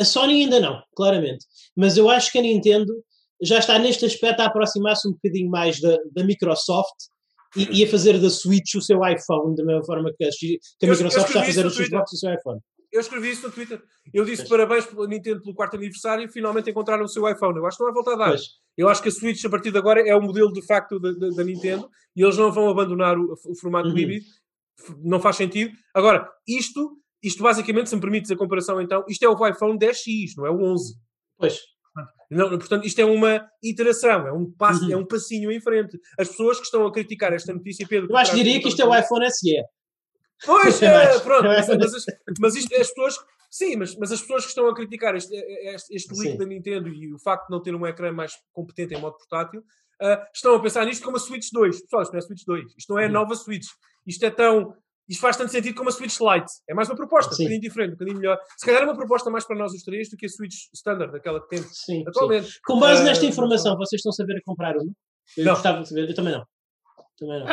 [0.00, 1.44] a Sony ainda não, claramente,
[1.76, 2.92] mas eu acho que a Nintendo
[3.42, 6.94] já está neste aspecto a aproximar-se um bocadinho mais da, da Microsoft
[7.56, 10.86] e, e a fazer da Switch o seu iPhone, da mesma forma que a, que
[10.86, 12.60] a Microsoft está a fazer o Xbox o seu iPhone.
[12.92, 13.82] Eu escrevi isso no Twitter.
[14.14, 14.48] Eu disse Pois.
[14.48, 17.58] parabéns pela Nintendo pelo quarto aniversário e finalmente encontraram o seu iPhone.
[17.58, 18.28] Eu acho que não vai voltar a dar.
[18.30, 18.42] Pois.
[18.76, 21.12] Eu acho que a Switch, a partir de agora, é o modelo de facto da,
[21.12, 23.98] da- da Nintendo e eles não vão abandonar o, o formato Uhum.
[23.98, 24.24] híbrido.
[25.02, 25.74] Não faz sentido.
[25.94, 30.32] Agora, isto, isto basicamente, se me permites a comparação então, isto é o iPhone 10X,
[30.36, 30.94] não é o 11.
[31.38, 31.58] Pois.
[32.30, 34.92] Não, portanto, isto é uma iteração, é um, passo, Uhum.
[34.92, 35.98] é um passinho em frente.
[36.18, 38.08] As pessoas que estão a criticar esta notícia, Pedro.
[38.10, 39.54] Eu acho que diria que isto é o iPhone SE.
[40.44, 42.04] Pois, É é, pronto, mas, mas, as-
[42.40, 43.16] mas isto, as pessoas,
[43.50, 46.38] sim, mas, mas as pessoas que estão a criticar este, este, este leak Sim.
[46.38, 49.62] da Nintendo e o facto de não ter um ecrã mais competente em modo portátil,
[50.02, 51.80] ah, estão a pensar nisto como a Switch 2.
[51.82, 53.12] Pessoal, isto não é Switch 2, isto não é a Uhum.
[53.14, 53.66] nova Switch.
[54.06, 54.74] Isto é tão.
[55.08, 56.50] Isto faz tanto sentido como a Switch Lite.
[56.68, 57.42] É mais uma proposta, Sim.
[57.42, 58.38] um bocadinho diferente, um bocadinho melhor.
[58.58, 61.14] Se calhar é uma proposta mais para nós os três do que a Switch Standard,
[61.16, 62.04] aquela que temos Sim, sim.
[62.08, 62.60] atualmente.
[62.64, 64.90] Com base Ah, nesta informação, vocês estão a saber a comprar uma?
[65.36, 65.52] Eu Não.
[65.54, 66.44] gostava de saber, eu também não.
[67.18, 67.46] Também não.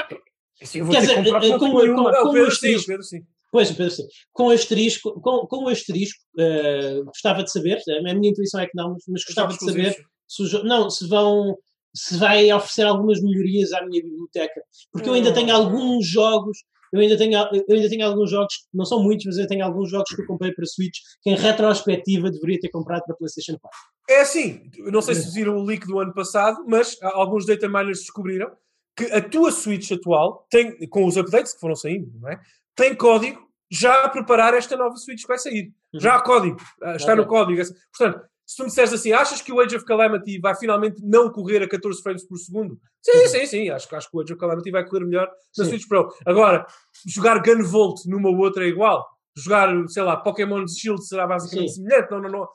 [0.62, 2.54] Assim, eu vou Quer dizer, comprar eh, com- não tenho com- Não, o Pedro sim,
[2.56, 2.88] asterisco.
[2.88, 3.20] Pedro sim.
[3.52, 4.04] Pois, Pedro, sim.
[4.32, 8.96] Com asterisco, com, com asterisco eh, gostava de saber, a minha intuição é que não,
[9.08, 9.96] mas, gostava de saber
[10.28, 11.56] se, não, se vão
[11.96, 14.60] se vai oferecer algumas melhorias à minha biblioteca.
[14.92, 15.56] Porque eu ainda tenho Hum.
[15.56, 16.58] alguns jogos,
[16.94, 19.90] eu ainda tenho, eu ainda tenho alguns jogos, não são muitos, mas eu tenho alguns
[19.90, 23.78] jogos que eu comprei para Switch que em retrospectiva deveria ter comprado para PlayStation 4.
[24.10, 27.68] É assim, não sei se viram o leak do ano passado, mas há- alguns data
[27.68, 28.52] miners descobriram
[28.96, 32.40] que a tua Switch atual tem, com os updates que foram saindo, não é?
[32.76, 33.42] Tem código
[33.72, 35.74] já a preparar esta nova Switch que vai sair.
[35.96, 37.24] Já há código, ah, está Ok.
[37.24, 37.62] no código.
[37.98, 38.24] Portanto,
[38.54, 41.64] se tu me disseres assim, achas que o Age of Calamity vai finalmente não correr
[41.64, 42.78] a 14 frames por segundo?
[43.02, 45.28] Sim, sim, sim, acho, que- acho que o Age of Calamity vai correr melhor
[45.58, 45.72] na Sim.
[45.72, 46.08] Switch Pro.
[46.26, 46.64] Agora,
[47.08, 49.04] jogar Gunvolt numa ou outra é igual.
[49.36, 51.82] Jogar, sei lá, Pokémon Shield será basicamente Sim.
[51.82, 52.12] semelhante.
[52.12, 52.48] Não, não, não.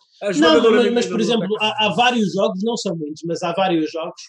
[0.62, 3.90] Não, mas, mas, por exemplo, há, há vários jogos, não são muitos, mas há vários
[3.90, 4.20] jogos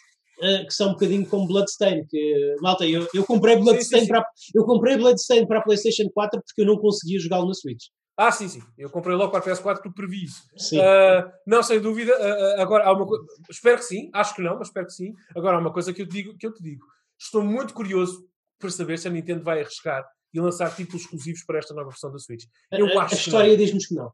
[0.41, 2.04] eh, que são um bocadinho como Bloodstain.
[2.10, 4.08] Que, malta, eu, eu comprei Bloodstain sim.
[4.08, 4.26] para
[4.56, 7.84] eu comprei Bloodstain para a PlayStation 4 porque eu não conseguia jogá-lo na Switch.
[8.22, 8.62] Ah, sim, sim.
[8.78, 10.44] Eu comprei logo para a PS4 porque previ isso.
[10.58, 10.82] Sim.
[10.82, 12.14] Ah, não, sem dúvida.
[12.20, 13.24] Ah, agora, há uma coisa.
[13.50, 14.10] Espero que sim.
[14.14, 15.14] Acho que não, mas espero que sim.
[15.34, 16.38] Agora, há uma coisa que eu te digo.
[16.38, 16.86] Que eu te digo.
[17.18, 18.28] Estou muito curioso
[18.60, 22.12] para saber se a Nintendo vai arriscar e lançar títulos exclusivos para esta nova versão
[22.12, 22.44] da Switch.
[22.72, 24.12] Eu a, a acho que história diz-nos que não.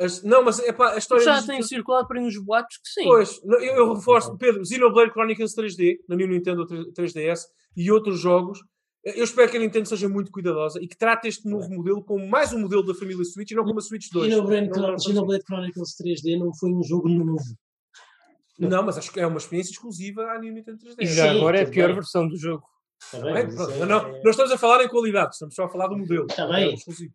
[0.00, 1.24] As- não, mas é pá, a história.
[1.24, 3.04] Já tem circulado por aí uns boatos que sim.
[3.04, 7.42] Pois, eu, eu reforço, Pedro, Xenoblade Chronicles 3D, na New Nintendo 3DS
[7.76, 8.58] e outros jogos.
[9.04, 12.26] Eu espero que a Nintendo seja muito cuidadosa e que trate este novo modelo como
[12.26, 14.32] mais um modelo da família Switch e não como a Switch 2.
[15.02, 17.44] Xenoblade, Chronicles 3D não foi um jogo novo.
[18.58, 20.94] Não, mas acho que é uma experiência exclusiva à New Nintendo 3DS.
[21.00, 21.94] E já Sim, agora é a pior bem.
[21.96, 22.64] versão do jogo.
[23.02, 23.46] Está Não, bem, é?
[23.46, 26.26] não, é- não, não estamos a falar em qualidade, estamos só a falar do modelo.
[26.30, 26.74] Está É bem.
[26.74, 27.12] exclusivo.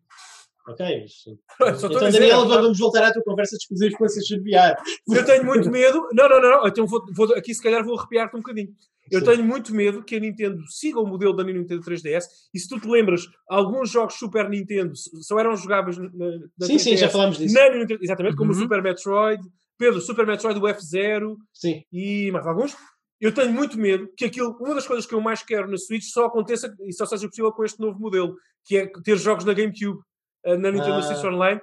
[0.68, 1.10] Ok, mas-
[1.74, 4.20] estou Então, a dizer, Daniel, é- vamos voltar à tua conversa de exclusivos com essa
[4.20, 4.76] VR.
[5.16, 6.06] Eu tenho muito medo.
[6.12, 6.68] Não, não, não, não.
[6.68, 8.68] Então vou, vou- aqui se calhar vou arrepiar-te um bocadinho.
[9.10, 9.26] Eu Sim.
[9.26, 12.28] tenho muito medo que a Nintendo siga o modelo da Nintendo 3DS.
[12.54, 16.78] E se tu te lembras, alguns jogos Super Nintendo só eram jogáveis na, na Sim,
[16.78, 17.54] sim, 3DS, já falámos disso.
[17.54, 17.66] na
[18.00, 18.60] exatamente, como o Uhum.
[18.60, 19.42] Super Metroid.
[19.78, 21.82] Pedro, Super Metroid, o F0 Sim.
[21.92, 22.76] e mais alguns.
[23.20, 26.04] eu tenho muito medo que aquilo, uma das coisas que eu mais quero na Switch
[26.04, 28.34] só aconteça e só seja possível com este novo modelo,
[28.64, 29.98] que é ter jogos na GameCube,
[30.44, 31.02] na Nintendo Ah.
[31.02, 31.60] Switch Online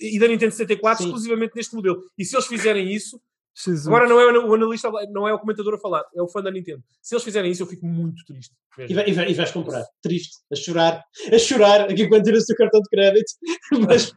[0.00, 1.04] e da Nintendo 64 Sim.
[1.08, 2.02] exclusivamente neste modelo.
[2.18, 3.20] E se eles fizerem isso,
[3.54, 3.86] Jesus.
[3.88, 6.50] agora não é o analista, não é o comentador a falar, é o fã da
[6.50, 6.82] Nintendo.
[7.02, 8.54] Se eles fizerem isso, eu fico muito triste.
[8.78, 9.84] E, vai- e vai- e vais comprar.
[10.02, 10.36] Triste.
[10.52, 11.04] A chorar.
[11.32, 13.32] A chorar aqui quando tiras o teu cartão de crédito.
[13.88, 14.12] Mas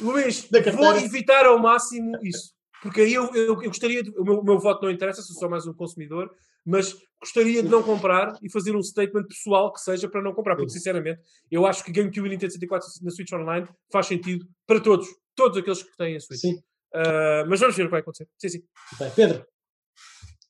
[0.00, 2.52] Luís, vou evitar ao máximo isso.
[2.82, 5.36] Porque aí eu, eu, eu gostaria, de, o, meu, o meu voto não interessa, sou
[5.36, 6.30] só mais um consumidor,
[6.64, 10.56] mas gostaria de não comprar e fazer um statement pessoal que seja para não comprar.
[10.56, 11.20] Porque, sinceramente,
[11.50, 15.06] eu acho que GameCube e Nintendo 64 na Switch Online faz sentido para todos.
[15.34, 16.40] Todos aqueles que têm a Switch.
[16.40, 16.58] sim.
[16.94, 18.28] Ah, mas vamos ver o que vai acontecer.
[18.38, 18.62] Sim, sim.
[18.98, 19.44] Bem, Pedro.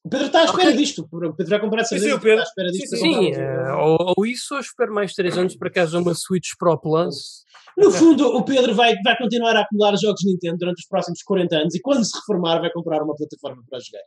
[0.05, 0.77] O Pedro está à espera Ok.
[0.77, 1.09] disto.
[1.11, 2.43] O Pedro vai comprar de Sim, sim, o Pedro.
[2.43, 2.97] Está à espera disto.
[2.97, 6.15] Sim, Sim, eh, ou, ou isso, ou espero mais 3 anos para que haja uma
[6.15, 7.45] Switch Pro Plus.
[7.79, 11.57] No fundo, o Pedro vai, vai continuar a acumular jogos Nintendo durante os próximos 40
[11.57, 14.03] anos e quando se reformar vai comprar uma plataforma para jogar.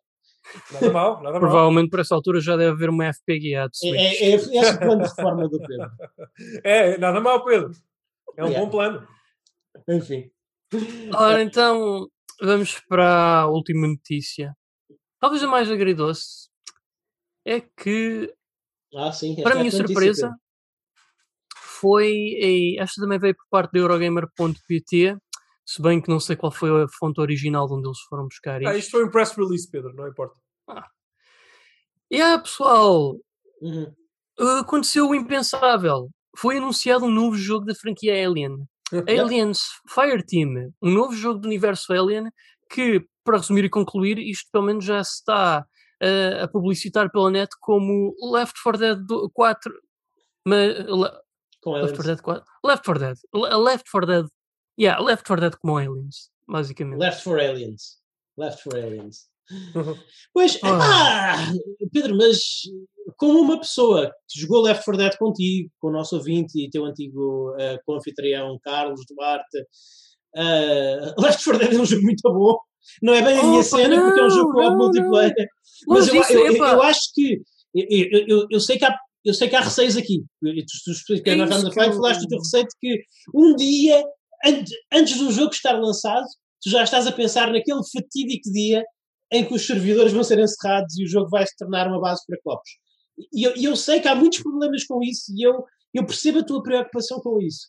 [0.71, 1.39] Nada mal, nada mal.
[1.39, 3.95] Provavelmente por essa altura já deve haver uma FPGA de É, Switch.
[3.95, 5.91] é, é esse o plano de reforma do Pedro.
[6.63, 7.71] É, nada mal, Pedro.
[8.35, 8.65] É um Yeah.
[8.65, 9.07] bom plano.
[9.89, 10.29] Enfim.
[11.15, 12.07] Ora, então,
[12.41, 14.53] vamos para a última notícia.
[15.19, 16.49] Talvez a mais agridoce.
[17.45, 18.31] É que,
[18.95, 19.35] Ah, sim.
[19.41, 20.35] para é a minha surpresa,
[21.55, 22.07] foi.
[22.11, 25.17] e esta também veio por parte da Eurogamer.pt.
[25.69, 28.55] Se bem que não sei qual foi a fonte original de onde eles foram buscar
[28.65, 28.77] Ah, isto.
[28.77, 30.39] isto foi um press release, Pedro, não importa.
[32.09, 33.17] E ah, pessoal,
[33.61, 33.93] Uhum.
[34.59, 36.09] aconteceu o impensável.
[36.37, 38.55] Foi anunciado um novo jogo da franquia Alien.
[39.35, 42.29] Aliens Fireteam, um novo jogo do universo Alien
[42.71, 45.65] que, para resumir e concluir, isto pelo menos já se está
[46.01, 49.73] eh, a publicitar pela net como Left 4 Dead do- 4.
[50.45, 51.17] Mas, Left
[51.65, 51.91] aliens.
[51.91, 52.45] 4 Dead 4?
[52.63, 53.17] Left 4 Dead.
[53.33, 54.25] Le- Left 4 Dead.
[54.79, 56.99] Yeah, Left 4 Dead como Aliens, basicamente.
[56.99, 57.97] Left for Aliens.
[58.37, 59.27] Left for Aliens.
[60.33, 61.35] Pois, Ah.
[61.39, 61.53] ah,
[61.91, 62.37] Pedro, mas
[63.15, 66.85] como uma pessoa que jogou Left 4 Dead contigo, com o nosso ouvinte e teu
[66.85, 69.59] antigo uh, co-anfitrião Carlos Duarte,
[70.35, 72.57] uh, Left 4 Dead é um jogo muito bom.
[73.01, 75.33] Não é bem a minha Opa, cena, porque é um jogo não, co-op não, multiplayer.
[75.87, 77.41] Longe Mas eu, eu, eu, eu acho que.
[78.49, 78.95] Eu, sei que há.
[79.25, 80.23] Eu sei que há receios aqui.
[80.41, 83.01] Tu, tu, tu, É Random que Five eu- falaste do teu receio de que
[83.35, 84.01] um dia,
[84.91, 86.25] antes, do jogo estar lançado,
[86.61, 88.83] tu já estás a pensar naquele fatídico dia
[89.31, 92.21] em que os servidores vão ser encerrados e o jogo vai se tornar uma base
[92.25, 92.69] para copos.
[93.33, 96.45] E eu, eu sei que há muitos problemas com isso e eu, eu percebo a
[96.45, 97.67] tua preocupação com isso.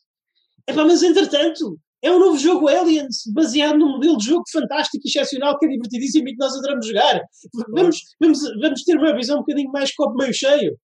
[0.74, 5.58] Mas entretanto, é um novo jogo Aliens, baseado num modelo de jogo fantástico e excepcional
[5.58, 7.22] que é divertidíssimo e que nós adoramos jogar.
[7.70, 10.78] Vamos, vamos, vamos ter uma visão um bocadinho mais copo meio cheio.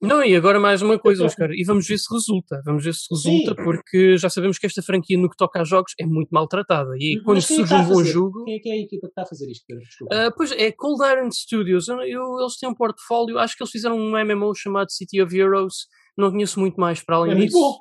[0.00, 2.62] Não, e agora mais uma coisa, Oscar, e vamos ver se resulta.
[2.64, 3.64] Vamos ver se resulta, Sim.
[3.64, 6.90] porque já sabemos que esta franquia, no que toca a jogos, é muito maltratada.
[6.98, 8.44] E Mas quando quem é surge um bom jogo.
[8.44, 9.64] Quem é que é a equipa que está a fazer isto.
[10.12, 11.88] Ah, pois é, Cold Iron Studios.
[11.88, 15.36] Eu, eu- eles têm um portfólio, acho que eles fizeram um MMO chamado City of
[15.36, 15.86] Heroes.
[16.16, 17.58] Não conheço muito mais para além é muito disso.
[17.60, 17.76] bom.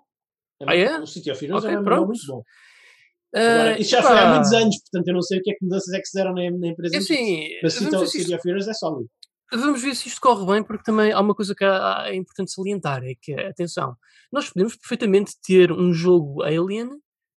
[0.64, 1.00] Ah, muito é?
[1.02, 2.08] O City of Heroes Ok, é um pronto.
[2.08, 2.42] muito bom.
[3.36, 5.54] Ah, Agora, isso já foi há muitos anos, portanto eu não sei o que é
[5.54, 6.96] que mudanças é que se deram na, na empresa.
[6.96, 9.10] é Assim, Mas City, City of Heroes é sólido.
[9.62, 13.04] Vamos ver se isto corre bem, porque também há uma coisa que é importante salientar:
[13.04, 13.96] é que, atenção,
[14.32, 16.90] nós podemos perfeitamente ter um jogo Alien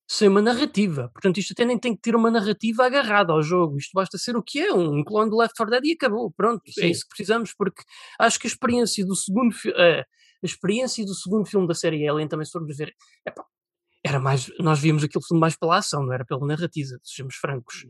[0.09, 1.09] sem uma narrativa.
[1.13, 3.77] Portanto, isto até nem tem que ter uma narrativa agarrada ao jogo.
[3.77, 6.31] Isto basta ser o que é, um clone do Left 4 Dead e acabou.
[6.31, 6.87] Pronto, é Sim.
[6.87, 7.83] isso que precisamos, porque
[8.19, 10.01] acho que a experiência do segundo fi- eh,
[10.41, 12.93] a experiência do segundo filme da série Alien também se formos ver,
[13.27, 13.43] epá,
[14.05, 17.85] era mais, nós víamos aquele filme mais pela ação, não era pela narrativa, sejamos francos.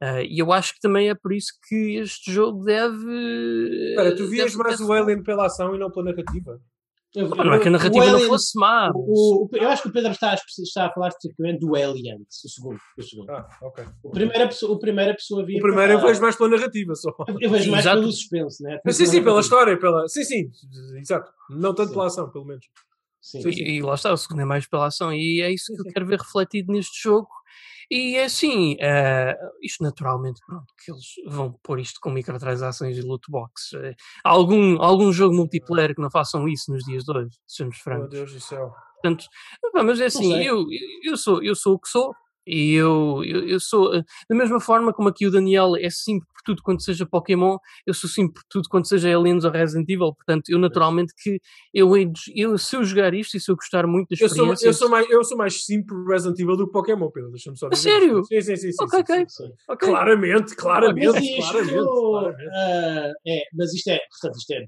[0.00, 3.90] Ah, e eu acho que também é por isso que este jogo deve.
[3.90, 6.60] Espera, tu vias deve- mais o Alien pela ação e não pela narrativa?
[7.14, 8.86] Eu, Ah, Não é que a narrativa não Alien- fosse má.
[8.86, 12.22] mas- O, o- eu acho que o Pedro está está a falar especificamente do Aliens,
[12.42, 12.78] o segundo.
[12.96, 13.30] O, segundo.
[13.30, 13.84] Ah, ok.
[14.02, 15.58] o, primeira, pessoa, o primeira pessoa via.
[15.58, 17.10] O primeiro eu para- vejo mais pela narrativa só.
[17.38, 18.00] Eu vejo mais Exato.
[18.00, 18.78] pelo suspense, né?
[18.82, 20.08] Mas sim, sim, pela história, pela.
[20.08, 20.50] Sim, sim,
[20.96, 21.30] exato.
[21.50, 21.94] Não tanto Sim.
[21.94, 22.64] pela ação, pelo menos.
[23.22, 23.40] Sim.
[23.42, 25.12] Sim, E, e lá está, o segundo é mais pela ação.
[25.12, 27.28] E é isso que eu quero ver refletido neste jogo.
[27.90, 33.02] E é assim, eh, isto naturalmente, pronto, que eles vão pôr isto com microtransações e
[33.02, 33.74] loot box.
[33.74, 33.94] Eh,
[34.24, 38.10] algum, algum jogo multiplayer que não façam isso nos dias de hoje, sejamos Meu francos.
[38.10, 38.72] Deus do céu.
[38.94, 39.26] Portanto,
[39.84, 40.64] mas é assim, eu,
[41.04, 42.14] eu, sou, eu sou o que sou.
[42.46, 46.18] E eu, eu, eu sou, eh, da mesma forma como aqui o Daniel é sim
[46.42, 47.56] por tudo quanto seja Pokémon,
[47.86, 50.14] eu sou sim por tudo quanto seja Aliens ou Resident Evil.
[50.14, 51.40] Portanto, eu naturalmente que
[51.72, 51.90] eu,
[52.34, 54.66] eu se eu jogar isto e se eu gostar muito da Eu sou, experiência.
[54.66, 57.30] eu, sou mais, eu sou mais sim por Resident Evil do que Pokémon, Pedro.
[57.30, 58.24] Deixa-me só A sério?
[58.24, 58.72] Sim, sim, sim.
[58.72, 59.28] sim, Ok, sim, ok.
[59.28, 59.46] sim.
[59.46, 59.76] Sim.
[59.78, 61.30] Claramente, claramente, Mas claramente.
[61.30, 62.50] isto, claramente, claramente.
[62.54, 64.66] ah, é, mas isto é, portanto, isto é,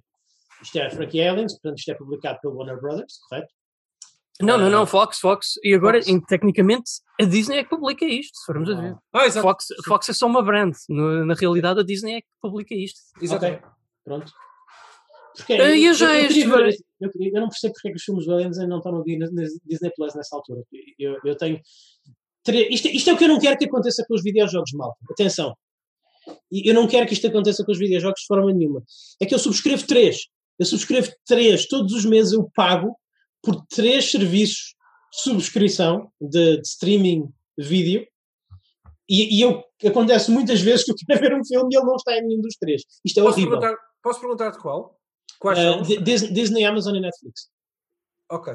[0.62, 3.48] isto é a franquia Aliens, portanto, isto é publicado pelo Warner Brothers, correto?
[4.40, 5.52] Não, não, Ah, não, Fox, Fox.
[5.62, 6.09] E agora, Fox.
[6.09, 6.90] em- tecnicamente,
[7.20, 8.97] a Disney é que publica isto, se formos a ver.
[9.12, 9.47] Ah, exato.
[9.47, 10.74] Fox, Fox é só uma brand.
[10.89, 12.98] No- na realidade, a Disney é que publica isto.
[13.23, 13.59] Exatamente.
[13.62, 13.70] Ok.
[14.05, 14.32] Pronto.
[15.36, 17.97] Porque, Ah, eu já eu, estive- queria ver- eu, eu não percebo porque é que
[17.97, 20.62] os filmes do Aliens ainda não estão no Disney, Disney Plus nessa altura.
[20.98, 21.61] Eu, eu tenho.
[22.70, 24.97] Isto, isto é o que eu não quero que aconteça com os videojogos, malta.
[25.11, 25.56] Atenção.
[26.52, 28.82] E eu não quero que isto aconteça com os videojogos de forma nenhuma.
[29.20, 30.27] É que eu subscrevo três.
[30.59, 31.66] Eu subscrevo três.
[31.66, 32.94] Todos os meses eu pago
[33.45, 34.75] por três serviços
[35.12, 38.07] de subscrição de, de streaming de vídeo.
[39.09, 41.97] E, e eu, acontece muitas vezes que eu quero ver um filme e ele não
[41.97, 42.83] está em nenhum dos três.
[43.05, 43.59] Isto é Posso horrível.
[43.61, 44.99] perguntar, posso perguntar de qual?
[45.39, 45.83] Quais Uh, são?
[45.83, 47.49] Di- Disney, Disney, Amazon e Netflix.
[48.31, 48.55] Ok.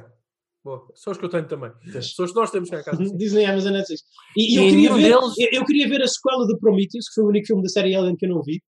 [0.64, 0.88] Boa.
[0.96, 1.72] São os que eu tenho também.
[2.02, 3.04] São os que nós temos cá em casa.
[3.16, 4.04] Disney, Amazon e Netflix.
[4.36, 7.24] E, eu, queria ver, deles- eu, eu queria ver a sequela de Prometheus, que foi
[7.24, 8.62] o único filme da série Alien que eu não vi.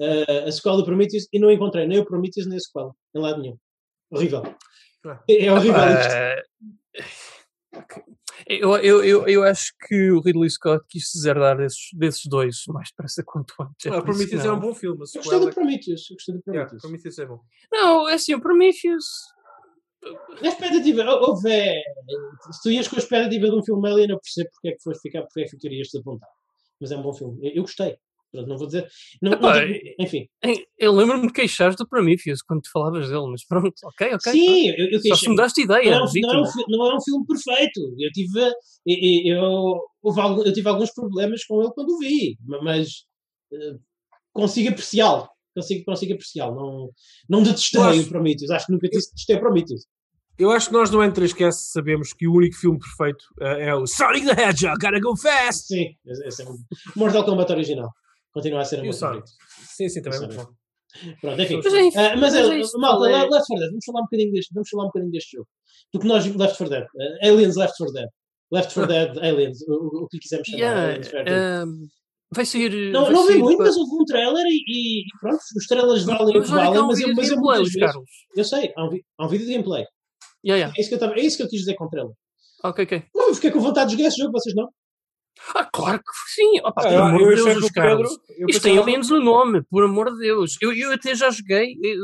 [0.00, 3.20] Uh, a sequela de Prometheus, e não encontrei nem o Prometheus nem a sequela, em
[3.20, 3.56] lado nenhum.
[4.10, 4.42] Horrível.
[5.28, 6.12] É, é horrível isto.
[6.14, 6.42] Ah,
[8.48, 12.62] eu, eu, eu, eu acho que o Ridley Scott quis se deserdar desses, desses dois
[12.68, 13.86] mais depressa quanto antes.
[13.86, 14.96] É Ah, Prometheus é um bom filme.
[15.14, 16.10] Eu gostei do Prometheus.
[16.10, 16.82] Eu gostei do é- yeah, Prometheus.
[16.82, 17.40] Prometheus é bom.
[17.72, 19.04] Não, é assim, o Prometheus.
[20.42, 21.50] A expectativa, hou- houve.
[22.52, 24.82] Se tu ias com a expectativa de um filme Alien, eu percebo porque é que
[24.82, 26.28] foste ficar, porque é que querias te apontar.
[26.80, 27.38] Mas é um bom filme.
[27.48, 27.96] Eu, eu gostei.
[28.32, 28.86] Pronto, não vou dizer.
[29.22, 30.26] Não, não Epá, digo- enfim.
[30.78, 34.32] Eu lembro-me de queixares do Prometheus quando tu falavas dele, mas pronto, ok, ok.
[34.32, 35.00] Sim, eu, eu.
[35.00, 37.24] Só se mudaste de ideia, não, é um- não, é um, não é um filme
[37.26, 37.80] perfeito.
[37.98, 38.40] Eu tive,
[38.86, 42.88] eu, eu, eu tive alguns problemas com ele quando o vi, ma- mas
[43.52, 43.76] eh,
[44.32, 45.28] consigo apreciá-lo.
[45.54, 46.54] Consigo, consigo apreciá-lo.
[46.54, 46.90] Não,
[47.30, 48.50] não detestei acho- o Prometheus.
[48.50, 49.86] Acho que nunca disse detestei o Prometheus.
[50.38, 53.86] Eu acho que nós no N3Cast sabemos que o único filme perfeito eh, é o
[53.86, 55.66] Sonic the Hedgehog, Gotta Go Fast!
[55.68, 55.94] Sim,
[56.26, 56.58] esse é um
[56.94, 57.88] Mortal Kombat original.
[58.36, 59.30] Continua a ser o meu favorito.
[59.76, 60.52] Sim, sim, também é O muito bom.
[61.22, 61.60] Pronto, enfim.
[61.64, 63.04] Mas é isso, Ah, mas mas é, é malta.
[63.06, 65.48] Le- Left 4 Dead, vamos falar um bocadinho deste, vamos falar um bocadinho deste jogo.
[65.94, 68.08] Do que nós, Left 4 Dead, ah, Aliens Left 4 Dead,
[68.52, 70.60] Left 4 Dead, Aliens, o, o- que quisermos chamar.
[70.60, 70.82] Yeah,
[71.20, 71.86] Aliens, um,
[72.34, 72.92] vai sair.
[72.92, 76.04] não vai não vi sair muito, mas houve um trailer e, e- pronto, os trailers
[76.04, 78.10] valem o que valem, um mas eu, mas eu muitas vezes, Carlos.
[78.36, 79.84] eu sei, há um, há um vídeo de gameplay.
[80.44, 80.74] Yeah, yeah.
[80.76, 82.12] É isso, que eu tava, é isso que eu quis dizer com o trailer.
[82.64, 83.04] Ok, ok.
[83.14, 84.68] Não, eu fiquei com vontade de jogar esse jogo, vocês não?
[85.54, 86.60] Ah, claro que sim.
[86.60, 88.10] Opa, Ah, pelo amor de Deus, os o Pedro- Carlos.
[88.12, 90.56] Isto tem pensava- aliens no nome, por amor de Deus.
[90.60, 91.76] Eu, eu até já joguei.
[91.82, 91.98] Eu,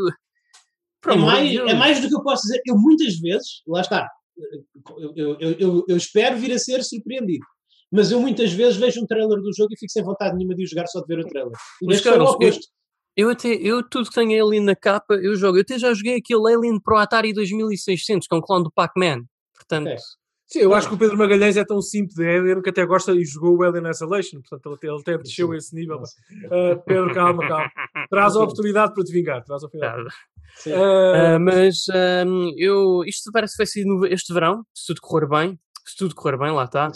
[1.00, 1.70] por É de mais, Deus.
[1.70, 2.60] é mais do que eu posso dizer.
[2.66, 4.08] Eu muitas vezes, lá está,
[5.16, 7.44] eu, eu, eu, espero vir a ser surpreendido.
[7.90, 10.64] Mas eu muitas vezes vejo um trailer do jogo e fico sem vontade nenhuma de
[10.64, 11.52] o jogar só de ver o trailer.
[11.82, 12.52] E Mas, o Carlos, eu-.
[13.14, 15.58] Eu até, eu tudo que tenho Alien na capa, eu jogo.
[15.58, 19.24] Eu até já joguei aquele Alien Pro Atari 2600, que é um clone do Pac-Man.
[19.54, 19.96] Portanto, Ok.
[20.52, 23.12] Sim, eu acho que o Pedro Magalhães é tão simples de Alien que até gosta
[23.12, 26.02] e jogou o Alien Isolation, portanto ele até, ele até desceu a esse nível.
[26.50, 27.70] Ah, Pedro, calma, calma.
[28.10, 29.42] Traz a oportunidade para te vingar.
[29.44, 30.08] Traz a oportunidade.
[30.68, 35.26] Ah, Ah, mas ahm, eu, isto parece que vai ser este verão, se tudo correr
[35.26, 35.58] bem.
[35.86, 36.92] Se tudo correr bem, lá está.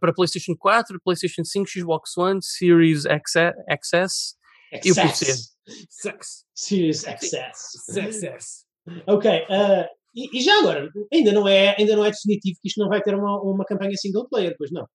[0.00, 4.36] Para PlayStation 4, PlayStation 5, Xbox One, Series XS, XS
[4.84, 5.32] e o PC.
[5.88, 6.44] Sex.
[6.52, 7.52] Serious Access.
[7.92, 8.64] Success.
[9.06, 9.30] Ok.
[10.16, 13.02] E, e já agora, ainda não, é, ainda não é definitivo que isto não vai
[13.02, 14.86] ter uma, uma campanha single player, pois não?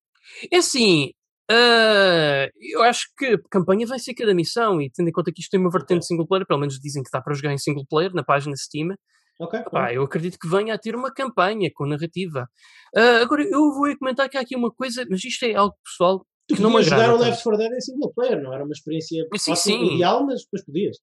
[0.51, 1.11] É assim,
[1.49, 5.41] ah, eu acho que a campanha vai ser cada missão e tendo em conta que
[5.41, 7.85] isto tem uma vertente single player, pelo menos dizem que dá para jogar em single
[7.89, 8.95] player na página Steam,
[9.39, 9.59] Ok.
[9.71, 12.47] pá, eu acredito que venha a ter uma campanha com narrativa.
[12.95, 16.25] Ah, agora, eu vou comentar que há aqui uma coisa, mas isto é algo pessoal
[16.47, 17.23] Tu que não me podias jogar agrada.
[17.23, 17.25] o.
[17.25, 19.93] Left 4 Dead em single player, não era uma experiência Sim, sim.
[19.95, 20.97] ideal, mas depois podias.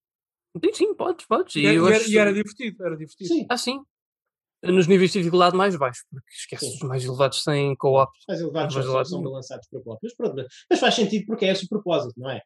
[0.65, 1.57] Sim, sim, podes, podes.
[1.57, 2.85] E, E era- eu e era, acho- e era divertido.
[2.85, 3.29] Era divertido.
[3.29, 3.47] Sim.
[3.49, 3.81] Ah, sim.
[4.63, 6.75] Nos níveis de dificuldade mais baixos, porque esquece, Sim.
[6.77, 8.11] os mais elevados têm co-op.
[8.27, 9.31] mais elevados Mais elevados são não.
[9.31, 12.43] lançados para co Mas pronto, mas- faz sentido porque é esse o propósito, não é?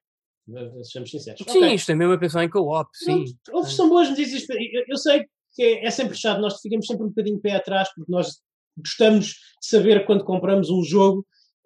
[0.83, 1.41] Sejamos sinceros.
[1.49, 1.75] Sim, Ok.
[1.75, 3.25] isto é mesmo a pensar em co-op, sim.
[3.51, 4.45] Houve- são boas notícias.
[4.51, 5.25] Eu, eu sei
[5.55, 8.41] que é, é sempre chato, nós ficamos sempre um bocadinho pé atrás porque nós
[8.77, 9.35] gostamos de
[9.67, 11.25] saber quando compramos um jogo.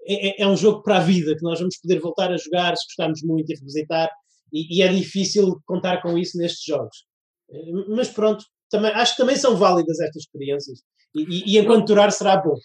[0.08, 2.76] É, é- é um jogo para a vida, que nós vamos poder voltar a jogar
[2.76, 4.08] se gostarmos muito e revisitar,
[4.52, 7.04] e, e é difícil contar com isso nestes jogos.
[7.50, 10.80] Eh, Mas pronto, também, acho que também são válidas estas experiências,
[11.14, 12.56] e, e, e enquanto durar será bom.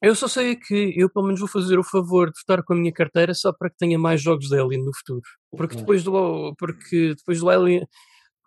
[0.00, 2.76] Eu só sei que eu pelo menos vou fazer o favor de estar com a
[2.76, 5.22] minha carteira só para que tenha mais jogos de Alien no futuro.
[5.50, 5.80] Porque Ok.
[5.80, 7.84] depois do, porque depois do Alien.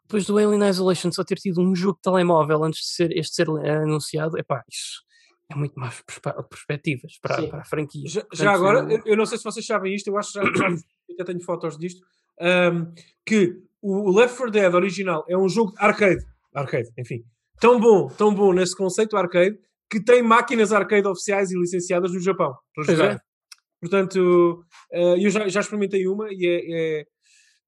[0.04, 3.34] Depois do Alien Isolation só ter tido um jogo de telemóvel antes de ser, este
[3.36, 5.02] ser anunciado, epá, isso
[5.50, 8.04] é muito mais perspe- perspectivas para, para a franquia.
[8.08, 10.40] Já, Portanto, já agora, eu- eu, não sei se vocês sabem isto, eu acho que
[10.40, 10.76] já, já
[11.14, 12.02] até tenho fotos disto,
[12.42, 12.94] ahm,
[13.26, 17.24] que o Left 4 Dead original é um jogo de arcade, arcade, enfim,
[17.60, 19.58] tão bom, tão bom nesse conceito arcade,
[19.90, 23.16] que tem máquinas arcade oficiais e licenciadas no Japão para jogar.
[23.16, 23.20] é.
[23.82, 27.06] Portanto, eh, eu já, já experimentei uma e é, é,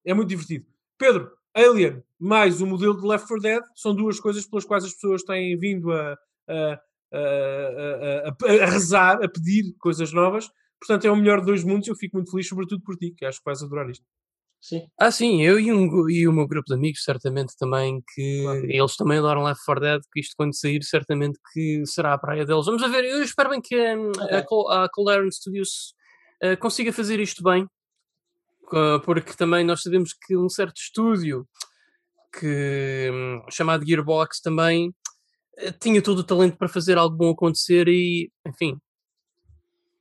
[0.07, 0.65] é muito divertido.
[0.97, 4.93] Pedro, Alien mais o modelo de Left 4 Dead são duas coisas pelas quais as
[4.93, 6.15] pessoas têm vindo a,
[6.47, 6.79] a,
[7.13, 10.49] a, a- a- a rezar, a pedir coisas novas.
[10.79, 13.11] Portanto, é o melhor de dois mundos e eu fico muito feliz, sobretudo por ti,
[13.17, 14.05] que acho que vais adorar isto.
[14.63, 14.87] Sim.
[14.97, 18.65] Ah, sim, eu e, um, e o meu grupo de amigos, certamente também, que Claro.
[18.71, 22.45] eles também adoram Left 4 Dead, que isto quando sair, certamente que será a praia
[22.45, 22.65] deles.
[22.65, 24.41] Vamos a ver, eu espero bem que hum, a.
[24.41, 24.87] Col- a
[25.31, 25.93] Studios
[26.41, 27.67] eh, consiga fazer isto bem,
[28.67, 31.45] co- porque também nós sabemos que um certo estúdio
[32.39, 34.93] que, hum, chamado Gearbox também
[35.57, 38.77] eh, tinha todo o talento para fazer algo bom acontecer e, enfim,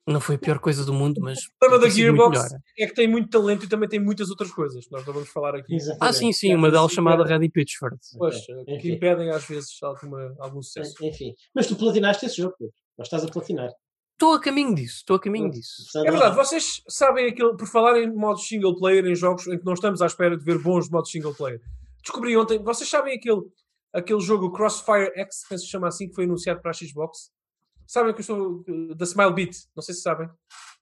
[0.07, 3.07] não foi a pior coisa do mundo, mas O problema da Gearbox é que tem
[3.09, 4.85] muito talento e também tem muitas outras coisas.
[4.91, 5.75] Nós não vamos falar aqui.
[5.75, 6.17] Ah, Exatamente.
[6.17, 7.97] sim, sim, uma delas chamada Reddy Pitchford.
[8.19, 8.79] Pois, Ok.
[8.79, 10.95] que impedem às vezes alguma, algum sucesso.
[11.05, 11.33] Enfim.
[11.55, 12.75] Mas tu platinaste esse jogo, Pedro.
[12.99, 13.71] Ou estás a platinar.
[14.15, 15.83] Estou a caminho disso, estou a caminho disso.
[15.99, 19.65] É verdade, vocês sabem aquilo, por falar em modos single player, em jogos em que
[19.65, 21.61] não estamos à espera de ver bons modos single player.
[22.05, 23.41] Descobri ontem, vocês sabem aquele,
[23.93, 27.31] aquele jogo Crossfire X, penso que se chama assim, que foi anunciado para a Xbox?
[27.93, 30.27] Sabem que eu estou uh, da Smile Beat, não sei se sabem.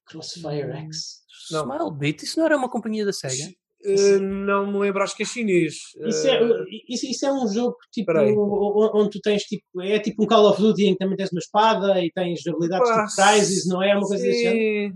[0.07, 1.23] Crossfire X.
[1.51, 1.63] Não.
[1.65, 3.51] Smilebit, isso não era uma companhia da SEGA?
[3.85, 5.75] Uh, não me lembro, acho que é chinês.
[6.07, 8.13] Isso é, Uh, isso, isso é um jogo tipo
[8.95, 9.65] onde tu tens tipo.
[9.81, 12.89] É tipo um Call of Duty em que também tens uma espada e tens habilidades
[12.89, 13.91] pá, tipo Crysis, não é?
[13.91, 14.95] É uma coisa desse género.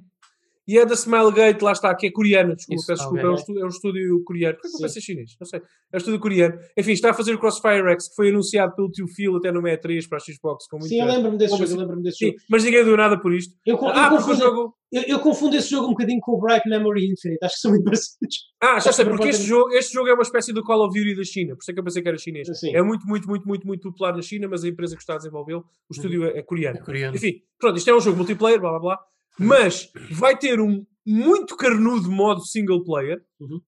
[0.67, 0.73] Sim.
[0.73, 2.57] E é da Smilegate, lá está, que é coreano.
[2.57, 4.55] Desculpa, Isso, desculpa, é, um estúdio, é um estúdio coreano.
[4.57, 4.81] Por que Sim.
[4.81, 5.31] vai ser chinês?
[5.41, 5.61] Não sei.
[5.93, 6.59] É um estúdio coreano.
[6.77, 9.61] Enfim, está a fazer o Crossfire X, que foi anunciado pelo tio Phil até no
[9.63, 10.67] E3 para a Xbox.
[10.69, 11.71] Com Sim, eu muita- lembro-me desse jogo.
[11.71, 12.39] Eu lembro-me desse Sim, jogo.
[12.51, 13.55] mas ninguém deu nada por isto.
[13.67, 14.75] Eu, co- eu Ah, confundo, jogo.
[14.93, 17.39] eu, eu confundo esse jogo um bocadinho com o Bright Memory Infinite.
[17.45, 18.37] Acho que são muito parecidos.
[18.63, 20.99] Ah, já sei, porque Por este jogo, este jogo é uma espécie do Call of
[20.99, 21.55] Duty da China.
[21.55, 22.49] Por isso é que eu pensei que era chinês.
[22.59, 22.75] Sim.
[22.75, 25.19] É muito, muito, muito, muito, muito popular na China, mas a empresa que está a
[25.19, 26.79] desenvolvê-lo, o estúdio é, é coreano.
[26.79, 27.15] É coreano.
[27.17, 28.99] Enfim, pronto, isto é um jogo multiplayer, blá blá blá.
[29.39, 33.61] Mas vai ter um muito carnudo modo single player Uhum.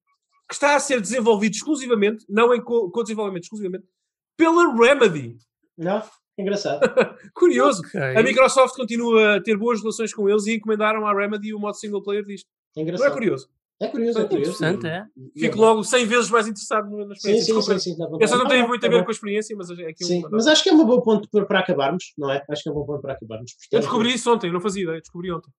[0.48, 3.84] que está a ser desenvolvido exclusivamente, não em co- co-desenvolvimento, exclusivamente,
[4.36, 5.36] pela Remedy.
[5.76, 6.02] Não?
[6.38, 6.80] Engraçado.
[7.34, 7.82] Curioso.
[7.86, 8.00] Ok.
[8.00, 11.76] A Microsoft continua a ter boas relações com eles e encomendaram à Remedy o modo
[11.76, 12.46] single player disto.
[12.46, 13.12] É Não é engraçado.
[13.12, 13.48] curioso?
[13.80, 14.52] É curioso, é curioso.
[14.52, 15.04] Interessante, é?
[15.36, 17.44] Fico logo 100 vezes mais interessado na Sim, experiência.
[17.44, 17.98] sim, Desculpa, sim, sim.
[17.98, 19.04] dá Essa não tem muito a tá ver bom.
[19.04, 20.30] com a experiência, mas é aqui Sim, um...
[20.30, 22.42] mas acho que é um bom ponto para, para acabarmos, não é?
[22.48, 23.50] Acho que é um bom ponto para acabarmos.
[23.52, 25.50] Eu Portanto, descobri isso ontem, não fazia ideia, descobri ontem.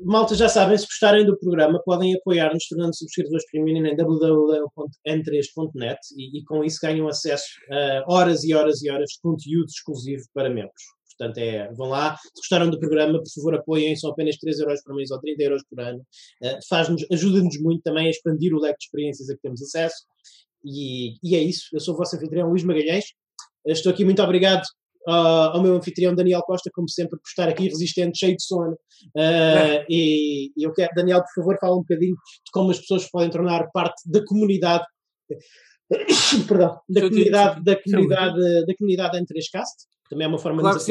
[0.00, 6.38] Malta, já sabem, se gostarem do programa, podem apoiar-nos tornando subscritores premium em www.n3.net e,
[6.38, 10.48] e com isso ganham acesso a horas e horas e horas de conteúdo exclusivo para
[10.48, 10.82] membros.
[11.22, 14.82] Portanto, é, vão lá, se gostaram do programa, por favor apoiem, são apenas 3 euros
[14.82, 16.00] por mês ou 30 euros por ano.
[16.42, 20.04] Uh, ajuda-nos muito também a expandir o leque de experiências a que temos acesso.
[20.64, 23.04] E, e é isso, eu sou o vosso anfitrião Luís Magalhães.
[23.64, 24.64] Uh, Estou aqui, muito obrigado
[25.06, 28.72] uh, ao meu anfitrião Daniel Costa, como sempre, por estar aqui resistente, cheio de sono.
[29.14, 33.08] Uh, e, e eu quero, Daniel, por favor, fala um bocadinho de como as pessoas
[33.08, 34.84] podem tornar parte da comunidade.
[36.48, 40.78] Perdão, da comunidade, da comunidade, da comunidade em 3cast, que também é uma forma Claro
[40.78, 40.84] de.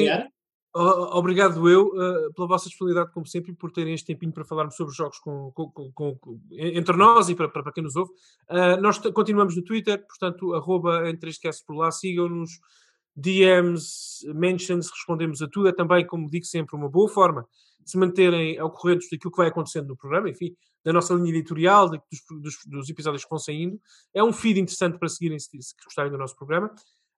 [0.74, 4.46] O- Obrigado eu uh, pela vossa disponibilidade, como sempre, e por terem este tempinho para
[4.46, 8.12] falarmos sobre jogos com, com- com- entre nós e para, para, quem nos ouve.
[8.50, 12.52] Uh, nós continuamos no Twitter, portanto, arroba 3cast por lá, sigam-nos,
[13.16, 15.68] DMs, mentions, respondemos a tudo.
[15.68, 17.46] É também, como digo sempre, uma boa forma
[17.82, 21.30] de se manterem ao corrente daquilo que vai acontecendo no programa, enfim, da nossa linha
[21.30, 22.00] editorial, dos,
[22.42, 23.80] dos- dos episódios que vão saindo.
[24.14, 26.74] É um feed interessante para seguirem se, se gostarem do nosso programa.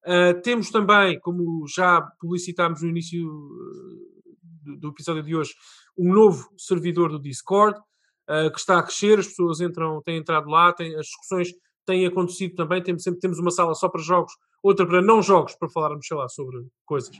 [0.05, 5.53] Uh, temos também, como já publicitámos no início uh, do, do episódio de hoje,
[5.97, 10.49] um novo servidor do Discord uh, que está a crescer, as pessoas entram, têm entrado
[10.49, 11.49] lá, têm, as discussões
[11.85, 15.55] têm acontecido também, temos, sempre temos uma sala só para jogos, outra para não jogos,
[15.55, 17.15] para falarmos, sei lá, sobre coisas,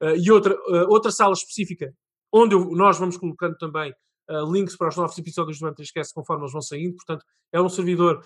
[0.00, 0.56] uh, e outra,
[0.88, 1.92] outra sala específica,
[2.32, 3.92] onde eu- nós vamos colocando também
[4.52, 8.24] links para os novos episódios do Antisquece conforme eles vão saindo, portanto, é um servidor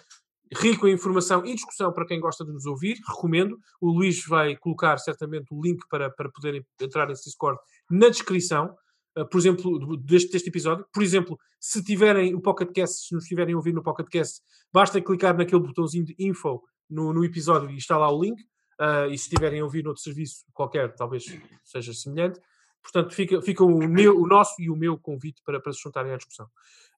[0.52, 3.58] rico em informação e discussão para quem gosta de nos ouvir, recomendo.
[3.80, 7.58] O Luís vai colocar certamente o link para, para poderem entrar nesse Discord
[7.90, 8.74] na descrição,
[9.18, 10.86] uh, por exemplo, deste, deste episódio.
[10.92, 14.40] Por exemplo, se tiverem o PocketCast, se nos estiverem a ouvir no PocketCast,
[14.72, 18.40] basta clicar naquele botãozinho de info no, no episódio e está lá o link.
[18.80, 21.24] Uh, e se estiverem a ouvir noutro serviço qualquer, talvez
[21.62, 22.40] seja semelhante.
[22.84, 26.12] Portanto, fica, fica o, meu, o nosso e o meu convite para, para se juntarem
[26.12, 26.46] à discussão.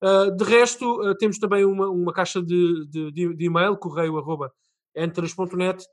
[0.02, 4.52] Uh, de resto, uh, temos também uma, uma caixa de, de, de- e-mail, correio arroba
[4.96, 5.84] entre3.net,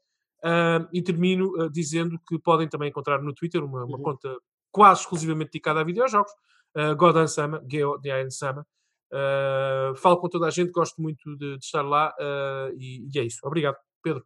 [0.44, 4.04] uh, e termino dizendo que podem também encontrar no Twitter uma, uma Uhum.
[4.04, 4.36] conta
[4.72, 6.32] quase exclusivamente dedicada a videojogos,
[6.76, 8.66] uh, Godan Sama, G-O-D-A-N Sama.
[9.98, 12.12] Falo com toda a gente, gosto muito de, de estar lá
[12.76, 13.38] e, e é isso.
[13.44, 14.26] Obrigado, Pedro.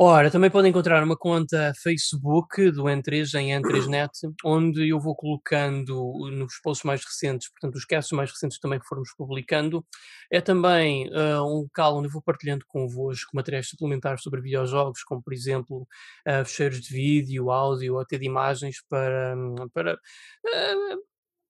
[0.00, 4.10] Ora, também podem encontrar uma conta Facebook do N3 em N3Net,
[4.44, 8.86] onde eu vou colocando nos posts mais recentes, portanto, os casts mais recentes também que
[8.86, 9.84] formos publicando.
[10.30, 15.20] É também ah, um local onde eu vou partilhando convosco materiais suplementares sobre videojogos, como
[15.20, 15.84] por exemplo
[16.24, 19.98] ah, fecheiros de vídeo, áudio ou até de imagens para, hum, para,
[20.46, 20.96] ah,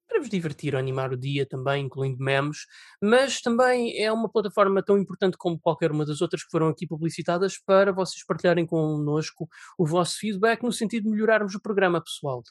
[0.09, 2.59] para vos divertir animar o dia também, incluindo memes,
[3.01, 6.87] mas também é uma plataforma tão importante como qualquer uma das outras que foram aqui
[6.87, 9.49] publicitadas para vocês partilharem connosco
[9.79, 12.43] o vosso feedback no sentido de melhorarmos o programa pessoal.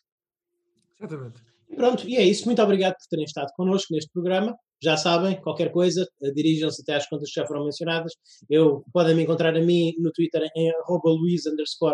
[1.00, 1.42] Exatamente.
[1.76, 2.46] Pronto, e é isso.
[2.46, 4.58] Muito obrigado por terem estado connosco neste programa.
[4.82, 8.14] Já sabem, qualquer coisa, eh, dirijam-se até às contas que já foram mencionadas.
[8.50, 11.10] Eu, podem me encontrar a mim no Twitter em arroba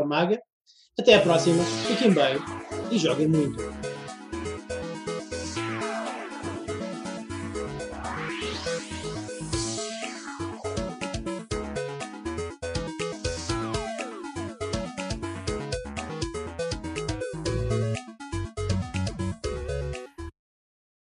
[0.06, 0.40] Maga.
[1.00, 2.36] Até à próxima, fiquem bem
[2.92, 3.93] e joguem muito.